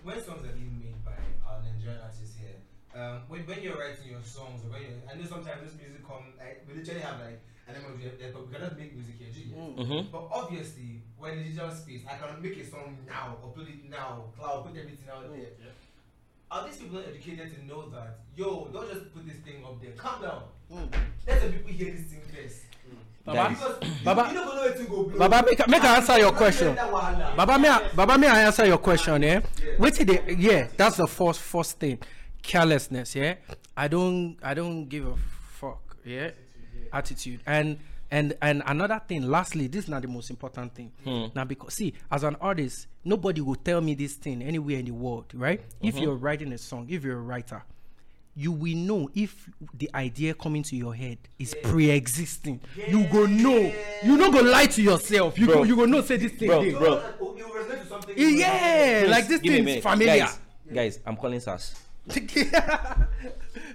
[0.03, 1.13] when songs are being made by
[1.45, 2.57] our Nigerian artists here,
[2.97, 6.01] um, when, when you're writing your songs, or when you're, I know sometimes this music
[6.07, 7.41] come, like, we literally have like,
[7.77, 9.55] an MOD, yeah, but we cannot make music here, do you?
[9.55, 9.77] Mm.
[9.79, 10.11] mm-hmm.
[10.13, 14.25] But obviously, when in digital space, I can make a song now, upload it now,
[14.39, 15.73] cloud, put everything out there.
[16.51, 19.81] Are these people not educated to know that, yo, don't just put this thing up
[19.81, 20.43] there, calm down.
[20.73, 20.89] Mm.
[21.27, 22.63] Let the people hear this thing first.
[23.25, 25.29] Baba, Because you, Baba- you don't know where to go, blow.
[25.29, 26.75] Baba, make, make I answer your question.
[26.75, 29.23] Baba, may I, Baba, may I answer your question?
[29.23, 29.41] Yeah.
[29.63, 29.73] Yeah.
[29.79, 30.69] Wait till the yeah.
[30.77, 31.99] That's the first first thing.
[32.43, 33.15] Carelessness.
[33.15, 33.35] Yeah.
[33.77, 35.17] I don't I don't give a
[35.61, 35.97] fuck.
[36.05, 36.31] Yeah.
[36.93, 37.41] Attitude.
[37.47, 37.79] And
[38.13, 40.91] And and another thing, lastly, this is not the most important thing.
[41.05, 41.27] Hmm.
[41.35, 44.91] Now because see, as an artist, nobody will tell me this thing anywhere in the
[44.91, 45.61] world, right?
[45.81, 46.03] If Mm-hmm.
[46.03, 47.63] you're writing a song, if you're a writer,
[48.35, 49.49] you will know if
[49.79, 52.59] the idea coming to your head is pre-existing.
[52.89, 53.73] You go know.
[54.03, 55.39] You not go lie to yourself.
[55.39, 55.55] You Bro.
[55.55, 56.49] go you go know say this thing.
[56.49, 56.73] Bro, dey.
[56.73, 57.03] bro.
[57.37, 58.15] You resonate something.
[58.17, 60.25] Yeah, like this Give thing is familiar.
[60.27, 60.39] Guys,
[60.75, 61.75] guys, I'm calling SAS.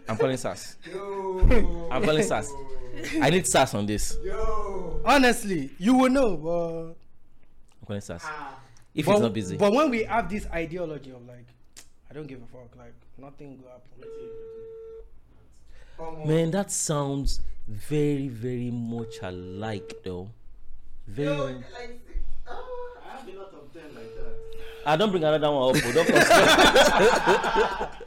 [0.07, 0.75] I'm calling SAS.
[0.93, 2.51] I'm calling SAS.
[3.21, 4.17] I need SAS on this.
[4.23, 5.01] Yo.
[5.05, 6.37] Honestly, you will know.
[6.37, 6.95] But
[7.81, 8.21] I'm calling SAS.
[8.25, 8.57] Ah,
[8.93, 9.57] If but, it's not busy.
[9.57, 11.45] but when we have this ideology of like,
[12.09, 14.09] I don't give a fuck, like nothing will happen.
[15.97, 20.29] Come Man, that sounds very, very much alike though.
[21.07, 21.27] Very.
[21.35, 21.63] Yo, like,
[22.47, 22.97] oh.
[23.05, 24.35] I have a lot of them like that.
[24.85, 25.81] I don't bring another one up.
[25.93, 27.89] Don't consider.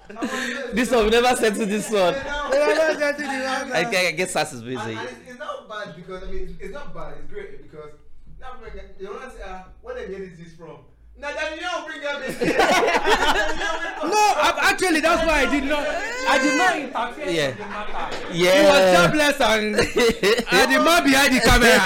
[0.72, 2.14] this one we never settle this one.
[2.14, 4.76] I, I, I guess SAS is busy.
[4.80, 7.14] And, and it's, it's not bad because I mean it's, it's not bad.
[7.22, 7.92] It's great because
[8.40, 10.78] now bring it- you want to say uh, where they get this from?
[11.20, 12.40] Now that you don't bring up this.
[12.40, 15.84] No, I, actually, that's why I did not.
[15.84, 17.30] I did not interfere.
[17.34, 17.48] Yeah.
[17.50, 18.16] in the matter.
[18.32, 18.54] Yeah.
[18.62, 21.78] He was jobless and, and the man behind the camera.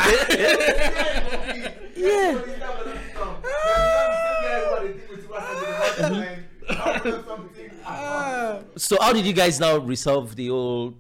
[8.77, 10.95] So how did you guys now resolve the old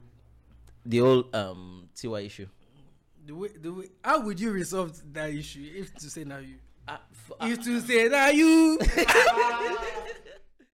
[0.85, 2.47] the old um Tiwa issue?
[3.25, 6.57] the way, the way, how would you resolve that issue if to say now you?
[6.89, 8.79] Uh, f- If to say now you.